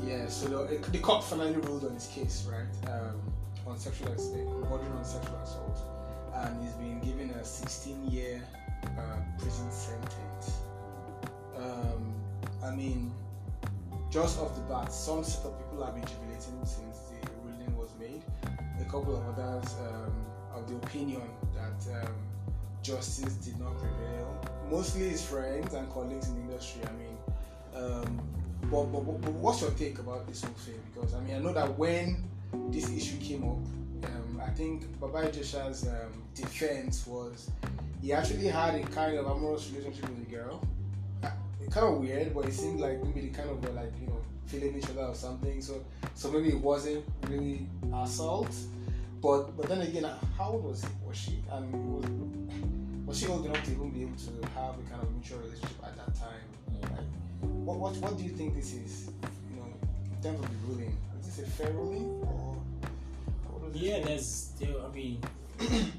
yeah. 0.07 0.27
So 0.29 0.65
the, 0.65 0.91
the 0.91 0.99
court 1.01 1.23
finally 1.23 1.53
ruled 1.53 1.85
on 1.85 1.93
his 1.93 2.07
case, 2.07 2.49
right, 2.51 2.91
um, 2.91 3.21
on 3.75 3.81
sexual 3.81 4.15
bordering 4.69 4.93
on 4.93 5.05
sexual 5.05 5.37
assault, 5.43 5.79
and 6.35 6.63
he's 6.63 6.75
been 6.75 7.01
given 7.01 7.31
a 7.31 7.43
16-year 7.43 8.41
uh, 8.85 9.17
prison 9.39 9.71
sentence. 9.73 10.59
Um, 11.57 12.15
I 12.63 12.71
mean, 12.71 13.13
just 14.13 14.39
off 14.39 14.55
the 14.55 14.61
bat, 14.63 14.93
some 14.93 15.25
set 15.25 15.45
of 15.45 15.59
people 15.59 15.85
have 15.85 15.95
been 15.95 16.05
jubilating 16.05 16.65
since 16.65 16.99
the 17.11 17.29
ruling 17.43 17.77
was 17.77 17.91
made. 17.99 18.23
A 18.81 18.85
couple 18.85 19.17
of 19.17 19.27
others 19.37 19.75
um, 19.81 20.15
of 20.55 20.69
the 20.69 20.77
opinion 20.87 21.23
that 21.55 22.05
um, 22.05 22.15
justice 22.83 23.35
did 23.35 23.59
not 23.59 23.77
prevail. 23.79 24.41
Mostly 24.71 25.09
his 25.09 25.25
friends 25.25 25.75
and 25.75 25.91
colleagues 25.93 26.29
in 26.29 26.37
the 26.37 26.53
industry. 26.53 26.83
I 26.87 26.93
mean, 26.93 27.17
um, 27.75 28.21
but, 28.71 28.85
but, 28.85 29.21
but 29.21 29.33
what's 29.33 29.63
your 29.63 29.73
take 29.73 29.99
about 29.99 30.29
this 30.29 30.45
whole 30.45 30.55
thing? 30.55 30.81
Because 30.95 31.13
I 31.15 31.21
mean, 31.21 31.35
I 31.35 31.39
know 31.41 31.53
that 31.53 31.77
when 31.77 32.23
this 32.71 32.91
issue 32.91 33.19
came 33.19 33.43
up, 33.45 34.11
um, 34.11 34.43
I 34.45 34.51
think 34.51 34.99
Baba 35.01 35.29
Ijesha's 35.29 35.87
um, 35.89 36.23
defense 36.35 37.07
was 37.07 37.51
he 38.01 38.13
actually 38.13 38.47
had 38.47 38.75
a 38.75 38.83
kind 38.83 39.17
of 39.17 39.27
amorous 39.27 39.71
relationship 39.71 40.09
with 40.11 40.29
a 40.29 40.31
girl 40.31 40.61
kind 41.75 41.87
of 41.93 41.99
weird, 42.01 42.33
but 42.35 42.47
it 42.47 42.53
seemed 42.53 42.81
like 42.81 43.03
maybe 43.03 43.21
they 43.21 43.29
kind 43.29 43.51
of 43.51 43.63
were 43.63 43.73
like 43.73 43.93
you 44.01 44.07
know 44.07 44.21
feeling 44.47 44.77
each 44.77 44.89
other 44.91 45.03
or 45.03 45.15
something. 45.15 45.61
So 45.61 45.85
so 46.15 46.31
maybe 46.31 46.51
it 46.51 46.61
wasn't 46.61 47.05
really 47.29 47.67
assault, 47.93 48.55
but 49.21 49.57
but 49.57 49.69
then 49.69 49.83
again, 49.83 50.07
how 50.39 50.51
old 50.51 50.65
was 50.65 50.83
he? 50.83 50.91
Was 51.07 51.17
she? 51.17 51.43
And 51.51 51.73
was, 51.95 52.05
was 53.07 53.19
she 53.19 53.27
old 53.27 53.45
enough 53.47 53.63
to 53.65 53.73
even 53.73 53.91
be 53.91 54.03
able 54.03 54.17
to 54.17 54.49
have 54.55 54.79
a 54.79 54.83
kind 54.91 55.03
of 55.03 55.11
mutual 55.13 55.39
relationship 55.39 55.85
at 55.85 55.97
that 55.97 56.15
time? 56.15 56.45
Like, 56.83 57.09
what 57.67 57.79
what 57.79 57.97
what 57.97 58.17
do 58.17 58.25
you 58.25 58.31
think 58.31 58.55
this 58.55 58.73
is? 58.75 59.11
You 59.51 59.57
know, 59.57 59.67
in 59.67 60.23
terms 60.23 60.39
of 60.39 60.49
the 60.49 60.57
ruling, 60.69 60.97
is 61.35 61.41
this 61.41 61.49
a 61.49 61.51
fair 61.51 61.73
or? 61.77 62.57
does 63.63 63.75
it 63.75 63.83
Yeah, 63.83 64.01
there's 64.01 64.27
still. 64.27 64.87
I 64.87 64.95
mean, 64.95 65.21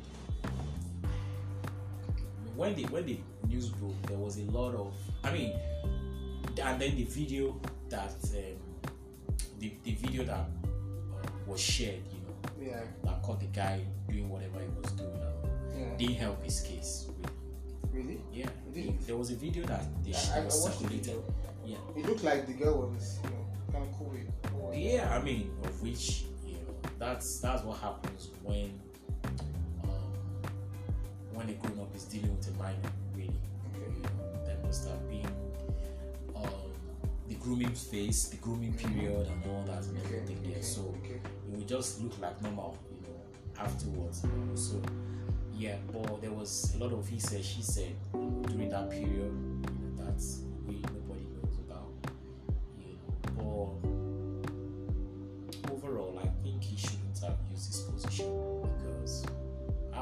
when 2.55 2.75
the 2.75 2.83
when 2.86 3.05
the 3.05 3.19
news 3.47 3.69
broke, 3.69 4.01
there 4.03 4.17
was 4.17 4.38
a 4.38 4.43
lot 4.51 4.75
of. 4.75 4.93
I 5.23 5.31
mean, 5.31 5.53
and 6.61 6.81
then 6.81 6.95
the 6.95 7.03
video 7.03 7.59
that 7.89 8.09
um, 8.09 8.89
the 9.59 9.73
the 9.83 9.95
video 9.95 10.23
that 10.23 10.39
uh, 10.39 10.47
was 11.45 11.59
shared, 11.59 12.01
you 12.13 12.21
know, 12.23 12.71
yeah 12.71 12.81
that 13.03 13.21
caught 13.21 13.39
the 13.39 13.47
guy 13.47 13.81
doing 14.09 14.29
whatever 14.29 14.59
he 14.59 14.69
was 14.81 14.91
doing, 14.93 15.19
yeah 15.77 15.97
didn't 15.97 16.15
help 16.15 16.43
his 16.43 16.61
case. 16.61 17.09
Really. 17.91 18.05
really. 18.05 18.19
Yeah, 18.33 18.91
there 19.07 19.15
was 19.17 19.31
a 19.31 19.36
video 19.36 19.65
that 19.65 19.83
they 20.03 20.13
I, 20.13 20.17
I 20.17 20.39
that 20.39 20.45
was 20.45 20.65
the 20.65 20.71
circulated. 20.71 21.05
video. 21.05 21.23
Yeah. 21.65 21.77
It 21.97 22.05
looked 22.05 22.23
like 22.23 22.45
the 22.45 22.53
girl 22.53 22.89
was 22.91 23.19
you 23.23 23.29
know 23.31 23.45
kind 23.71 23.83
of 23.89 23.97
cool 23.97 24.11
Yeah, 24.74 25.16
I 25.16 25.22
mean, 25.22 25.51
of 25.63 25.82
which 25.82 26.26
you 26.45 26.53
know, 26.53 26.76
that's 26.99 27.39
that's 27.39 27.63
what 27.63 27.78
happens 27.80 28.30
when 28.43 28.80
um, 29.84 29.89
when 31.34 31.49
a 31.49 31.53
grown 31.53 31.80
up 31.80 31.95
is 31.95 32.03
dealing 32.05 32.36
with 32.36 32.47
a 32.47 32.51
minor. 32.57 32.78
Really, 33.16 33.30
Okay. 33.76 33.91
you 33.95 34.01
know, 34.03 34.45
there 34.45 34.57
must 34.63 34.88
have 34.88 35.09
been 35.09 35.26
um, 36.36 36.72
the 37.28 37.36
grooming 37.36 37.74
phase, 37.74 38.30
the 38.30 38.38
grooming 38.38 38.74
period, 38.74 39.28
and 39.28 39.43
all 39.51 39.63
that 39.68 39.84
and 39.86 39.97
Okay, 39.99 40.16
everything 40.18 40.38
okay, 40.43 40.53
there. 40.53 40.63
So 40.63 40.93
okay. 41.03 41.16
it 41.16 41.57
would 41.57 41.68
just 41.68 42.01
look 42.01 42.20
like 42.20 42.41
normal, 42.41 42.78
you 42.91 43.07
know, 43.07 43.63
afterwards. 43.63 44.24
You 44.24 44.30
know? 44.30 44.55
So 44.55 44.82
yeah, 45.57 45.76
but 45.91 46.22
there 46.22 46.32
was 46.32 46.76
a 46.76 46.84
lot 46.84 46.91
of 46.91 47.07
he 47.07 47.20
said, 47.20 47.43
she 47.43 47.61
said 47.61 47.95
during 48.11 48.70
that 48.70 48.89
period 48.91 49.32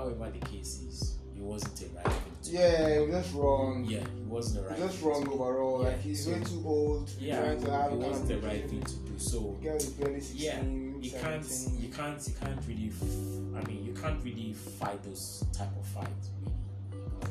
however 0.03 0.31
the 0.37 0.45
case 0.45 0.81
is, 0.81 1.17
you 1.35 1.43
wasn't 1.43 1.75
the 1.77 1.87
right 1.95 2.05
thing. 2.05 2.33
To 2.43 2.51
Yeah, 2.51 2.87
it 2.87 3.07
was 3.07 3.23
just 3.23 3.35
wrong. 3.35 3.85
Yeah, 3.87 3.99
it 3.99 4.07
wasn't 4.27 4.63
the 4.63 4.69
right. 4.69 4.79
It's 4.79 4.87
just 4.93 5.03
thing 5.03 5.23
to 5.23 5.29
wrong 5.29 5.39
overall. 5.39 5.81
Yeah, 5.83 5.87
like 5.89 6.01
he's 6.01 6.25
so- 6.25 6.31
way 6.31 6.39
too 6.43 6.63
old. 6.65 7.09
Yeah, 7.19 7.39
trying 7.39 7.63
to 7.63 7.71
have 7.71 7.91
it 7.93 7.97
wasn't 7.97 8.27
the 8.27 8.37
right 8.47 8.69
thing 8.69 8.81
to 8.83 8.95
do. 8.95 9.13
So 9.17 9.57
The 9.61 9.67
girl 9.69 9.75
is 9.77 9.89
barely 9.89 10.19
16, 10.21 10.41
yeah, 10.41 10.61
you 10.61 11.11
can't, 11.11 11.45
you 11.79 11.89
can't, 11.89 12.27
you 12.27 12.33
can't 12.39 12.59
really. 12.67 12.91
I 13.55 13.67
mean, 13.67 13.85
you 13.85 13.93
can't 13.93 14.23
really 14.23 14.53
fight 14.53 15.01
those 15.03 15.45
type 15.53 15.69
of 15.79 15.85
fights. 15.85 16.29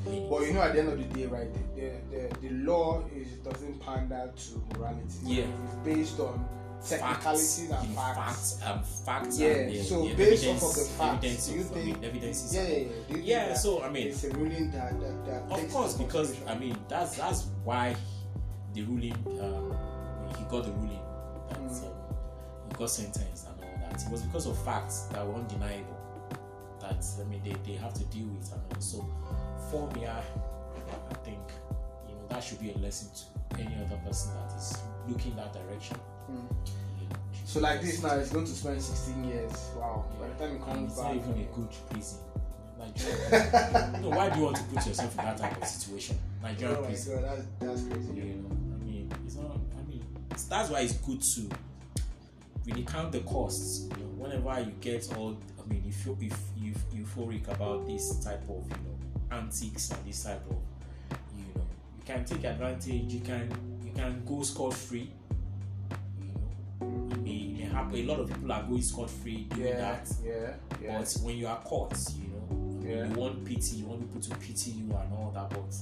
Really. 0.07 0.27
But 0.29 0.43
you 0.43 0.53
know, 0.55 0.63
at 0.63 0.73
the 0.73 0.81
end 0.81 0.89
of 0.89 0.99
the 0.99 1.05
day, 1.15 1.27
right, 1.27 1.49
the, 1.53 1.81
the, 1.81 2.29
the, 2.41 2.49
the 2.49 2.55
law 2.65 3.05
is 3.15 3.29
doesn't 3.45 3.79
pander 3.81 4.31
to 4.35 4.79
morality. 4.79 5.05
Yeah. 5.25 5.45
It's 5.65 5.75
based 5.85 6.19
on 6.21 6.49
technicalities 6.89 7.69
facts, 7.69 7.85
and 7.87 7.95
facts. 7.97 8.17
facts, 8.19 8.61
um, 8.67 8.83
facts. 9.07 9.39
Yeah, 9.39 9.49
and 9.49 9.85
so 9.87 10.09
the 10.09 10.15
based 10.15 10.45
evidence, 10.45 10.63
off 10.63 10.71
of 10.71 10.77
the 10.77 10.85
facts, 10.99 11.47
do 11.47 11.55
you 11.55 11.61
of, 11.61 11.71
I 11.71 11.75
think- 11.75 11.87
mean, 12.01 12.05
evidence 12.05 12.45
is 12.45 12.55
Yeah, 12.55 12.63
yeah, 12.63 12.69
yeah. 12.79 12.87
Think 13.09 13.27
Yeah, 13.27 13.55
so 13.55 13.83
I 13.83 13.89
mean, 13.91 14.09
it's 14.09 14.25
a 14.25 14.31
ruling 14.31 14.71
that 14.73 15.01
that, 15.01 15.49
that 15.49 15.59
of 15.65 15.71
course, 15.73 15.95
because. 15.95 16.37
I 16.47 16.55
mean 16.59 16.77
that's 16.89 17.17
that's 17.17 17.47
why 17.65 17.95
the 18.75 18.83
ruling 18.85 19.15
um, 19.41 19.75
he 20.39 20.45
got 20.51 20.65
the 20.65 20.73
ruling 20.73 21.01
that 21.49 21.59
Mm. 21.61 21.85
um, 21.85 21.95
he 22.69 22.75
got 22.77 22.91
sentenced 22.91 23.47
and 23.49 23.63
all 23.63 23.91
that. 23.91 24.03
It 24.03 24.11
was 24.11 24.23
because 24.23 24.47
of 24.47 24.57
facts 24.65 25.03
that 25.13 25.27
were 25.27 25.35
undeniable 25.35 25.99
that 26.81 27.05
I 27.21 27.25
mean 27.29 27.41
they, 27.45 27.55
they 27.67 27.77
have 27.79 27.95
to 27.95 28.05
deal 28.07 28.27
with 28.29 28.51
and 28.53 28.61
all. 28.75 28.81
So 28.81 29.07
for 29.71 29.89
me, 29.95 30.07
I, 30.07 30.19
I 30.19 31.15
think 31.25 31.39
you 32.09 32.15
know 32.15 32.27
that 32.29 32.43
should 32.43 32.61
be 32.61 32.73
a 32.73 32.79
lesson 32.79 33.09
to 33.15 33.61
any 33.61 33.75
other 33.85 33.97
person 34.05 34.33
that 34.35 34.57
is 34.57 34.79
looking 35.09 35.37
that 35.37 35.53
direction. 35.53 35.97
Mm. 36.31 36.47
So 37.45 37.61
like 37.61 37.83
this 37.83 38.03
now, 38.03 38.15
it's 38.17 38.31
going 38.31 38.47
to 38.47 38.51
spend 38.51 38.81
16 38.81 39.25
years. 39.25 39.53
Wow. 39.77 40.07
By 40.19 40.29
the 40.29 40.35
time 40.35 40.49
it 40.49 40.55
and 40.55 40.65
comes 40.65 40.93
it's 40.93 41.01
back, 41.01 41.15
not 41.17 41.17
even 41.17 41.43
a 41.43 41.55
good 41.55 41.69
prison. 41.91 42.19
Nigeria, 42.79 43.99
no, 44.03 44.09
why 44.09 44.29
do 44.31 44.39
you 44.39 44.45
want 44.47 44.57
to 44.57 44.63
put 44.65 44.87
yourself 44.87 45.11
in 45.19 45.25
that 45.25 45.37
type 45.37 45.61
of 45.61 45.69
situation? 45.69 46.19
Nigeria 46.43 46.79
oh 46.79 46.85
prison. 46.85 47.21
god, 47.23 47.25
that's 47.31 47.47
that's 47.61 47.83
crazy. 47.83 48.13
You 48.15 48.23
know, 48.43 48.51
I 48.51 48.85
mean, 48.85 49.13
it's 49.25 49.37
not. 49.37 49.53
I 49.79 49.89
mean, 49.89 50.05
it's, 50.31 50.45
that's 50.45 50.69
why 50.71 50.81
it's 50.81 50.95
good 50.95 51.23
to 51.23 51.49
really 52.67 52.83
count 52.83 53.13
the 53.13 53.21
costs. 53.21 53.83
You 53.83 54.03
know, 54.03 54.11
whenever 54.17 54.61
you 54.61 54.73
get 54.81 55.09
all, 55.17 55.37
I 55.63 55.69
mean, 55.69 55.85
if 55.87 56.05
you 56.07 56.17
if 56.21 56.39
you 56.57 56.73
euphoric 56.95 57.49
about 57.49 57.87
this 57.87 58.19
type 58.25 58.43
of 58.49 58.65
you 58.69 58.77
know 58.85 59.37
antics 59.37 59.91
and 59.91 60.05
this 60.05 60.25
type 60.25 60.45
of 60.51 60.57
you 61.37 61.45
know, 61.55 61.67
you 61.99 62.05
can 62.05 62.25
take 62.25 62.45
advantage. 62.45 63.13
You 63.13 63.21
can 63.21 63.49
you 63.85 63.93
can 63.93 64.25
go 64.27 64.43
scot 64.43 64.75
free. 64.75 65.11
Happen. 67.85 67.99
A 67.99 68.03
lot 68.05 68.21
of 68.21 68.29
people 68.29 68.53
are 68.53 68.63
going 68.63 68.83
scot 68.83 69.11
free 69.11 69.45
doing 69.51 69.67
Yeah, 69.69 69.77
that. 69.81 70.09
yeah, 70.25 70.55
yeah. 70.83 70.99
But 70.99 71.13
when 71.23 71.37
you 71.37 71.47
are 71.47 71.61
caught, 71.63 71.97
you 72.17 72.29
know, 72.29 72.81
Yeah. 72.87 73.09
you 73.09 73.15
want 73.15 73.45
pity, 73.45 73.77
you 73.77 73.87
want 73.87 74.01
people 74.01 74.21
to 74.21 74.37
pity 74.37 74.71
you 74.73 74.85
and 74.95 75.13
all 75.13 75.31
that, 75.35 75.51
but 75.51 75.75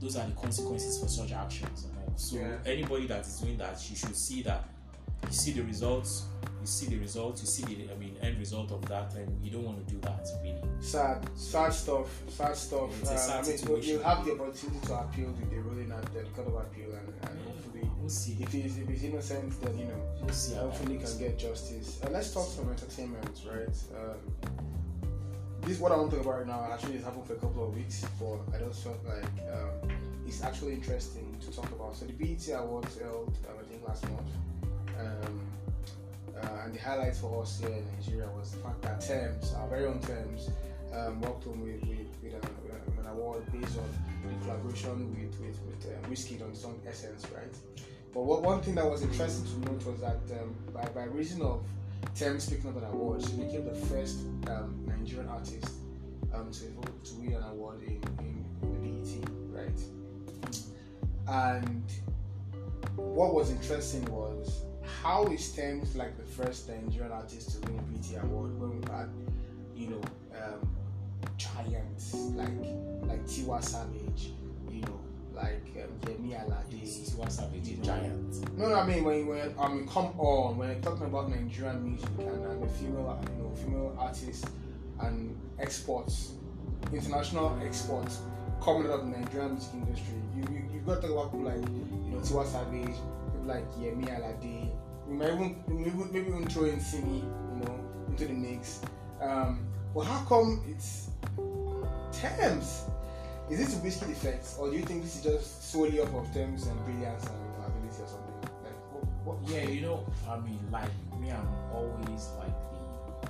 those 0.00 0.16
are 0.16 0.26
the 0.26 0.32
consequences 0.34 0.98
for 1.00 1.08
such 1.08 1.32
actions. 1.32 1.84
And 1.84 1.92
all. 1.98 2.16
So 2.16 2.36
Yeah. 2.36 2.58
anybody 2.66 3.06
that 3.08 3.26
is 3.26 3.40
doing 3.40 3.56
that, 3.58 3.78
you 3.90 3.96
should 3.96 4.16
see 4.16 4.42
that 4.42 4.64
you 5.26 5.32
see 5.32 5.52
the 5.52 5.62
results, 5.62 6.24
you 6.60 6.66
see 6.66 6.86
the 6.86 6.98
results, 6.98 7.40
you 7.40 7.46
see 7.48 7.64
the 7.74 7.92
I 7.92 7.96
mean 7.96 8.16
end 8.20 8.38
result 8.38 8.70
of 8.72 8.82
that, 8.86 9.14
and 9.14 9.42
you 9.44 9.50
don't 9.50 9.64
want 9.64 9.86
to 9.86 9.94
do 9.94 9.98
that 10.02 10.26
really. 10.42 10.53
Sad, 10.84 11.26
sad 11.34 11.72
stuff, 11.72 12.08
sad 12.28 12.54
stuff. 12.54 12.90
Um, 13.10 13.16
sad 13.16 13.30
I 13.38 13.42
mean, 13.42 13.50
you- 13.52 13.56
situation. 13.58 13.92
you 13.94 13.98
have 14.00 14.24
the 14.24 14.32
opportunity 14.32 14.86
to 14.86 14.94
appeal 15.00 15.32
to 15.32 15.44
the 15.46 15.56
ruling 15.60 15.90
at 15.90 16.04
the 16.12 16.20
court 16.34 16.48
of 16.48 16.54
appeal, 16.56 16.90
and, 16.92 17.08
and 17.30 17.38
hopefully, 17.46 17.90
We'll 17.98 18.10
see. 18.10 18.36
if 18.38 18.52
he's 18.52 18.76
if 18.76 18.86
he's 18.88 19.02
innocent, 19.04 19.60
then 19.62 19.78
you 19.78 19.86
know, 19.86 20.00
We'll 20.20 20.34
see. 20.34 20.54
hopefully 20.54 20.98
can 20.98 21.18
get 21.18 21.38
justice. 21.38 22.00
Uh, 22.04 22.10
let's 22.10 22.34
talk 22.34 22.46
some 22.46 22.68
entertainment, 22.68 23.40
right? 23.50 23.68
Um, 23.96 24.18
this 25.62 25.80
what 25.80 25.90
I 25.90 25.96
want 25.96 26.10
to 26.10 26.16
talk 26.18 26.26
about 26.26 26.38
right 26.40 26.46
now. 26.46 26.68
Actually, 26.70 26.96
it's 26.96 27.04
happened 27.04 27.26
for 27.26 27.32
a 27.32 27.36
couple 27.36 27.66
of 27.66 27.74
weeks, 27.74 28.04
but 28.20 28.40
I 28.54 28.58
just 28.68 28.84
felt 28.84 28.98
like 29.06 29.24
um, 29.56 29.88
it's 30.26 30.42
actually 30.44 30.74
interesting 30.74 31.34
to 31.40 31.50
talk 31.50 31.70
about. 31.72 31.96
So 31.96 32.04
the 32.04 32.12
BET 32.12 32.46
Awards 32.60 32.98
held, 32.98 33.34
um, 33.48 33.54
I 33.58 33.64
think, 33.70 33.88
last 33.88 34.04
month. 34.10 34.28
Um, 35.00 35.40
uh, 36.42 36.62
and 36.66 36.74
the 36.74 36.78
highlight 36.80 37.16
for 37.16 37.40
us 37.42 37.58
here 37.58 37.70
in 37.70 37.84
Nigeria 37.98 38.28
was 38.36 38.50
the 38.52 38.58
fact 38.58 38.82
that 38.82 39.00
Tems, 39.00 39.54
our 39.54 39.66
very 39.68 39.86
own 39.86 39.98
Tems, 40.00 40.50
um, 40.96 41.20
walked 41.20 41.44
home 41.44 41.62
with, 41.62 41.80
with, 41.82 42.08
with, 42.22 42.34
an, 42.34 42.40
with 42.86 42.98
an 42.98 43.06
award 43.10 43.42
based 43.52 43.78
on 43.78 43.88
the 44.22 44.44
collaboration 44.44 45.10
with 45.10 45.40
with, 45.40 45.60
with 45.66 45.86
uh, 45.86 46.08
Wizkid 46.08 46.42
on 46.42 46.50
the 46.50 46.56
song 46.56 46.80
Essence, 46.86 47.26
right? 47.34 47.54
But 48.12 48.22
what, 48.22 48.42
one 48.42 48.60
thing 48.62 48.76
that 48.76 48.88
was 48.88 49.02
interesting 49.02 49.44
to 49.44 49.70
note 49.70 49.84
was 49.84 50.00
that 50.00 50.20
um, 50.40 50.54
by, 50.72 50.84
by 50.94 51.04
reason 51.04 51.42
of 51.42 51.64
Tems 52.14 52.44
speaking 52.44 52.70
of 52.70 52.76
an 52.76 52.84
award, 52.84 53.22
she 53.22 53.32
became 53.32 53.64
the 53.64 53.74
first 53.74 54.20
um, 54.48 54.84
Nigerian 54.86 55.28
artist 55.28 55.72
um, 56.32 56.50
to, 56.52 56.60
to 56.60 57.14
win 57.16 57.32
an 57.32 57.42
award 57.42 57.82
in, 57.82 58.00
in, 58.20 58.44
in 58.62 58.70
the 58.72 58.78
BET, 58.78 59.28
right? 59.50 59.80
And 61.26 61.90
what 62.96 63.34
was 63.34 63.50
interesting 63.50 64.04
was 64.04 64.64
how 65.02 65.24
is 65.26 65.50
Tems 65.52 65.96
like 65.96 66.16
the 66.16 66.24
first 66.24 66.68
Nigerian 66.68 67.12
artist 67.12 67.50
to 67.62 67.68
win 67.68 67.78
a 67.78 67.82
BT 67.82 68.16
award 68.16 68.58
when 68.60 68.80
we've 68.80 68.88
had, 68.88 69.08
you 69.74 69.88
know, 69.88 70.00
um, 70.36 70.68
giants 71.36 72.14
like 72.34 72.48
like 73.02 73.24
Tiwa 73.26 73.62
Savage, 73.62 74.32
you 74.70 74.80
know, 74.82 75.00
like 75.34 75.62
um, 75.76 75.90
Yemi 76.02 76.34
Alade. 76.34 76.82
Tiwa 76.82 77.30
Savage, 77.30 77.68
a 77.72 77.76
giant. 77.76 78.58
No, 78.58 78.68
no, 78.68 78.74
I 78.74 78.86
mean 78.86 79.04
when, 79.04 79.26
when 79.26 79.54
I 79.58 79.68
mean 79.68 79.86
come 79.86 80.18
on 80.18 80.56
when 80.56 80.70
you're 80.70 80.80
talking 80.80 81.06
about 81.06 81.30
Nigerian 81.30 81.84
music 81.84 82.08
and, 82.18 82.44
and 82.44 82.62
the 82.62 82.68
female, 82.68 83.22
you 83.36 83.42
know, 83.42 83.54
female 83.54 83.96
artists 83.98 84.46
and 85.00 85.36
exports, 85.58 86.32
international 86.92 87.58
exports 87.64 88.20
coming 88.62 88.86
out 88.86 89.00
of 89.00 89.10
the 89.10 89.18
Nigerian 89.18 89.52
music 89.52 89.74
industry, 89.74 90.14
you 90.36 90.42
you 90.50 90.62
you've 90.72 90.86
got 90.86 91.02
to 91.02 91.08
talk 91.08 91.10
about 91.10 91.32
people 91.32 91.46
like 91.46 91.68
you 92.06 92.12
know 92.12 92.18
Tiwa 92.18 92.46
Savage, 92.46 92.86
people 92.86 93.44
like 93.46 93.70
Yemi 93.74 94.06
Alade. 94.08 94.70
We 95.06 95.16
might 95.16 95.32
even 95.34 95.62
maybe, 95.68 95.90
maybe 96.12 96.28
even 96.28 96.46
throw 96.46 96.64
in 96.64 96.80
Simi, 96.80 97.18
you 97.18 97.64
know, 97.64 97.78
into 98.08 98.26
the 98.26 98.32
mix. 98.32 98.80
Um, 99.20 99.60
but 99.94 100.02
how 100.02 100.24
come 100.24 100.60
it's 100.68 101.08
Tems? 102.12 102.84
Is 103.50 103.58
this 103.58 103.76
a 103.76 103.80
Wizkid 103.80 104.10
effect, 104.10 104.46
or 104.58 104.70
do 104.70 104.76
you 104.76 104.82
think 104.82 105.02
this 105.02 105.16
is 105.16 105.22
just 105.22 105.70
solely 105.70 106.00
off 106.00 106.14
of 106.14 106.32
Tems 106.32 106.66
and 106.66 106.84
brilliance 106.84 107.24
and 107.26 107.34
ability 107.64 108.02
or 108.02 108.08
something? 108.08 108.34
Like, 108.64 108.72
what, 108.92 109.04
what, 109.24 109.50
Yeah, 109.50 109.68
you 109.68 109.82
know, 109.82 110.04
I 110.28 110.40
mean, 110.40 110.58
like 110.72 110.90
me, 111.20 111.30
I'm 111.30 111.46
always 111.72 112.28
like 112.38 112.56
the. 112.72 113.28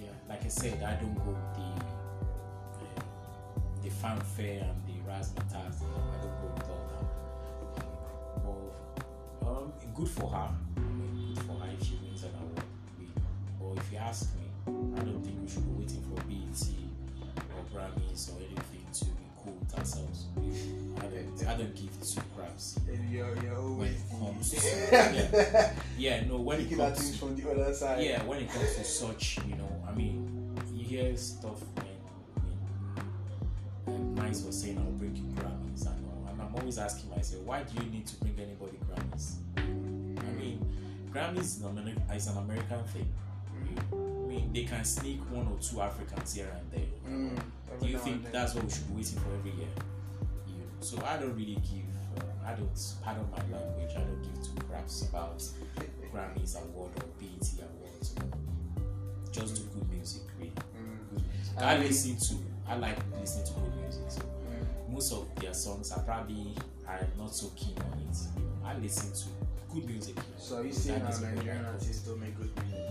Yeah, 0.00 0.10
like 0.28 0.44
I 0.44 0.48
said, 0.48 0.82
I 0.82 0.94
don't 0.94 1.14
go 1.16 1.36
the 1.54 1.68
uh, 2.80 3.02
the 3.82 3.90
fanfare 3.90 4.62
and 4.62 4.82
the 4.86 5.00
razzmatazz. 5.10 5.80
You 5.82 5.88
know, 5.88 6.02
I 6.12 6.22
don't 6.22 6.36
go 6.40 6.46
with 6.54 6.70
all 6.70 6.84
that. 6.92 7.06
But 9.42 9.48
um, 9.48 9.72
good 9.94 10.08
for 10.08 10.28
her. 10.30 10.50
I 10.76 10.80
mean, 10.80 11.34
good 11.34 11.44
for 11.44 11.52
her 11.54 11.68
if 11.78 11.86
she 11.86 11.98
wins 12.02 12.22
an 12.22 12.30
award. 12.40 12.62
But 13.58 13.82
if 13.82 13.92
you 13.92 13.98
ask 13.98 14.34
me, 14.36 14.47
I 14.68 15.00
don't 15.04 15.22
think 15.24 15.36
we 15.42 15.48
should 15.48 15.64
be 15.64 15.82
waiting 15.82 16.02
for 16.02 16.20
BET 16.28 16.62
or 17.54 17.62
Grammys 17.72 18.30
or 18.32 18.38
anything 18.38 18.84
to 18.92 19.04
be 19.06 19.24
cool 19.42 19.54
with 19.60 19.78
ourselves. 19.78 20.26
I 20.98 21.06
don't, 21.06 21.46
I 21.48 21.56
don't 21.56 21.74
give 21.74 21.90
two 22.02 22.20
craps 22.36 22.78
And 22.88 23.10
you're, 23.10 23.34
you're 23.42 23.70
when 23.74 23.88
it 23.88 24.00
comes 24.18 24.50
to 24.50 24.56
yeah, 24.92 25.72
yeah 25.96 26.24
no 26.26 26.36
when 26.38 26.60
it 26.60 26.76
comes 26.76 26.98
things 26.98 27.16
from 27.18 27.36
the 27.36 27.50
other 27.50 27.72
side. 27.72 28.02
yeah 28.02 28.22
when 28.24 28.40
it 28.40 28.50
comes 28.50 28.74
to 28.76 28.84
such 28.84 29.38
you 29.46 29.54
know 29.54 29.70
I 29.88 29.92
mean 29.94 30.54
you 30.74 30.84
hear 30.84 31.16
stuff 31.16 31.60
when 31.76 31.86
mean, 32.44 32.58
um, 33.86 34.14
Nice 34.16 34.42
was 34.42 34.60
saying 34.60 34.78
I'll 34.78 34.90
bring 34.92 35.14
you 35.14 35.22
Grammys 35.40 35.86
and 35.86 36.04
all 36.06 36.26
and 36.30 36.42
I'm 36.42 36.54
always 36.56 36.78
asking 36.78 37.10
myself 37.10 37.42
why 37.44 37.62
do 37.62 37.82
you 37.84 37.90
need 37.90 38.06
to 38.08 38.16
bring 38.16 38.34
anybody 38.38 38.78
Grammys 38.90 39.36
I 39.56 40.32
mean 40.40 40.60
Grammys 41.12 41.38
is 41.40 41.62
an, 41.62 41.76
Ameri- 41.76 42.16
is 42.16 42.26
an 42.26 42.38
American 42.38 42.82
thing 42.84 43.08
I 43.92 44.28
mean 44.28 44.52
they 44.52 44.64
can 44.64 44.84
sneak 44.84 45.20
one 45.30 45.46
or 45.46 45.58
two 45.60 45.80
Africans 45.80 46.34
here 46.34 46.48
and 46.58 46.70
there 46.70 46.88
Mm, 47.08 47.40
do 47.80 47.86
you 47.86 47.98
think 47.98 48.30
that's 48.30 48.54
what 48.54 48.64
we 48.64 48.70
should 48.70 48.88
be 48.88 48.94
waiting 48.96 49.18
for 49.20 49.32
every 49.38 49.52
year? 49.52 49.68
You 50.46 50.54
know, 50.58 50.66
so 50.80 51.02
I 51.06 51.16
don't 51.16 51.34
really 51.34 51.54
give, 51.56 51.88
uh, 52.18 52.46
I 52.46 52.52
don't, 52.52 52.68
pardon 53.02 53.24
my 53.30 53.38
language, 53.58 53.92
I 53.96 54.00
don't 54.00 54.22
give 54.22 54.42
two 54.44 54.60
craps 54.68 55.08
about 55.08 55.38
Grammys 56.12 56.56
award 56.62 56.90
or 56.96 57.06
BET 57.18 57.48
awards. 57.64 58.14
Just 59.32 59.54
do 59.56 59.62
good 59.74 59.90
music, 59.90 60.22
really. 60.38 60.50
Mm, 60.50 60.98
Good 61.10 61.22
music. 61.32 61.54
I 61.62 61.74
I 61.74 61.78
mean- 61.78 61.86
listen 61.88 62.16
to, 62.18 62.44
I 62.68 62.76
like 62.76 62.98
listening 63.20 63.46
to 63.46 63.52
good 63.54 63.76
music. 63.80 64.02
So 64.08 64.20
mm. 64.20 64.92
most 64.92 65.12
of 65.12 65.34
their 65.36 65.54
songs 65.54 65.90
are 65.92 66.02
probably 66.02 66.54
I'm 66.86 67.06
not 67.18 67.34
so 67.34 67.50
keen 67.56 67.76
on 67.78 67.98
it. 68.00 68.16
You 68.36 68.42
know. 68.44 68.66
I 68.68 68.76
listen 68.78 69.12
to 69.12 69.74
good 69.74 69.86
music. 69.86 70.16
So 70.36 70.58
are 70.58 70.64
you 70.64 70.72
saying 70.72 71.00
That 71.04 71.12
is 71.14 71.20
what 71.20 71.30
I 71.30 71.34
Nigerian 71.36 71.64
artists 71.64 72.00
don't 72.06 72.20
make 72.20 72.36
good 72.36 72.50
music? 72.66 72.87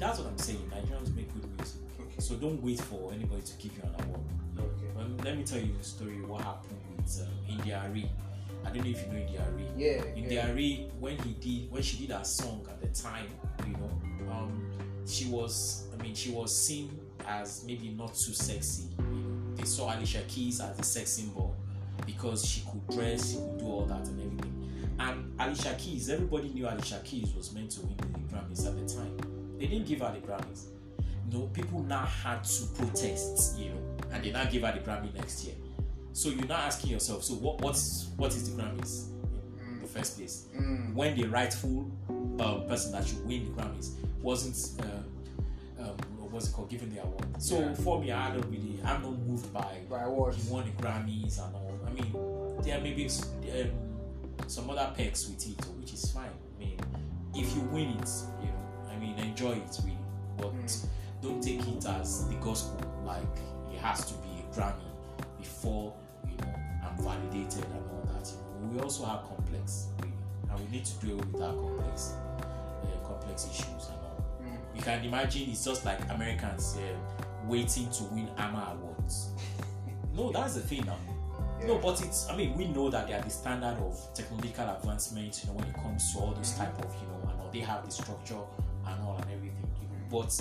That's 0.00 0.18
what 0.18 0.28
I'm 0.28 0.38
saying. 0.38 0.70
Nigerians 0.74 1.14
make 1.14 1.32
good 1.34 1.44
music. 1.58 1.80
Okay. 2.00 2.20
So 2.20 2.34
don't 2.36 2.62
wait 2.62 2.80
for 2.80 3.12
anybody 3.12 3.42
to 3.42 3.52
give 3.58 3.76
you 3.76 3.82
an 3.82 4.02
award. 4.02 4.20
Okay. 4.58 4.86
Well, 4.96 5.06
let 5.22 5.36
me 5.36 5.44
tell 5.44 5.58
you 5.58 5.74
a 5.78 5.84
story. 5.84 6.22
What 6.22 6.40
happened 6.40 6.78
with 6.96 7.20
um, 7.20 7.58
India 7.58 7.82
Arie? 7.84 8.10
I 8.64 8.70
don't 8.70 8.82
know 8.82 8.90
if 8.90 9.06
you 9.06 9.12
know 9.12 9.18
India 9.18 9.44
Arie. 9.46 9.66
Yeah. 9.76 10.04
India 10.16 10.46
yeah. 10.46 10.50
Arie, 10.50 10.88
when 10.98 11.18
he 11.18 11.32
did, 11.34 11.70
when 11.70 11.82
she 11.82 11.98
did 11.98 12.16
her 12.16 12.24
song 12.24 12.66
at 12.70 12.80
the 12.80 12.88
time, 12.98 13.26
you 13.66 13.74
know, 13.74 14.32
um, 14.32 14.70
she 15.06 15.26
was, 15.26 15.86
I 15.92 16.02
mean, 16.02 16.14
she 16.14 16.30
was 16.30 16.56
seen 16.56 16.98
as 17.28 17.62
maybe 17.66 17.90
not 17.90 18.14
too 18.14 18.32
sexy, 18.32 18.84
you 18.98 19.04
know, 19.04 19.54
they 19.56 19.64
saw 19.64 19.94
Alicia 19.94 20.22
Keys 20.28 20.60
as 20.60 20.78
a 20.78 20.82
sex 20.82 21.10
symbol 21.10 21.54
because 22.06 22.46
she 22.46 22.62
could 22.62 22.96
dress, 22.96 23.32
she 23.32 23.36
could 23.36 23.58
do 23.58 23.66
all 23.66 23.84
that 23.84 24.06
and 24.08 24.18
everything. 24.18 24.96
And 24.98 25.32
Alicia 25.38 25.74
Keys, 25.78 26.08
everybody 26.08 26.48
knew 26.48 26.66
Alicia 26.66 27.00
Keys 27.04 27.34
was 27.34 27.52
meant 27.52 27.70
to 27.72 27.82
win 27.82 27.96
the 27.96 28.34
Grammys 28.34 28.66
at 28.66 28.76
the 28.78 28.94
time. 28.94 29.29
They 29.60 29.66
didn't 29.66 29.86
give 29.86 30.00
her 30.00 30.10
the 30.12 30.26
Grammys. 30.26 30.64
No, 31.30 31.42
people 31.52 31.82
now 31.82 32.06
had 32.06 32.42
to 32.42 32.64
protest, 32.76 33.56
you 33.58 33.68
know, 33.68 33.80
and 34.10 34.24
they 34.24 34.32
now 34.32 34.44
give 34.46 34.62
her 34.62 34.72
the 34.72 34.80
Grammy 34.80 35.14
next 35.14 35.44
year. 35.44 35.54
So 36.12 36.30
you're 36.30 36.46
now 36.46 36.56
asking 36.56 36.90
yourself, 36.90 37.22
so 37.22 37.34
what 37.34 37.60
what's 37.60 38.08
what 38.16 38.30
is 38.34 38.50
the 38.54 38.60
Grammys 38.60 39.10
in 39.68 39.80
the 39.80 39.86
first 39.86 40.16
place? 40.16 40.46
Mm. 40.56 40.94
When 40.94 41.14
the 41.16 41.28
rightful 41.28 41.88
um, 42.08 42.66
person 42.66 42.90
that 42.92 43.06
should 43.06 43.24
win 43.26 43.44
the 43.44 43.62
Grammys 43.62 43.90
wasn't 44.22 44.82
uh, 44.84 45.82
um, 45.84 45.96
what's 46.30 46.48
it 46.48 46.52
called 46.52 46.68
given 46.70 46.92
the 46.94 47.02
award. 47.02 47.26
So 47.38 47.58
Yeah. 47.60 47.74
for 47.74 48.00
me, 48.00 48.10
I 48.12 48.30
don't 48.32 48.46
really, 48.50 48.80
I'm 48.84 49.02
not 49.02 49.18
moved 49.20 49.52
by 49.52 49.78
By 49.88 50.02
awards. 50.04 50.42
he 50.42 50.50
won 50.52 50.64
the 50.64 50.82
Grammys 50.82 51.38
and 51.44 51.54
all. 51.54 51.78
I 51.86 51.90
mean, 51.92 52.62
there 52.64 52.80
may 52.80 52.92
be 52.94 53.06
um, 53.06 53.70
some 54.48 54.70
other 54.70 54.90
perks 54.96 55.28
with 55.28 55.46
it, 55.48 55.64
which 55.78 55.92
is 55.92 56.10
fine. 56.10 56.30
I 56.56 56.58
mean, 56.58 56.78
if 57.34 57.54
you 57.54 57.62
win 57.62 57.90
it, 57.90 58.08
you 58.42 58.48
know, 58.48 58.49
I 58.49 58.49
mean, 58.49 58.49
enjoy 59.20 59.52
it 59.52 59.78
really, 59.84 59.96
but 60.36 60.52
Mm. 60.54 60.86
don't 61.22 61.42
take 61.42 61.66
it 61.66 61.84
as 61.86 62.26
the 62.28 62.34
gospel. 62.36 62.80
Like 63.04 63.22
it 63.72 63.78
has 63.80 64.04
to 64.06 64.14
be 64.18 64.28
a 64.40 64.54
Grammy 64.54 64.90
before 65.38 65.92
you 66.28 66.36
know 66.38 66.54
I'm 66.84 66.96
validated 67.02 67.64
and 67.64 67.84
all 67.90 68.02
that. 68.14 68.28
You 68.60 68.66
know, 68.66 68.72
we 68.74 68.80
also 68.80 69.04
have 69.04 69.22
complex, 69.24 69.88
really, 70.00 70.12
and 70.50 70.60
we 70.60 70.76
need 70.76 70.84
to 70.84 71.06
deal 71.06 71.16
with 71.16 71.40
our 71.42 71.54
complex, 71.54 72.14
uh, 72.82 73.06
complex 73.06 73.46
issues 73.46 73.88
and 73.88 74.00
all. 74.04 74.24
Mm. 74.42 74.76
You 74.76 74.82
can 74.82 75.04
imagine 75.04 75.50
it's 75.50 75.64
just 75.64 75.84
like 75.84 76.00
Americans 76.10 76.76
uh, 76.78 76.96
waiting 77.46 77.88
to 77.90 78.04
win 78.04 78.28
AMA 78.38 78.76
awards. 78.78 79.30
no, 80.14 80.30
that's 80.32 80.54
the 80.54 80.60
thing 80.60 80.84
now. 80.86 80.96
No, 81.66 81.76
but 81.78 82.00
it's. 82.02 82.26
I 82.30 82.36
mean, 82.36 82.56
we 82.56 82.68
know 82.68 82.88
that 82.88 83.06
they 83.06 83.12
are 83.12 83.20
the 83.20 83.28
standard 83.28 83.76
of 83.80 83.98
technological 84.14 84.66
advancement. 84.70 85.38
You 85.42 85.50
know, 85.50 85.58
when 85.58 85.68
it 85.68 85.74
comes 85.74 86.12
to 86.14 86.20
all 86.20 86.32
those 86.32 86.52
type 86.56 86.72
of, 86.78 86.90
you 87.00 87.06
know, 87.08 87.30
and 87.30 87.52
they 87.52 87.60
have 87.60 87.84
the 87.84 87.90
structure 87.90 88.38
and 88.90 89.02
all 89.04 89.16
and 89.16 89.24
everything. 89.32 89.66
You 89.80 89.88
know. 89.88 90.22
But 90.22 90.40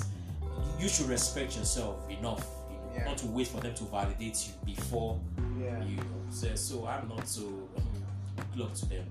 you 0.80 0.88
should 0.90 1.08
respect 1.08 1.56
yourself 1.58 2.10
enough, 2.10 2.46
you 2.72 2.78
know, 2.78 2.92
Yeah. 2.96 3.06
not 3.06 3.18
to 3.20 3.28
wait 3.28 3.48
for 3.48 3.62
them 3.62 3.74
to 3.76 3.84
validate 3.86 4.48
you 4.48 4.54
before 4.76 5.20
Yeah. 5.60 5.84
you 5.84 5.96
know. 5.98 6.04
So, 6.32 6.56
so 6.56 6.86
I'm 6.88 7.08
not 7.10 7.28
so 7.28 7.44
good 8.52 8.58
luck 8.60 8.74
to 8.76 8.86
them. 8.88 9.06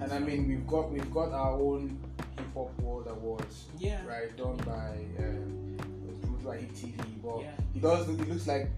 And 0.00 0.12
I 0.12 0.18
mean, 0.18 0.48
we've 0.48 0.66
got 0.66 0.90
we've 0.90 1.12
got 1.12 1.32
our 1.32 1.52
own 1.52 1.98
hip 2.36 2.46
hop 2.54 2.78
world 2.80 3.06
awards, 3.08 3.66
Yeah. 3.78 4.04
right? 4.06 4.34
Done 4.36 4.56
by 4.58 4.96
um, 5.24 5.76
it 5.78 6.44
by 6.44 6.56
Hip 6.58 6.72
TV, 6.72 6.96
but 7.22 7.40
Yeah. 7.40 7.50
it 7.74 7.82
does 7.82 8.08
look, 8.08 8.20
it 8.20 8.28
looks 8.28 8.46
like 8.46 8.70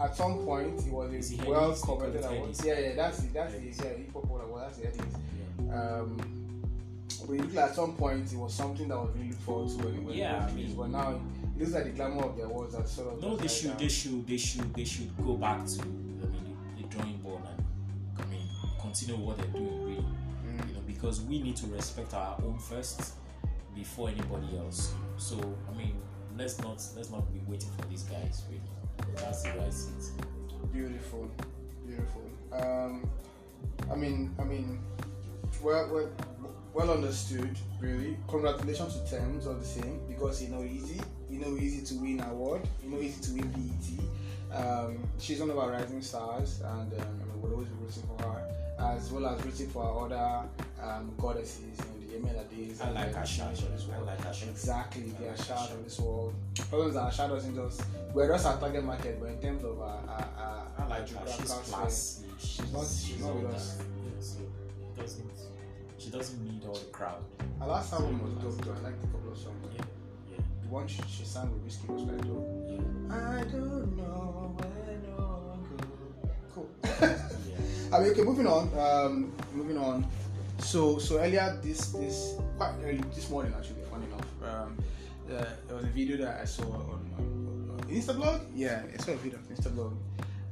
at 0.00 0.16
some 0.16 0.38
point 0.44 0.78
it 0.86 0.92
was 0.92 1.10
a 1.12 1.34
it 1.34 1.46
well 1.46 1.72
Headies? 1.72 1.82
commented 1.82 2.22
They 2.22 2.26
call 2.26 2.32
it 2.32 2.38
award. 2.38 2.56
Yeah, 2.64 2.78
yeah, 2.78 2.94
that's 2.94 3.18
it. 3.22 3.32
That's 3.34 3.52
the 3.54 3.60
yeah 3.60 3.96
hip 3.98 4.12
hop 4.12 4.24
world 4.26 4.44
award. 4.48 4.62
That's 4.64 4.78
the 4.78 4.86
Headies. 4.86 5.18
Yeah. 5.68 5.74
Um, 6.00 6.39
but 7.26 7.34
it 7.34 7.40
looked 7.40 7.54
like 7.54 7.70
at 7.70 7.74
some 7.74 7.94
point 7.94 8.32
it 8.32 8.36
was 8.38 8.54
something 8.54 8.88
that 8.88 8.96
was 8.98 9.10
really 9.14 9.28
looked 9.28 9.42
forward 9.42 9.68
to 9.68 9.76
when 9.86 9.94
it 9.94 10.02
when 10.02 10.14
Yeah, 10.16 10.46
I 10.48 10.52
mean- 10.52 10.74
but 10.76 10.88
now 10.90 11.10
it 11.12 11.58
looks 11.60 11.72
like 11.72 11.84
the 11.84 11.90
glamour 11.90 12.24
of 12.24 12.36
the 12.36 12.44
awards 12.44 12.74
are 12.74 12.86
sort 12.86 13.14
of 13.14 13.22
No, 13.22 13.36
they 13.36 13.48
should, 13.48 13.78
they 13.78 13.88
should, 13.88 14.26
they 14.26 14.36
should, 14.36 14.74
they 14.74 14.84
should 14.84 15.10
go 15.24 15.34
back 15.34 15.66
to 15.66 15.82
I 15.82 15.84
mean 15.84 16.56
the, 16.76 16.82
the 16.82 16.88
drawing 16.88 17.18
board 17.18 17.42
and 17.46 17.64
I 18.18 18.24
mean 18.30 18.46
continue 18.80 19.16
what 19.16 19.36
they're 19.38 19.46
doing 19.48 19.84
really. 19.84 19.96
mm, 20.46 20.68
you 20.68 20.74
know, 20.74 20.80
because 20.86 21.20
we 21.22 21.40
need 21.42 21.56
to 21.56 21.66
respect 21.68 22.14
our 22.14 22.36
own 22.44 22.58
first 22.58 23.14
before 23.74 24.08
anybody 24.08 24.56
else. 24.58 24.92
So 25.16 25.36
I 25.72 25.76
mean, 25.76 25.94
let's 26.36 26.58
not 26.60 26.82
let's 26.96 27.10
not 27.10 27.32
be 27.32 27.40
waiting 27.46 27.70
for 27.78 27.86
these 27.88 28.02
guys. 28.04 28.42
Really, 28.48 28.60
that's 29.16 29.42
the 29.42 29.70
see 29.70 29.90
it. 29.90 30.72
Beautiful, 30.72 31.30
beautiful. 31.86 32.22
Um, 32.52 33.08
I 33.90 33.94
mean, 33.96 34.34
I 34.38 34.44
mean, 34.44 34.80
well, 35.62 35.88
well, 35.92 36.08
well 36.74 36.90
understood. 36.90 37.56
Really, 37.80 38.16
congratulations 38.28 38.94
to 39.00 39.10
Tems 39.16 39.46
all 39.46 39.54
the 39.54 39.64
same 39.64 40.00
because 40.08 40.42
you 40.42 40.48
know 40.50 40.62
easy, 40.62 41.00
you 41.30 41.38
know 41.40 41.56
easy 41.56 41.84
to 41.86 41.94
win 42.02 42.20
award, 42.20 42.62
you 42.84 42.90
know 42.90 42.98
easy 43.00 43.20
to 43.22 43.32
win 43.40 43.50
BET. 43.52 44.56
Um, 44.56 44.98
she's 45.18 45.40
one 45.40 45.50
of 45.50 45.58
our 45.58 45.70
rising 45.70 46.02
stars, 46.02 46.60
and 46.64 46.92
um, 46.92 46.98
I 47.00 47.24
mean, 47.24 47.40
we'll 47.40 47.52
always 47.52 47.68
be 47.68 47.74
rooting 47.84 48.02
for 48.16 48.22
her, 48.24 48.94
as 48.96 49.10
well 49.12 49.26
as 49.26 49.44
rooting 49.44 49.68
for 49.70 49.84
our 49.84 50.06
other 50.06 50.48
um, 50.82 51.12
goddesses, 51.18 51.60
you 51.78 51.84
know, 52.18 52.22
the 52.24 52.28
Emela 52.28 52.50
days. 52.50 52.80
I 52.80 52.90
like 52.90 53.06
and 53.06 53.14
the 53.14 53.18
Asa. 53.20 53.44
Asa 53.52 53.66
as 53.74 53.84
I 53.84 53.88
well. 53.96 54.04
like 54.06 54.26
Asa. 54.26 54.48
Exactly, 54.50 55.04
I 55.16 55.20
they 55.20 55.28
are 55.28 55.36
like 55.36 55.46
shared 55.46 55.70
of 55.70 55.84
this 55.84 56.00
world. 56.00 56.34
Problems 56.68 56.96
are 56.96 57.06
Asa 57.06 57.28
doesn't 57.28 57.54
just 57.54 57.82
we're 58.12 58.28
just 58.28 58.44
our 58.46 58.58
target 58.58 58.84
market, 58.84 59.20
but 59.20 59.26
in 59.30 59.40
terms 59.40 59.62
of 59.64 59.80
our, 59.80 59.86
our, 60.08 60.28
our, 60.38 60.66
I 60.78 60.86
like 60.88 61.00
her. 61.00 61.06
geographical 61.06 61.44
She's 61.44 61.50
sphere, 61.50 61.74
classy. 61.78 62.24
She's 62.40 62.72
not- 62.72 62.86
she's 62.86 63.20
not 63.20 63.36
with 63.36 63.54
us. 63.54 63.78
Yeah, 63.78 64.10
so 64.20 64.38
it 64.40 65.00
doesn't. 65.00 65.30
She 66.00 66.08
doesn't 66.08 66.42
need 66.42 66.64
all 66.66 66.72
the 66.74 66.86
crowd. 66.86 67.22
Our 67.60 67.68
last 67.68 67.92
album 67.92 68.22
was 68.22 68.32
dope 68.42 68.64
too. 68.64 68.72
I 68.72 68.80
liked 68.84 69.04
a 69.04 69.06
couple 69.08 69.32
of 69.32 69.36
songs. 69.36 69.54
Yeah, 69.76 69.84
yeah, 70.30 70.36
The 70.62 70.68
one 70.68 70.88
she, 70.88 71.02
she 71.06 71.24
sang 71.24 71.52
with 71.52 71.62
Wizkid 71.66 71.88
was 71.90 72.04
quite 72.04 72.22
dope. 72.22 72.48
yeah. 72.70 73.38
I 73.38 73.44
don't 73.44 73.96
know 73.98 74.56
where 74.56 74.96
no. 75.06 75.58
Cool. 76.54 76.70
yeah. 76.84 77.18
I 77.92 78.00
mean, 78.00 78.12
okay, 78.12 78.22
moving 78.22 78.46
on. 78.46 78.70
Um, 78.78 79.32
moving 79.52 79.76
on. 79.76 80.06
So, 80.60 80.98
so 80.98 81.18
earlier 81.18 81.58
this 81.62 81.88
this 81.92 82.34
quite 82.56 82.72
early 82.82 83.02
this 83.14 83.28
morning 83.28 83.52
actually, 83.56 83.82
funny 83.90 84.06
enough, 84.06 84.26
um, 84.42 84.78
uh, 85.30 85.44
there 85.68 85.76
was 85.76 85.84
a 85.84 85.88
video 85.88 86.16
that 86.24 86.40
I 86.40 86.44
saw 86.46 86.64
on, 86.64 87.00
on, 87.18 87.78
on 87.78 87.88
Instablog. 87.90 88.40
Yeah, 88.54 88.82
I 88.92 88.96
saw 89.02 89.12
a 89.12 89.16
video 89.16 89.38
on 89.38 89.44
Instablog. 89.54 89.96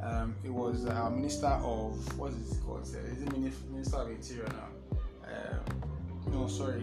Um, 0.00 0.34
it 0.44 0.50
was 0.50 0.84
our 0.86 1.10
minister 1.10 1.46
of 1.46 2.18
what 2.18 2.32
is 2.32 2.52
it 2.52 2.64
called? 2.64 2.82
Uh, 2.82 2.98
Is 3.12 3.22
it 3.22 3.32
minister 3.70 3.96
of 3.96 4.10
interior 4.10 4.46
now? 4.48 4.68
Um, 5.28 6.32
no, 6.32 6.46
sorry. 6.48 6.80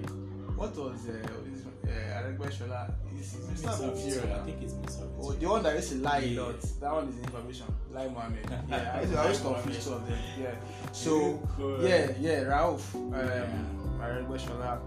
What 0.56 0.76
was 0.78 1.08
uh, 1.10 1.12
is, 1.52 1.66
uh, 1.66 1.90
Aregbesola? 1.90 2.94
Is 3.20 3.34
is 3.36 3.48
minister 3.64 3.70
of 3.86 3.98
interior 3.98 4.34
I 4.36 4.46
think 4.46 4.62
it's 4.62 4.74
Miss 4.74 5.00
Oh, 5.20 5.32
the 5.34 5.48
one 5.48 5.64
that 5.64 5.76
used 5.76 5.90
to 5.90 5.96
lie 5.98 6.20
Yeah. 6.20 6.40
a 6.40 6.44
lot. 6.44 6.62
That 6.82 6.94
one 6.94 7.08
is 7.10 7.18
information. 7.20 7.66
Lai 7.92 8.08
Mohammed. 8.08 8.50
Yeah, 8.70 9.02
I 9.02 9.16
I 9.16 9.22
always 9.24 9.40
confuse 9.40 9.84
two 9.86 9.94
of 9.94 10.08
them. 10.08 10.18
Yeah. 10.40 10.56
So 10.94 11.40
yeah, 11.82 12.12
yeah, 12.20 12.44
Rauf 12.44 12.96
um 12.96 14.00
Aregbesola 14.00 14.80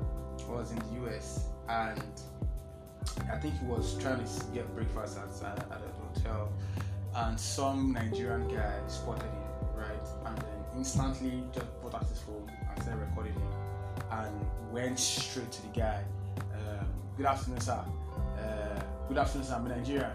was 0.49 0.71
in 0.73 0.79
the 0.79 1.07
US 1.07 1.47
and 1.69 2.03
I 3.31 3.37
think 3.37 3.59
he 3.61 3.67
was 3.67 3.97
trying 4.01 4.25
to 4.25 4.31
get 4.55 4.73
breakfast 4.75 5.19
at, 5.19 5.29
at, 5.51 5.59
at 5.71 5.81
a 5.83 5.91
hotel 6.21 6.53
and 7.15 7.39
some 7.39 7.93
Nigerian 7.93 8.49
guy 8.49 8.75
spotted 8.87 9.25
him, 9.25 9.49
right? 9.77 10.09
And 10.27 10.37
then 10.39 10.59
instantly 10.77 11.43
just 11.53 11.67
put 11.83 11.95
out 11.95 12.07
his 12.09 12.21
phone 12.21 12.51
started 12.81 13.01
recording 13.01 13.33
him 13.35 13.43
and 14.11 14.47
went 14.73 14.99
straight 14.99 15.51
to 15.51 15.63
the 15.63 15.69
guy. 15.69 16.03
Um, 16.55 16.87
good 17.17 17.27
afternoon, 17.27 17.61
sir. 17.61 17.85
Uh, 18.39 18.81
good 19.09 19.19
afternoon, 19.19 19.47
sir. 19.47 19.55
I'm 19.55 19.67
a 19.67 19.77
Nigerian. 19.77 20.11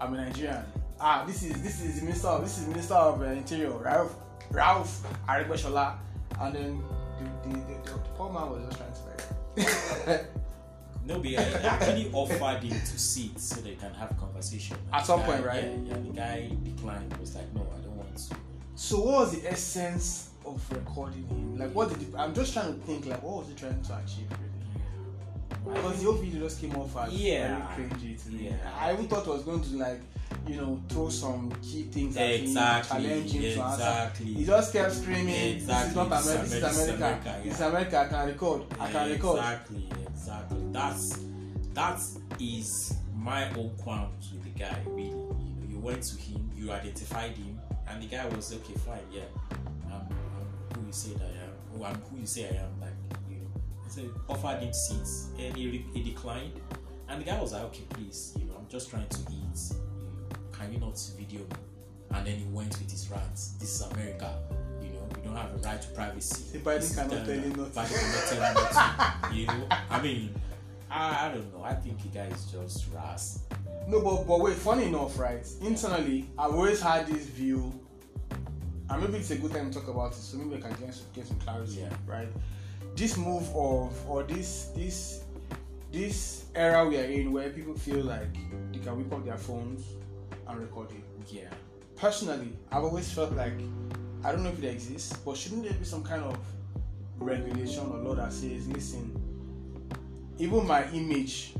I'm 0.00 0.14
a 0.14 0.24
Nigerian. 0.24 0.64
Ah, 1.00 1.24
this 1.26 1.42
is 1.42 1.62
this 1.62 1.82
is 1.82 2.00
the 2.00 2.06
minister. 2.06 2.28
Of, 2.28 2.42
this 2.42 2.58
is 2.58 2.66
minister 2.68 2.94
of 2.94 3.20
uh, 3.20 3.24
interior, 3.26 3.70
Rauf 3.70 4.10
Rauf 4.52 4.88
Aregbesola. 5.28 5.96
And 6.40 6.54
then 6.54 6.82
the, 7.42 7.48
the, 7.48 7.56
the, 7.56 7.90
the, 7.90 7.98
poor 8.16 8.32
man 8.32 8.50
was 8.50 8.64
just 8.64 8.78
trying 8.78 8.92
to 8.92 10.10
like. 10.10 10.26
No, 11.04 11.20
I 11.24 11.34
actually 11.64 12.10
offered 12.12 12.62
him 12.62 12.78
to 12.78 12.98
sit 12.98 13.36
so 13.38 13.60
they 13.60 13.74
can 13.74 13.92
have 13.94 14.16
conversation. 14.18 14.76
At 14.92 15.04
some 15.04 15.20
guy- 15.20 15.26
point, 15.26 15.44
right? 15.44 15.64
Yeah, 15.64 15.70
yeah. 15.84 15.94
The 15.94 16.10
guy 16.10 16.50
declined. 16.62 17.16
Was 17.18 17.34
like, 17.34 17.52
no, 17.54 17.66
I 17.76 17.80
don't 17.80 17.96
want 17.96 18.16
to. 18.16 18.36
so 18.76 19.00
what 19.00 19.14
was 19.14 19.40
the 19.40 19.50
essence 19.50 20.30
of 20.46 20.72
recording 20.72 21.26
him? 21.26 21.58
Like, 21.58 21.74
what 21.74 21.88
did 21.90 21.98
he, 22.02 22.06
I'm 22.16 22.34
just 22.34 22.52
trying 22.52 22.74
to 22.74 22.80
think 22.86 23.06
like, 23.06 23.22
what 23.22 23.38
was 23.38 23.48
he 23.48 23.54
trying 23.54 23.80
to 23.82 23.96
achieve? 23.96 24.26
Really? 25.64 25.76
Because 25.76 25.98
the 26.00 26.04
whole 26.06 26.14
video 26.14 26.40
just 26.40 26.60
came 26.60 26.74
off 26.76 26.96
as 26.96 27.12
Yeah. 27.12 27.66
very 27.76 27.88
cringy 27.88 28.22
to 28.24 28.30
me. 28.30 28.44
Yeah. 28.46 28.70
I 28.80 28.92
even 28.92 29.06
thought 29.08 29.26
it 29.26 29.30
was 29.30 29.42
going 29.42 29.60
to 29.62 29.76
like, 29.76 30.00
you 30.48 30.56
know, 30.56 30.82
throw 30.88 31.08
some 31.08 31.52
key 31.62 31.82
things 31.84 32.16
at 32.16 32.30
Exactly, 32.30 33.02
him, 33.04 33.10
challenge 33.10 33.32
him 33.32 33.42
to 33.42 33.48
answer. 33.62 33.74
exactly. 33.82 34.26
He 34.34 34.44
just 34.44 34.72
kept 34.72 34.92
screaming, 34.92 35.26
"This 35.26 35.36
is 35.56 35.62
Exactly, 35.62 35.94
not 35.94 36.10
this 36.10 36.20
is 36.20 36.26
America. 36.26 36.42
This 36.42 36.52
is 36.52 36.62
America, 36.62 36.72
this 36.72 36.82
is 36.82 36.88
America. 36.88 37.20
America, 37.28 37.40
This 37.44 37.54
is 37.54 37.60
yeah. 37.60 37.68
America. 37.68 37.98
I 38.00 38.06
can 38.08 38.26
record. 38.28 38.62
I 38.80 38.90
can 38.90 39.10
record." 39.10 39.38
Exactly, 39.38 39.88
exactly. 40.08 40.58
That's 40.72 41.18
that 41.74 42.00
is 42.40 42.94
my 43.14 43.48
own 43.50 43.70
qualms 43.78 44.32
with 44.32 44.42
the 44.44 44.58
guy. 44.58 44.76
Really, 44.86 45.04
you 45.10 45.14
know, 45.14 45.36
you 45.68 45.78
went 45.78 46.02
to 46.02 46.16
him, 46.20 46.50
you 46.56 46.72
identified 46.72 47.32
him, 47.36 47.60
and 47.88 48.02
the 48.02 48.06
guy 48.06 48.26
was 48.28 48.52
okay, 48.54 48.74
fine, 48.74 48.98
yeah. 49.12 49.20
I'm, 50.92 51.14
I'm 51.14 51.14
who 51.14 51.16
you 51.16 51.16
say 51.16 51.16
I 51.20 51.42
am. 51.42 51.78
Who 51.78 51.84
I'm 51.84 51.94
who 51.96 52.18
you 52.20 52.26
say 52.26 52.44
I 52.44 52.62
am. 52.62 52.80
Like 52.80 52.90
you 53.28 53.36
know, 53.36 53.50
I 53.84 53.88
said 53.88 54.10
offered 54.28 54.62
him 54.62 54.72
seats, 54.72 55.28
and 55.38 55.56
he, 55.56 55.84
he 55.94 56.02
declined. 56.02 56.60
And 57.08 57.20
the 57.20 57.24
guy 57.24 57.40
was 57.40 57.52
like, 57.52 57.62
okay, 57.64 57.82
please, 57.90 58.34
you 58.38 58.46
know, 58.46 58.54
I'm 58.58 58.68
just 58.68 58.88
trying 58.90 59.08
to 59.08 59.18
eat. 59.30 59.72
Can 60.52 60.72
you 60.72 60.78
not 60.78 60.98
video 61.16 61.40
me? 61.40 61.46
And 62.14 62.26
then 62.26 62.36
he 62.38 62.44
went 62.46 62.70
with 62.78 62.90
his 62.90 63.08
rants. 63.10 63.52
This 63.58 63.80
is 63.80 63.82
America. 63.92 64.38
You 64.82 64.90
know, 64.90 65.06
we 65.16 65.22
don't 65.22 65.36
have 65.36 65.52
a 65.52 65.58
right 65.58 65.80
to 65.80 65.88
privacy. 65.88 66.58
Biden 66.58 66.80
This 66.80 66.94
cannot 66.94 67.24
tell 67.26 67.34
you 67.34 67.50
nothing. 67.50 67.82
Biden 67.82 68.00
cannot 68.00 68.28
tell 68.28 68.36
you 68.36 68.54
nothing. 68.54 69.38
You 69.38 69.46
know, 69.46 69.68
I 69.90 70.02
mean, 70.02 70.34
I, 70.90 71.26
I 71.26 71.32
don't 71.32 71.52
know. 71.54 71.62
I 71.64 71.74
think 71.74 72.00
the 72.02 72.08
guy 72.08 72.26
is 72.26 72.44
just 72.46 72.86
ras. 72.94 73.40
No, 73.88 74.00
but 74.00 74.24
but 74.26 74.40
wait. 74.40 74.56
Funny 74.56 74.84
enough, 74.84 75.18
right? 75.18 75.46
Internally, 75.60 76.30
I've 76.38 76.52
always 76.52 76.80
had 76.80 77.06
this 77.06 77.26
view, 77.26 77.72
and 78.92 79.02
maybe 79.02 79.18
it's 79.18 79.30
a 79.30 79.36
good 79.36 79.52
time 79.52 79.70
to 79.70 79.78
talk 79.80 79.88
about 79.88 80.12
it. 80.12 80.16
So 80.16 80.36
maybe 80.38 80.56
I 80.62 80.68
can 80.68 80.78
get 80.80 80.94
some, 80.94 81.06
get 81.14 81.26
some 81.26 81.38
clarity, 81.40 81.80
Yeah. 81.80 81.92
right? 82.06 82.28
This 82.94 83.16
move 83.16 83.48
of 83.56 84.08
or 84.08 84.22
this 84.24 84.70
this 84.76 85.22
this 85.90 86.44
era 86.54 86.86
we 86.86 86.98
are 86.98 87.04
in, 87.04 87.32
where 87.32 87.50
people 87.50 87.74
feel 87.74 88.04
like 88.04 88.32
they 88.72 88.78
can 88.78 88.96
whip 88.98 89.12
up 89.12 89.24
their 89.24 89.38
phones 89.38 89.82
and 90.46 90.60
record 90.60 90.90
it. 90.90 91.04
Yeah. 91.32 91.48
Personally, 91.96 92.52
I've 92.70 92.84
always 92.84 93.10
felt 93.10 93.32
like 93.32 93.54
I 94.24 94.30
don't 94.32 94.42
know 94.42 94.50
if 94.50 94.62
it 94.62 94.68
exists, 94.68 95.16
but 95.24 95.36
shouldn't 95.36 95.64
there 95.64 95.72
be 95.72 95.84
some 95.84 96.02
kind 96.02 96.22
of 96.22 96.36
regulation 97.18 97.86
or 97.86 97.98
law 97.98 98.14
that 98.14 98.32
says, 98.32 98.68
listen, 98.68 99.16
even 100.38 100.66
my 100.66 100.84
image 100.92 101.54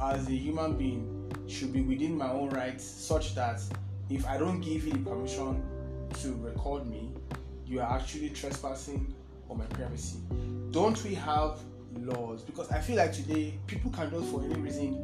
as 0.00 0.26
a 0.28 0.32
human 0.32 0.76
being 0.76 1.32
should 1.48 1.72
be 1.72 1.82
within 1.82 2.16
my 2.16 2.30
own 2.30 2.50
rights, 2.50 2.84
such 2.84 3.34
that 3.34 3.60
if 4.10 4.26
I 4.26 4.36
don't 4.38 4.60
give 4.60 4.86
you 4.86 4.92
the 4.92 4.98
permission 4.98 5.62
to 6.14 6.34
record 6.34 6.86
me, 6.86 7.10
you 7.66 7.80
are 7.80 7.90
actually 7.98 8.30
trespassing 8.30 9.12
on 9.48 9.58
my 9.58 9.64
privacy. 9.66 10.18
Don't 10.70 11.02
we 11.04 11.14
have 11.14 11.58
laws? 11.96 12.42
Because 12.42 12.70
I 12.70 12.80
feel 12.80 12.96
like 12.96 13.12
today 13.12 13.54
people 13.66 13.90
can 13.90 14.10
just 14.10 14.30
for 14.30 14.42
any 14.44 14.54
reason 14.54 14.94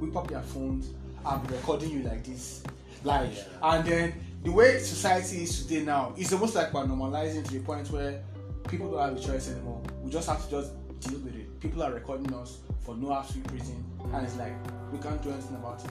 whip 0.00 0.16
up 0.16 0.28
their 0.28 0.42
phones 0.42 0.90
and 1.24 1.46
be 1.48 1.54
recording 1.54 1.90
you 1.90 2.00
like 2.02 2.24
this, 2.24 2.62
live, 3.04 3.32
Yeah. 3.34 3.74
and 3.76 3.84
then 3.86 4.14
the 4.44 4.52
way 4.52 4.78
society 4.78 5.42
is 5.42 5.62
today 5.66 5.84
now, 5.84 6.12
is 6.16 6.32
almost 6.32 6.54
like 6.54 6.72
we're 6.72 6.84
normalizing 6.84 7.44
to 7.46 7.52
the 7.54 7.60
point 7.60 7.90
where 7.90 8.22
people 8.68 8.90
don't 8.90 9.00
have 9.00 9.16
a 9.16 9.20
choice 9.20 9.50
anymore. 9.50 9.80
We 10.02 10.10
just 10.10 10.28
have 10.28 10.44
to 10.44 10.50
just 10.50 10.72
deal 11.00 11.18
with 11.20 11.34
it. 11.34 11.60
People 11.60 11.82
are 11.82 11.92
recording 11.92 12.32
us 12.34 12.58
for 12.80 12.94
no 12.96 13.12
absolute 13.12 13.50
reason, 13.50 13.82
and 14.12 14.24
it's 14.24 14.36
like 14.36 14.52
we 14.92 14.98
can't 14.98 15.20
do 15.22 15.30
anything 15.30 15.56
about 15.56 15.84
it. 15.84 15.90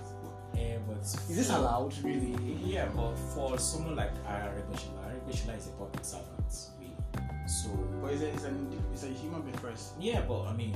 Yeah, 0.56 0.78
but 0.88 0.97
Is 0.97 1.36
this 1.36 1.49
for- 1.51 1.58
allowed, 1.58 1.93
really? 2.03 2.36
Yeah, 2.64 2.88
but 2.95 3.16
for 3.34 3.58
someone 3.58 3.95
like 3.95 4.14
Aregbesola, 4.26 5.03
Aregbesola 5.06 5.58
is 5.58 5.68
a 5.68 5.72
public 5.72 6.03
servant, 6.06 6.70
really. 6.80 7.47
So 7.47 7.70
But 8.01 8.14
it's 8.14 8.22
a, 8.22 8.28
it's, 8.30 8.43
an, 8.45 8.82
it's 8.93 9.03
a 9.03 9.08
human 9.08 9.41
being 9.41 9.58
first. 9.58 9.93
yeah, 9.99 10.22
but 10.28 10.43
I 10.45 10.53
mean, 10.53 10.76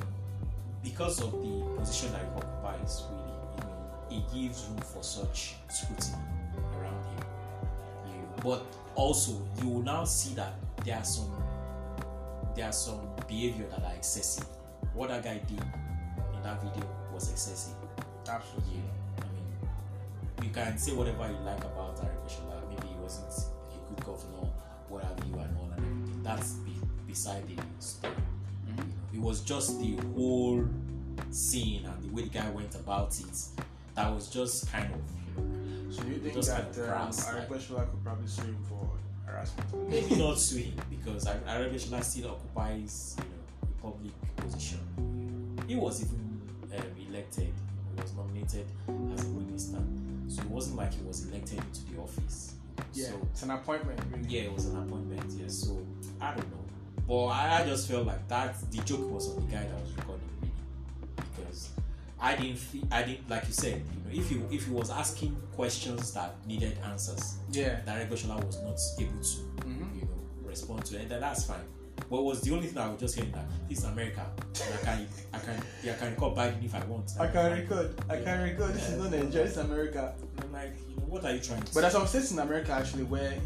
because 0.83 1.21
of 1.21 1.31
the 1.31 1.75
position 1.77 2.11
that 2.13 2.21
he 2.21 2.27
occupies, 2.35 3.03
really, 3.09 3.33
you 3.55 4.17
know, 4.19 4.25
it 4.27 4.33
gives 4.33 4.65
room 4.67 4.77
for 4.79 5.03
such 5.03 5.55
scrutiny 5.69 6.17
around 6.77 7.03
him. 7.05 7.25
You 8.07 8.13
know, 8.13 8.33
but 8.43 8.63
also 8.95 9.41
you 9.61 9.69
will 9.69 9.81
now 9.81 10.03
see 10.05 10.33
that 10.35 10.53
there 10.85 10.97
are 10.97 11.03
some 11.03 11.31
there 12.55 12.65
are 12.67 12.71
some 12.73 12.99
behavior 13.27 13.65
that 13.69 13.83
are 13.83 13.93
excessive. 13.93 14.45
What 14.93 15.09
that 15.09 15.23
guy 15.23 15.39
did 15.47 15.59
in 15.61 16.43
that 16.43 16.61
video 16.63 16.83
was 17.13 17.29
excessive. 17.31 17.75
Absolutely. 18.27 18.73
Mean, 18.75 18.83
you 20.43 20.49
can 20.49 20.77
say 20.77 20.93
whatever 20.93 21.27
you 21.27 21.37
like 21.45 21.63
about 21.63 21.97
Aregbesola. 21.97 22.67
Maybe 22.69 22.87
he 22.87 22.95
wasn't 23.01 23.27
a 23.31 23.93
good 23.95 24.05
governor, 24.05 24.49
what 24.87 25.03
have 25.03 25.17
you, 25.27 25.33
and 25.39 25.57
all 25.57 25.69
and 25.75 25.85
everything. 25.85 26.23
That's 26.23 26.53
be, 26.53 26.73
beside 27.07 27.43
the 27.47 27.61
story. 27.79 28.13
Know, 28.77 28.83
it 29.13 29.19
was 29.19 29.41
just 29.41 29.79
the 29.79 29.95
whole 30.15 30.65
scene 31.31 31.85
and 31.85 32.03
the 32.03 32.13
way 32.13 32.23
the 32.23 32.29
guy 32.29 32.49
went 32.51 32.75
about 32.75 33.19
it 33.19 33.37
that 33.95 34.13
was 34.13 34.29
just 34.29 34.71
kind 34.71 34.89
of, 34.93 35.93
So 35.93 36.03
you 36.03 36.15
think 36.15 36.35
that 36.45 36.95
um, 36.95 37.11
could 37.11 38.03
probably 38.03 38.27
sue 38.27 38.43
him 38.43 38.57
for 38.69 38.89
harassment? 39.25 39.89
maybe 39.89 40.15
not 40.15 40.37
sue 40.37 40.59
him 40.59 40.73
because 40.89 41.27
Are- 41.27 41.39
Aregbesola 41.47 42.01
still 42.03 42.31
occupies, 42.31 43.17
you 43.17 43.23
know, 43.25 43.33
a 43.63 43.81
public 43.81 44.13
position. 44.37 44.79
He 45.67 45.75
was 45.75 46.01
even 46.01 46.41
um, 46.77 46.83
elected, 47.09 47.51
he 47.95 48.01
was 48.01 48.13
nominated 48.13 48.65
as 49.13 49.23
a 49.25 49.27
minister, 49.29 49.77
so 50.27 50.41
it 50.41 50.49
wasn't 50.49 50.77
like 50.77 50.93
he 50.93 51.01
was 51.03 51.27
elected 51.27 51.59
into 51.59 51.81
the 51.93 52.01
office. 52.01 52.55
Yeah, 52.93 53.07
So 53.07 53.19
it's 53.31 53.43
an 53.43 53.51
appointment, 53.51 53.99
really. 54.11 54.27
yeah, 54.29 54.41
it 54.43 54.53
was 54.53 54.65
an 54.65 54.77
appointment. 54.77 55.31
Yeah, 55.37 55.47
so 55.47 55.85
I 56.21 56.33
don't 56.35 56.49
know, 56.51 56.63
but 57.07 57.25
I, 57.27 57.61
I 57.61 57.65
just 57.65 57.89
felt 57.89 58.05
like 58.07 58.27
that 58.29 58.55
the 58.71 58.77
joke 58.83 59.11
was 59.11 59.29
on 59.29 59.45
the 59.45 59.51
guy 59.55 59.63
that 59.63 59.81
was 59.81 59.91
recording 59.97 60.27
really, 60.41 60.51
because 61.15 61.69
I 62.19 62.35
didn't 62.35 62.57
feel 62.57 62.83
I 62.91 63.03
didn't 63.03 63.29
like 63.29 63.47
you 63.47 63.53
said, 63.53 63.81
you 63.93 63.99
know, 64.13 64.21
if 64.21 64.29
he 64.29 64.55
if 64.55 64.65
he 64.65 64.71
was 64.71 64.89
asking 64.89 65.35
questions 65.55 66.13
that 66.13 66.35
needed 66.47 66.77
answers, 66.85 67.35
Yeah. 67.51 67.81
that 67.85 68.09
Aregbesola 68.09 68.43
was 68.45 68.57
not 68.61 68.79
able 68.99 69.21
to 69.21 69.37
Mhm. 69.67 69.95
you 69.95 70.01
know, 70.03 70.17
respond 70.47 70.85
to 70.85 70.99
it, 71.01 71.09
then 71.09 71.21
that's 71.21 71.45
fine. 71.45 71.59
But 72.09 72.23
was 72.23 72.41
the 72.41 72.53
only 72.53 72.67
thing 72.67 72.77
I 72.77 72.89
was 72.89 72.99
just 72.99 73.15
hearing 73.15 73.31
that 73.31 73.45
this 73.67 73.79
is 73.79 73.83
America. 73.85 74.25
And 74.65 74.73
I 74.73 74.77
can 74.83 75.07
I 75.33 75.37
can 75.39 75.63
yeah, 75.83 75.93
I 75.93 75.95
can 75.97 76.09
record 76.11 76.35
Biden 76.37 76.63
if 76.63 76.75
I 76.75 76.83
want. 76.85 77.11
I 77.19 77.27
can 77.27 77.51
record. 77.51 77.95
I 78.09 78.15
can 78.17 78.25
Yeah. 78.25 78.43
record. 78.43 78.73
This 78.73 78.89
is 78.89 78.97
not 78.97 79.11
Nigeria. 79.11 79.29
This 79.31 79.51
is 79.51 79.57
America. 79.57 80.13
And 80.37 80.45
I'm 80.45 80.51
like, 80.53 80.73
you 80.89 80.95
know, 80.95 81.03
what 81.03 81.25
are 81.25 81.31
you 81.33 81.39
trying 81.39 81.61
to 81.61 81.73
But 81.73 81.81
there's 81.81 81.93
some 81.93 82.07
states 82.07 82.31
in 82.31 82.39
America 82.39 82.71
actually 82.71 83.03
where 83.03 83.31
it 83.31 83.43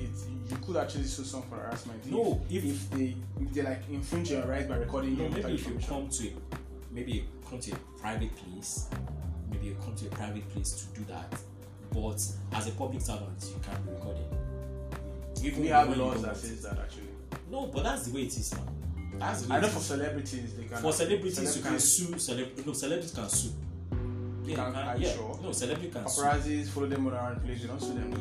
you 0.50 0.58
could 0.58 0.78
actually 0.78 1.06
sue 1.06 1.24
someone 1.24 1.50
for 1.50 1.56
harassment. 1.56 2.06
No, 2.12 2.42
if, 2.50 2.64
if- 2.64 2.72
if 2.72 2.90
they 2.92 3.16
if 3.42 3.54
they 3.54 3.62
like 3.64 3.82
infringe 3.90 4.32
your 4.32 4.46
rights 4.46 4.68
by 4.68 4.76
recording 4.78 5.18
No, 5.18 5.30
maybe 5.30 5.54
if 5.54 5.68
you 5.68 5.80
come 5.88 6.10
to 6.10 6.28
a 6.28 6.32
maybe 6.92 7.12
you 7.12 7.24
come 7.50 7.60
to 7.60 7.72
a 7.72 7.76
private 8.00 8.36
place, 8.36 8.88
maybe 9.52 9.68
you 9.68 9.78
come 9.84 9.96
to 9.96 10.06
a 10.08 10.10
private 10.10 10.48
place 10.50 10.72
to 10.72 11.00
do 11.00 11.06
that. 11.12 11.34
But 11.92 12.22
as 12.58 12.68
a 12.68 12.72
public 12.72 13.02
servant, 13.02 13.44
you 13.48 13.60
can't 13.64 13.86
be 13.86 13.92
recorded. 13.92 14.26
Even 15.44 15.62
we 15.62 15.68
have 15.68 15.96
laws 15.98 16.22
that 16.24 16.38
says 16.38 16.62
that 16.64 16.80
actually. 16.80 17.04
No, 17.50 17.68
but 17.68 17.84
that's 17.84 18.08
the 18.08 18.16
way 18.16 18.22
it 18.24 18.38
is 18.38 18.54
now. 18.54 18.64
That's 19.20 19.44
the 19.44 19.50
way 19.52 19.58
I 19.58 19.62
know 19.62 19.68
for 19.68 19.80
celebrities 19.80 20.56
they 20.56 20.64
can. 20.64 20.78
For 20.78 20.92
celebrities, 20.92 21.58
you 21.58 21.64
can 21.64 21.80
sue. 21.80 22.08
Celeb- 22.16 22.66
no, 22.66 22.74
celebrities 22.74 23.12
can 23.14 23.30
sue. 23.30 23.52
Yeah, 24.46 24.56
Can- 24.56 24.74
can, 24.74 25.02
yeah. 25.02 25.14
sure? 25.14 25.40
No, 25.42 25.52
celebrities 25.52 25.94
can 25.94 26.08
sue. 26.08 26.22
Paparazzis 26.22 26.68
follow 26.70 26.88
them 26.88 27.08
around 27.08 27.44
place. 27.44 27.62
They 27.62 27.68
don't 27.68 27.80
sue 27.80 27.94
them. 27.94 28.14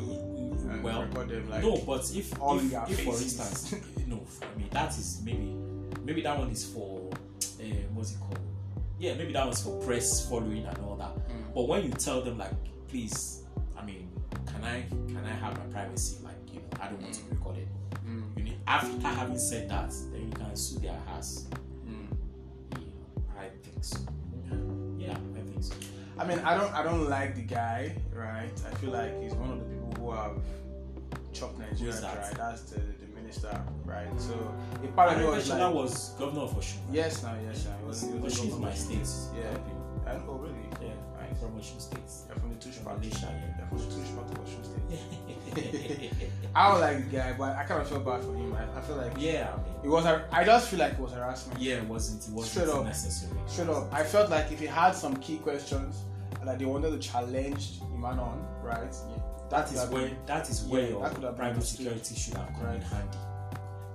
And 0.69 0.81
well, 0.83 1.01
record 1.03 1.29
them 1.29 1.49
like. 1.49 1.61
no, 1.61 1.77
but 1.85 2.09
if 2.15 2.41
all 2.41 2.57
if, 2.57 2.71
if 2.89 3.03
for 3.03 3.11
instance, 3.11 3.75
no, 4.07 4.21
I 4.41 4.57
mean 4.57 4.69
that 4.71 4.91
is 4.91 5.21
maybe 5.25 5.53
maybe 6.05 6.21
that 6.21 6.37
one 6.39 6.49
is 6.51 6.63
for 6.65 7.09
uh, 7.11 7.63
what's 7.93 8.13
it 8.13 8.19
called? 8.19 8.39
Yeah, 8.97 9.15
maybe 9.15 9.33
that 9.33 9.43
one's 9.45 9.61
for 9.61 9.77
press 9.83 10.27
following 10.29 10.65
and 10.65 10.77
all 10.79 10.95
that. 10.95 11.13
Mm. 11.15 11.53
But 11.53 11.67
when 11.67 11.83
you 11.83 11.89
tell 11.89 12.21
them 12.21 12.37
like, 12.37 12.53
please, 12.87 13.43
I 13.77 13.83
mean, 13.83 14.09
can 14.45 14.63
I 14.63 14.83
can 15.07 15.23
I 15.25 15.33
have 15.33 15.57
my 15.57 15.65
privacy? 15.73 16.17
Like, 16.23 16.35
you 16.53 16.59
know, 16.61 16.67
I 16.79 16.87
don't 16.87 17.01
want 17.01 17.13
to 17.13 17.23
be 17.23 17.35
recorded. 17.35 17.62
After 18.67 19.07
having 19.07 19.37
said 19.37 19.69
that, 19.69 19.91
then 20.11 20.21
you 20.27 20.31
can 20.31 20.55
sue 20.55 20.79
their 20.79 20.97
house. 21.07 21.45
mm. 21.85 22.07
Yeah, 22.71 23.39
I 23.39 23.49
think 23.63 23.83
so. 23.83 23.97
Yeah, 24.97 25.11
I 25.35 25.39
think 25.41 25.63
so. 25.63 25.75
I 26.17 26.25
mean, 26.25 26.39
I 26.39 26.55
don't, 26.57 26.73
I 26.73 26.83
don't 26.83 27.09
like 27.09 27.35
the 27.35 27.41
guy, 27.41 27.95
right? 28.13 28.51
I 28.71 28.75
feel 28.75 28.91
like 28.91 29.21
he's 29.21 29.33
one 29.33 29.51
of 29.51 29.59
the 29.59 29.65
people 29.65 29.93
who 29.99 30.11
have 30.11 30.37
chopped 31.33 31.59
Nigeria 31.59 31.93
that? 31.93 32.33
dry. 32.35 32.45
That's 32.51 32.61
the, 32.63 32.79
the 32.79 33.07
minister, 33.15 33.61
right? 33.85 34.07
So 34.19 34.33
a 34.83 34.87
part 34.87 35.11
of 35.13 35.19
me 35.19 35.25
was 35.25 35.49
like, 35.49 35.73
was 35.73 36.09
governor 36.19 36.41
of 36.41 36.51
Osun. 36.55 36.77
yes, 36.91 37.21
now, 37.23 37.35
yes, 37.45 37.65
now. 37.65 37.87
Was, 37.87 38.01
he 38.03 38.09
was 38.13 38.39
Osun 38.39 38.47
is 38.49 38.57
my 38.59 38.73
state. 38.73 39.09
Yeah. 39.41 39.57
I 40.09 40.17
know, 40.17 40.33
really. 40.33 40.55
Yeah, 40.81 40.93
Nice. 41.19 41.39
from 41.39 41.51
Osun 41.59 41.81
State. 41.81 41.99
They're 42.27 42.37
from 42.37 42.49
the 42.53 42.55
Tush 42.63 42.75
From. 42.75 42.95
Malaysia, 42.99 43.27
yeah. 43.27 43.52
I 46.55 46.71
don't 46.71 46.81
like 46.81 47.09
the 47.09 47.17
guy, 47.17 47.33
but 47.33 47.55
I 47.57 47.63
kind 47.63 47.81
of 47.81 47.89
feel 47.89 47.99
bad 47.99 48.21
for 48.23 48.33
him. 48.35 48.53
I, 48.53 48.77
I 48.77 48.81
feel 48.81 48.95
like 48.97 49.13
yeah, 49.17 49.51
I 49.53 49.57
mean, 49.57 49.75
it 49.85 49.87
was. 49.89 50.05
I 50.05 50.43
just 50.43 50.69
feel 50.69 50.79
like 50.79 50.93
it 50.93 50.99
was 50.99 51.11
harassment. 51.11 51.59
yeah, 51.59 51.75
it 51.77 51.85
wasn't 51.85 52.27
it 52.27 52.31
wasn't 52.31 52.65
Straight 52.65 52.69
up. 52.79 52.85
necessary. 52.85 53.31
Straight 53.47 53.69
up, 53.69 53.91
I 53.93 54.03
felt 54.03 54.29
like 54.29 54.51
if 54.51 54.59
he 54.59 54.67
had 54.67 54.91
some 54.91 55.15
key 55.17 55.37
questions 55.37 56.03
that 56.43 56.59
they 56.59 56.65
wanted 56.65 56.91
to 56.91 56.99
challenge 56.99 57.79
the 57.79 57.85
man 57.97 58.19
on, 58.19 58.45
right? 58.61 58.93
Yeah, 59.09 59.23
That 59.49 59.67
could 59.67 59.77
is 59.77 59.89
where 59.89 60.07
been 60.07 60.17
that 60.27 60.49
is 60.49 60.63
where 60.65 60.81
Yeah, 60.83 60.89
your 60.89 61.01
that 61.01 61.15
could 61.15 61.23
have 61.23 61.37
been 61.37 61.45
private 61.45 61.63
security 61.63 62.15
should 62.15 62.33
have 62.35 62.49
come 62.53 62.69
in 62.75 62.81
handy. 62.81 63.17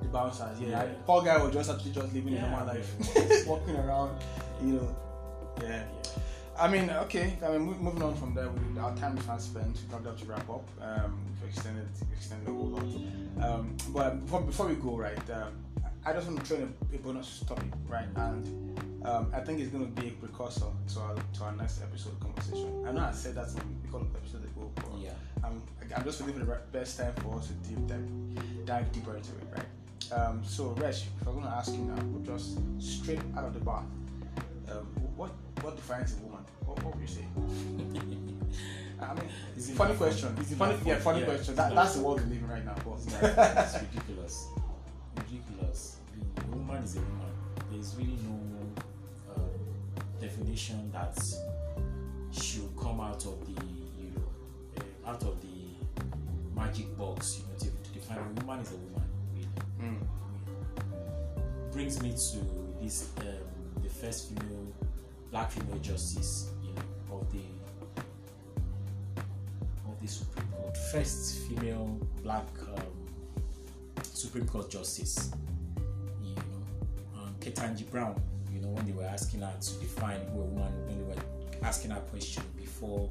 the 0.02 0.08
bouncers. 0.08 0.58
Yeah, 0.60 0.68
Yeah. 0.68 0.80
I- 0.82 0.86
poor 1.06 1.22
guy 1.22 1.36
was 1.42 1.52
just 1.52 1.70
actually 1.70 1.92
just 1.92 2.12
living 2.12 2.32
a 2.34 2.36
Yeah, 2.36 2.50
normal 2.50 2.66
yeah. 2.66 2.72
life, 2.72 3.46
walking 3.46 3.76
around, 3.76 4.18
you 4.62 4.66
know. 4.74 4.96
Yeah. 5.62 5.82
I 6.60 6.68
mean, 6.68 6.90
okay. 6.90 7.38
I 7.44 7.50
mean, 7.52 7.62
moving 7.80 8.02
on 8.02 8.14
from 8.16 8.34
there, 8.34 8.48
we, 8.48 8.80
our 8.80 8.94
time 8.96 9.16
is 9.16 9.26
not 9.26 9.40
spent. 9.40 9.78
We 9.88 10.04
have 10.04 10.18
to 10.18 10.24
wrap 10.24 10.48
up. 10.50 10.68
Um, 10.80 11.18
we've 11.40 11.50
extended 11.50 11.86
extended 12.12 12.48
a 12.48 12.52
whole 12.52 12.66
lot. 12.66 12.84
Um, 13.40 13.76
but 13.90 14.24
before, 14.24 14.40
before 14.42 14.66
we 14.66 14.74
go, 14.74 14.96
right, 14.96 15.30
um, 15.30 15.52
I 16.04 16.12
just 16.12 16.26
want 16.26 16.40
to 16.40 16.44
throw 16.46 16.56
in 16.58 16.74
a, 16.92 16.96
a 16.96 16.98
bonus 16.98 17.40
topic, 17.46 17.70
right? 17.88 18.08
And 18.16 19.06
um, 19.06 19.30
I 19.32 19.40
think 19.40 19.60
it's 19.60 19.70
going 19.70 19.92
to 19.94 20.00
be 20.00 20.08
a 20.08 20.10
precursor 20.12 20.66
to 20.94 21.00
our 21.00 21.14
to 21.34 21.44
our 21.44 21.52
next 21.52 21.80
episode 21.82 22.18
conversation. 22.18 22.84
I 22.86 22.92
know 22.92 23.02
I 23.02 23.12
said 23.12 23.36
that 23.36 23.48
in 23.52 23.58
a 23.58 23.92
couple 23.92 24.02
of 24.08 24.16
episodes 24.16 24.44
ago, 24.44 24.70
but 24.74 24.98
Yeah. 25.00 25.10
I'm, 25.44 25.62
I'm 25.94 26.04
just 26.04 26.20
waiting 26.20 26.40
for 26.40 26.46
the 26.46 26.58
best 26.72 26.98
time 26.98 27.14
for 27.22 27.36
us 27.38 27.46
to 27.48 27.52
deep 27.68 27.86
dive, 27.86 28.66
dive 28.66 28.92
deeper 28.92 29.16
into 29.16 29.30
it, 29.30 29.44
right? 29.56 30.18
Um, 30.18 30.42
so, 30.44 30.70
Resh, 30.78 31.04
if 31.20 31.26
I'm 31.26 31.34
going 31.34 31.44
to 31.46 31.50
ask 31.52 31.72
you 31.72 31.78
now, 31.80 31.98
just 32.24 32.58
straight 32.80 33.20
out 33.36 33.44
of 33.44 33.54
the 33.54 33.60
bar, 33.60 33.84
um, 34.70 34.86
what 35.16 35.30
what 35.62 35.76
defines 35.76 36.16
a 36.18 36.22
woman? 36.24 36.44
What, 36.64 36.82
what 36.84 36.94
would 36.94 37.02
you 37.02 37.14
say? 37.14 37.24
I 39.00 39.14
mean, 39.14 39.24
Is 39.56 39.70
it 39.70 39.74
funny 39.76 39.94
question. 39.94 40.36
Is 40.40 40.52
it 40.52 40.56
Funny, 40.56 40.76
yeah, 40.84 40.96
funny 40.98 41.20
Yeah, 41.20 41.26
question. 41.26 41.54
That, 41.54 41.74
that's 41.74 41.94
the 41.94 42.02
world 42.02 42.20
we 42.24 42.34
live 42.34 42.42
in 42.42 42.48
right 42.48 42.64
now. 42.64 42.74
It's, 42.94 43.06
But 43.06 43.22
it's 43.58 43.74
ridiculous. 43.80 44.48
Ridiculous. 45.16 45.96
The 46.34 46.56
woman 46.56 46.82
is 46.82 46.96
a 46.96 47.00
woman. 47.00 47.30
There's 47.70 47.94
really 47.96 48.18
no 48.24 48.34
um, 49.36 49.50
definition 50.20 50.90
that 50.92 51.16
she'll 52.32 52.68
come 52.80 53.00
out 53.00 53.24
of 53.24 53.40
the 53.46 53.62
you 54.00 54.10
know 54.14 54.28
uh, 55.06 55.10
out 55.10 55.22
of 55.22 55.40
the 55.40 55.48
magic 56.54 56.96
box 56.98 57.38
you 57.38 57.44
know 57.52 57.58
to, 57.58 57.66
to 57.66 57.94
define 57.94 58.18
a 58.18 58.40
woman 58.40 58.60
is 58.60 58.72
a 58.72 58.76
woman 58.76 59.08
really. 59.34 59.48
Mm. 59.92 61.72
brings 61.72 62.02
me 62.02 62.10
to 62.10 62.82
this 62.82 63.08
um, 63.20 63.26
the 63.82 63.88
first 63.88 64.28
female 64.28 64.72
black 65.30 65.50
female 65.50 65.78
justice 65.78 66.50
you 66.62 66.72
know 66.72 67.16
of 67.16 67.32
the 67.32 67.38
of 69.88 70.00
the 70.00 70.08
Supreme 70.08 70.46
Court. 70.48 70.76
First 70.92 71.38
female 71.48 71.98
black 72.22 72.46
um, 72.76 72.82
Supreme 74.02 74.46
Court 74.46 74.70
justice 74.70 75.32
you 76.22 76.34
know. 76.34 77.20
Um, 77.20 77.34
Ketanji 77.40 77.90
Brown 77.90 78.20
you 78.52 78.60
know 78.60 78.68
when 78.68 78.86
they 78.86 78.92
were 78.92 79.04
asking 79.04 79.40
her 79.40 79.54
to 79.60 79.72
define 79.80 80.20
who 80.32 80.40
a 80.40 80.44
woman 80.44 80.72
when 80.86 80.98
they 80.98 81.04
were 81.04 81.22
asking 81.66 81.90
her 81.90 82.00
question 82.00 82.42
before 82.56 83.10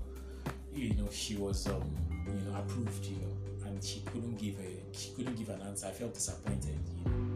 you 0.73 0.93
know 0.95 1.07
she 1.11 1.35
was 1.35 1.67
um, 1.67 1.83
you 2.11 2.51
know 2.51 2.57
approved 2.57 3.05
you 3.05 3.17
know. 3.17 3.33
And 3.65 3.83
she 3.83 3.99
couldn't 3.99 4.37
give 4.37 4.55
a 4.59 4.97
she 4.97 5.11
couldn't 5.11 5.35
give 5.35 5.49
an 5.49 5.61
answer. 5.61 5.87
I 5.87 5.91
felt 5.91 6.13
disappointed 6.13 6.77
you 6.97 7.11
know 7.11 7.26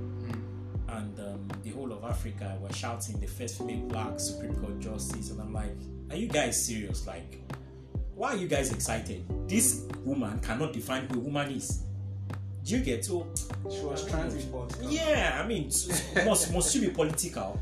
and 0.91 1.19
um, 1.19 1.47
the 1.63 1.71
whole 1.71 1.91
of 1.91 2.03
Africa 2.03 2.57
were 2.61 2.71
shouting 2.73 3.19
the 3.19 3.27
first 3.27 3.57
female 3.57 3.87
black 3.87 4.19
Supreme 4.19 4.55
Court 4.55 4.79
justice, 4.79 5.31
and 5.31 5.39
I'm 5.41 5.53
like, 5.53 5.75
are 6.09 6.15
you 6.15 6.27
guys 6.27 6.65
serious? 6.65 7.07
Like, 7.07 7.39
why 8.15 8.33
are 8.33 8.37
you 8.37 8.47
guys 8.47 8.71
excited? 8.73 9.25
This 9.47 9.87
woman 10.03 10.39
cannot 10.39 10.73
define 10.73 11.07
who 11.07 11.19
a 11.19 11.23
woman 11.23 11.51
is. 11.51 11.83
Do 12.63 12.77
you 12.77 12.83
get 12.83 13.03
so? 13.05 13.27
She 13.69 13.81
was 13.81 14.07
trying 14.07 14.29
to 14.29 14.35
be 14.35 14.43
political. 14.43 14.91
Yeah, 14.91 15.41
I 15.43 15.47
mean, 15.47 15.65
must 16.25 16.53
must 16.53 16.75
you 16.75 16.81
be 16.81 16.89
political? 16.89 17.59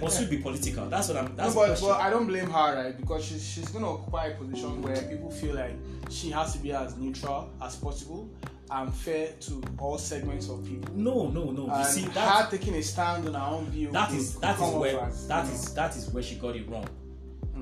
Must 0.00 0.20
you 0.22 0.26
be 0.26 0.38
political? 0.38 0.86
That's 0.86 1.08
what 1.08 1.18
I'm. 1.18 1.26
No, 1.26 1.32
That's 1.36 1.54
the 1.54 1.60
but, 1.60 1.80
but 1.80 2.00
I 2.00 2.10
don't 2.10 2.26
blame 2.26 2.50
her, 2.50 2.74
right? 2.84 2.96
Because 2.96 3.24
she's, 3.24 3.46
she's 3.46 3.68
going 3.68 3.84
to 3.84 3.90
occupy 3.90 4.28
a 4.28 4.34
position 4.34 4.80
where 4.80 4.96
people 5.02 5.30
feel 5.30 5.54
like 5.54 5.76
she 6.10 6.30
has 6.30 6.54
to 6.54 6.58
be 6.58 6.72
as 6.72 6.96
neutral 6.96 7.50
as 7.62 7.76
possible 7.76 8.28
and 8.70 8.92
fair 8.94 9.32
to 9.40 9.62
all 9.78 9.98
segments 9.98 10.48
of 10.48 10.64
people. 10.64 10.94
no, 10.94 11.28
no, 11.28 11.50
no. 11.50 11.66
You 11.66 11.70
And 11.72 11.86
see, 11.86 12.02
her 12.02 12.08
that 12.10 12.50
taking 12.50 12.74
a 12.74 12.82
stand 12.82 13.26
on 13.28 13.34
her 13.34 13.40
own 13.56 13.66
view. 13.66 13.90
that 13.92 14.08
could- 14.08 14.18
is 14.18 14.36
that 14.36 14.58
is 14.58 14.74
where 14.74 15.00
as, 15.00 15.28
that 15.28 15.44
you 15.44 15.50
know, 15.50 15.56
is 15.56 15.74
that 15.74 15.96
is 15.96 16.08
where 16.10 16.22
she 16.22 16.36
got 16.36 16.56
it 16.56 16.68
wrong. 16.68 16.88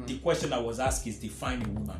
The 0.06 0.18
question 0.18 0.50
that 0.50 0.64
was 0.64 0.80
asked 0.80 1.06
is 1.06 1.18
define 1.18 1.62
a 1.62 1.68
woman. 1.68 1.96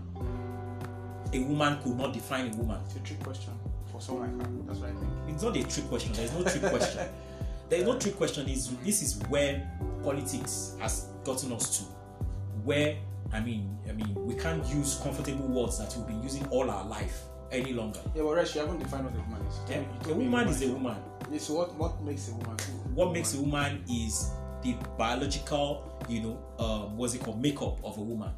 A 1.35 1.39
woman 1.41 1.79
could 1.83 1.97
not 1.97 2.13
define 2.13 2.53
a 2.53 2.57
woman. 2.57 2.81
It's 2.87 2.97
a 2.97 3.01
trick 3.01 3.21
question 3.23 3.53
for 3.91 4.01
someone 4.01 4.39
like 4.39 4.47
her. 4.47 4.53
That's 4.67 4.79
what 4.81 4.91
I 4.91 4.93
think. 4.95 5.11
It's 5.29 5.43
not 5.43 5.57
a 5.57 5.63
trick 5.65 5.89
question. 5.89 6.13
There's 6.13 6.33
no 6.33 6.43
trick 6.45 6.63
question. 6.63 7.09
There's 7.69 7.85
no 7.85 7.99
trick 7.99 8.17
question. 8.17 8.49
Is 8.49 8.77
this 8.79 9.03
is 9.03 9.19
where 9.29 9.71
politics 10.03 10.75
has 10.81 11.07
gotten 11.25 11.53
us 11.53 11.79
to, 11.79 11.85
where 12.65 12.97
I 13.33 13.41
mean, 13.41 13.79
I 13.89 13.93
mean, 13.93 14.15
we 14.15 14.35
can't 14.35 14.65
use 14.67 15.01
comfortable 15.03 15.47
words 15.49 15.79
that 15.79 15.95
we've 15.97 16.07
been 16.07 16.23
using 16.23 16.47
all 16.49 16.71
our 16.71 16.85
life 16.87 17.23
any 17.53 17.73
longer. 17.73 18.01
Yeah, 18.15 18.23
but 18.23 18.35
Resh, 18.35 18.55
you 18.55 18.61
haven't 18.63 18.79
defined 18.79 19.05
what 19.05 19.15
a 19.15 19.19
woman 19.19 19.47
is. 19.47 19.61
Yeah? 19.71 20.11
A 20.11 20.15
woman 20.15 20.49
is 20.49 20.63
a 20.63 20.69
woman. 20.73 20.97
Yeah, 21.31 21.39
so 21.39 21.55
what, 21.55 21.75
what 21.77 22.03
makes 22.03 22.29
a 22.29 22.33
woman? 22.35 22.57
What 22.95 23.13
makes 23.13 23.35
a 23.35 23.41
woman 23.41 23.85
is 23.91 24.31
the 24.63 24.75
biological, 24.99 26.05
you 26.09 26.21
know, 26.23 26.39
um, 26.59 26.97
what's 26.97 27.15
it 27.15 27.23
called, 27.23 27.41
makeup 27.41 27.79
of 27.85 27.99
a 27.99 28.01
woman. 28.03 28.31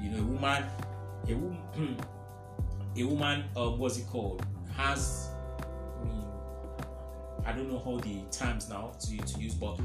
You 0.00 0.10
know, 0.10 0.18
a 0.18 0.22
woman, 0.24 0.64
a 1.28 1.34
woman, 1.34 1.96
a 2.96 3.02
woman, 3.04 3.44
um, 3.56 3.78
what's 3.78 3.98
it 3.98 4.06
called, 4.06 4.44
has, 4.76 5.28
I 6.00 6.04
mean, 6.04 6.24
I 7.44 7.52
don't 7.52 7.70
know 7.70 7.78
how 7.78 7.98
the 7.98 8.22
terms 8.30 8.68
now 8.68 8.92
to, 9.00 9.16
to 9.16 9.40
use, 9.40 9.54
but 9.54 9.78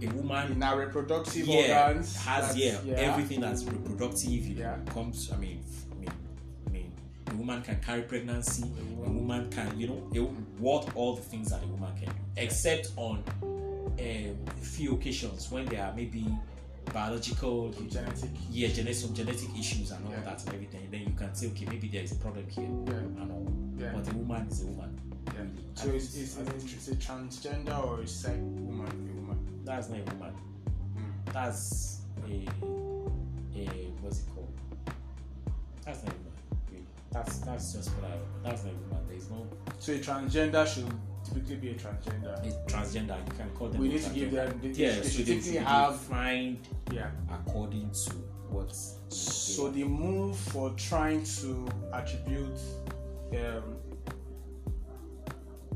a 0.00 0.06
woman 0.12 0.52
in 0.52 0.62
our 0.62 0.78
reproductive 0.78 1.46
yeah, 1.46 1.88
organs 1.88 2.16
has 2.16 2.54
that's- 2.54 2.84
yeah, 2.84 2.94
everything 2.94 3.40
that's 3.40 3.64
reproductive 3.64 4.30
you 4.30 4.54
know, 4.54 4.60
Yeah. 4.60 4.92
comes. 4.92 5.30
I 5.32 5.36
mean, 5.36 5.40
I 5.40 5.40
mean, 5.50 5.57
a 7.30 7.34
woman 7.34 7.62
can 7.62 7.80
carry 7.80 8.02
pregnancy. 8.02 8.64
A 9.04 9.10
woman 9.10 9.50
can, 9.50 9.78
you 9.78 9.88
know, 9.88 10.10
a, 10.14 10.18
what 10.60 10.94
all 10.94 11.14
the 11.16 11.22
things 11.22 11.50
that 11.50 11.62
a 11.62 11.66
woman 11.66 11.92
can 11.96 12.06
do, 12.06 12.14
except 12.36 12.92
on 12.96 13.22
um, 13.42 13.98
a 13.98 14.34
few 14.60 14.94
occasions 14.94 15.50
when 15.50 15.64
there 15.66 15.84
are 15.84 15.94
maybe 15.94 16.26
biological, 16.92 17.70
genetic. 17.88 18.30
yeah, 18.50 18.68
genetic 18.68 18.94
some 18.94 19.14
genetic 19.14 19.48
issues 19.58 19.90
and 19.90 20.04
all 20.06 20.12
Yeah. 20.12 20.20
that 20.20 20.44
and 20.46 20.54
everything. 20.54 20.88
Then 20.90 21.00
you 21.02 21.12
can 21.16 21.34
say, 21.34 21.48
okay, 21.48 21.66
maybe 21.66 21.88
there 21.88 22.02
is 22.02 22.12
a 22.12 22.16
problem 22.16 22.46
here 22.48 22.64
Yeah. 22.64 23.22
and 23.22 23.30
all. 23.32 23.52
Yeah. 23.78 23.92
But 23.94 24.12
a 24.12 24.16
woman 24.16 24.46
is 24.48 24.62
a 24.62 24.66
woman. 24.66 25.00
Yeah. 25.26 25.44
So 25.74 25.88
is 25.90 26.16
is 26.16 26.38
is 26.38 26.88
a 26.88 26.94
transgender 26.96 27.84
or 27.86 28.02
is 28.02 28.24
a 28.24 28.30
woman 28.32 28.86
a 28.88 29.20
woman? 29.20 29.62
That's 29.64 29.88
not 29.90 29.98
a 30.00 30.14
woman. 30.14 30.34
Mm. 30.96 31.32
That's 31.32 32.00
a 32.26 32.48
a 33.58 33.66
what's 34.00 34.20
it 34.20 34.24
called? 34.34 34.52
That's 35.84 36.02
not. 36.04 36.14
Really. 36.14 36.17
That's 37.24 37.38
that's 37.40 37.72
just 37.72 37.90
what 37.90 38.10
I. 38.10 38.14
That's 38.48 38.62
a 38.62 38.66
woman. 38.68 39.06
There 39.08 39.16
is 39.16 39.30
no 39.30 39.46
So 39.78 39.92
a 39.92 39.98
transgender 39.98 40.66
should 40.66 40.90
typically 41.24 41.56
be 41.56 41.70
a 41.70 41.74
transgender. 41.74 42.32
a 42.46 42.70
transgender. 42.70 43.16
You 43.26 43.32
can 43.36 43.50
call 43.56 43.68
them. 43.68 43.80
We 43.80 43.88
need 43.88 44.02
to 44.02 44.10
give 44.10 44.30
them. 44.30 44.58
They, 44.62 44.68
Yeah, 44.68 44.90
they 44.94 45.02
so 45.02 45.08
should 45.08 45.26
they 45.26 45.34
typically 45.40 45.58
have. 45.58 45.92
defined 45.92 46.58
Yeah. 46.92 47.10
according 47.30 47.90
to 47.90 48.10
what. 48.50 48.74
So 49.08 49.70
the 49.70 49.84
move 49.84 50.36
for 50.36 50.70
trying 50.76 51.24
to 51.40 51.66
attribute 51.92 52.58
um, 53.32 53.76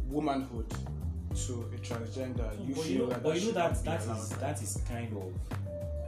womanhood 0.09 0.68
to 1.34 1.53
a 1.74 1.78
transgender, 1.78 2.51
you 2.68 2.74
but 2.74 2.84
feel 2.84 2.93
you 2.93 2.99
know, 2.99 3.07
that 3.07 3.22
but 3.22 3.40
you 3.40 3.47
know 3.49 3.53
that 3.53 3.84
that 3.84 4.01
is 4.01 4.07
allowed. 4.07 4.40
that 4.40 4.62
is 4.62 4.80
kind 4.88 5.16
of. 5.16 5.32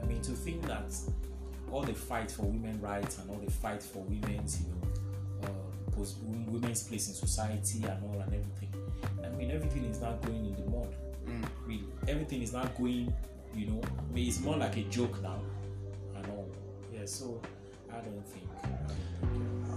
I 0.02 0.06
mean, 0.06 0.20
to 0.22 0.32
think 0.32 0.62
that 0.66 0.94
all 1.72 1.82
the 1.82 1.94
fight 1.94 2.30
for 2.30 2.42
women 2.42 2.78
rights 2.80 3.18
and 3.18 3.30
all 3.30 3.38
the 3.44 3.50
fight 3.50 3.82
for 3.82 4.00
women's, 4.02 4.60
you 4.60 4.66
know, 4.68 4.83
pos- 5.96 6.16
women's 6.24 6.82
place 6.82 7.08
in 7.08 7.14
society 7.14 7.84
and 7.84 8.02
all 8.04 8.20
and 8.20 8.34
everything. 8.34 8.72
I 9.24 9.28
mean, 9.36 9.50
everything 9.50 9.84
is 9.84 10.00
not 10.00 10.20
going 10.22 10.46
in 10.46 10.54
the 10.54 10.70
mud. 10.70 10.94
Mm. 11.26 11.44
Really, 11.66 11.84
everything 12.08 12.42
is 12.42 12.52
not 12.52 12.76
going. 12.76 13.12
You 13.54 13.66
know, 13.66 13.80
I 13.82 14.14
mean, 14.14 14.28
it's 14.28 14.40
more 14.40 14.56
like 14.56 14.76
a 14.76 14.82
joke 14.84 15.22
now, 15.22 15.38
and 16.16 16.26
all. 16.26 16.48
Yeah, 16.92 17.06
so 17.06 17.40
I 17.90 17.96
don't 18.00 18.26
think. 18.26 18.48
I 18.62 18.66
don't 18.66 18.88
think 18.88 19.04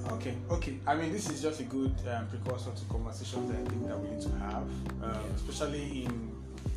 yeah. 0.08 0.14
Okay, 0.14 0.36
okay. 0.50 0.80
I 0.88 0.96
mean, 0.96 1.12
this 1.12 1.30
is 1.30 1.42
just 1.42 1.60
a 1.60 1.64
good 1.64 1.94
um, 2.12 2.28
precursor 2.28 2.72
to 2.72 2.86
conversations 2.90 3.52
that 3.52 3.60
I 3.60 3.70
think 3.70 3.88
that 3.88 4.00
we 4.00 4.10
need 4.10 4.22
to 4.22 4.30
have, 4.40 4.64
um, 5.04 5.32
especially 5.36 6.06
in 6.06 6.32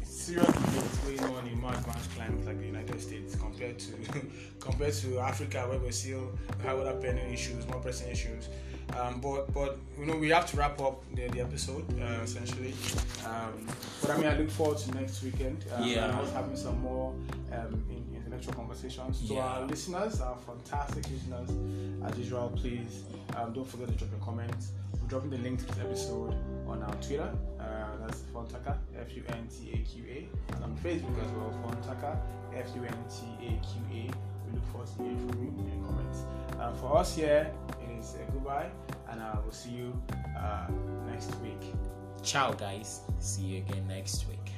serious 0.04 0.46
debates 0.46 0.98
going 0.98 1.36
on 1.36 1.46
in 1.46 1.60
more 1.60 1.72
advanced 1.72 2.10
climates 2.14 2.46
like 2.46 2.58
the 2.58 2.66
United 2.66 3.00
States 3.00 3.36
compared 3.36 3.78
to 3.78 3.92
compared 4.60 4.94
to 4.94 5.18
Africa, 5.20 5.66
where 5.68 5.78
we 5.78 5.90
still 5.92 6.30
have 6.62 6.78
other 6.78 6.94
pending 7.00 7.32
issues, 7.32 7.66
more 7.68 7.80
pressing 7.80 8.10
issues. 8.10 8.48
Um, 8.98 9.20
but 9.20 9.52
but 9.52 9.78
you 9.98 10.06
know 10.06 10.16
we 10.16 10.30
have 10.30 10.46
to 10.50 10.56
wrap 10.56 10.80
up 10.80 11.02
the, 11.14 11.28
the 11.28 11.40
episode 11.40 11.84
uh, 12.00 12.22
essentially. 12.22 12.74
Um, 13.26 13.66
but 14.00 14.10
I 14.10 14.16
mean, 14.16 14.26
I 14.26 14.36
look 14.36 14.50
forward 14.50 14.78
to 14.78 14.94
next 14.94 15.22
weekend. 15.22 15.64
Um, 15.74 15.84
Yeah. 15.86 16.04
and 16.10 16.20
us 16.20 16.32
having 16.32 16.56
some 16.56 16.80
more 16.80 17.14
um, 17.52 17.84
in, 17.90 18.16
intellectual 18.16 18.54
conversations. 18.54 19.26
To 19.28 19.34
Yeah. 19.34 19.40
our 19.46 19.66
listeners, 19.66 20.20
our 20.20 20.36
fantastic 20.38 21.04
listeners, 21.10 21.50
as 22.04 22.18
usual, 22.18 22.52
please 22.56 23.04
um, 23.36 23.52
don't 23.52 23.66
forget 23.68 23.88
to 23.88 23.94
drop 23.94 24.10
your 24.10 24.20
comments. 24.20 24.72
We're 25.00 25.08
dropping 25.08 25.30
the 25.30 25.38
link 25.38 25.60
to 25.60 25.66
this 25.66 25.78
episode 25.78 26.34
on 26.66 26.82
our 26.82 26.94
Twitter. 26.96 27.30
Uh, 27.60 27.96
that's 28.00 28.20
Funtaqa, 28.34 28.76
F 28.98 29.14
U 29.14 29.22
N 29.28 29.46
T 29.48 29.70
A 29.72 29.76
Q 29.78 30.04
A, 30.08 30.54
and 30.54 30.64
on 30.64 30.76
Facebook 30.78 31.16
as 31.24 31.30
well, 31.32 31.52
Funtaqa, 31.64 32.18
F 32.56 32.68
U 32.76 32.82
N 32.84 32.96
T 33.08 33.46
A 33.46 33.50
Q 33.64 33.80
A. 33.92 34.10
We 34.46 34.54
look 34.56 34.66
forward 34.72 34.88
to 34.96 35.02
hearing 35.02 35.28
from 35.28 35.42
you 35.44 35.48
in 35.58 35.78
your 35.78 35.86
comments. 35.86 36.24
Uh, 36.58 36.72
for 36.74 36.96
us 36.98 37.14
here, 37.14 37.50
it 37.79 37.79
uh, 38.00 38.32
goodbye, 38.32 38.70
and 39.10 39.20
I 39.20 39.38
will 39.44 39.52
see 39.52 39.70
you 39.70 40.02
uh, 40.38 40.66
next 41.06 41.34
week. 41.36 41.74
Ciao, 42.22 42.52
guys. 42.52 43.00
See 43.18 43.42
you 43.42 43.58
again 43.58 43.86
next 43.88 44.26
week. 44.28 44.52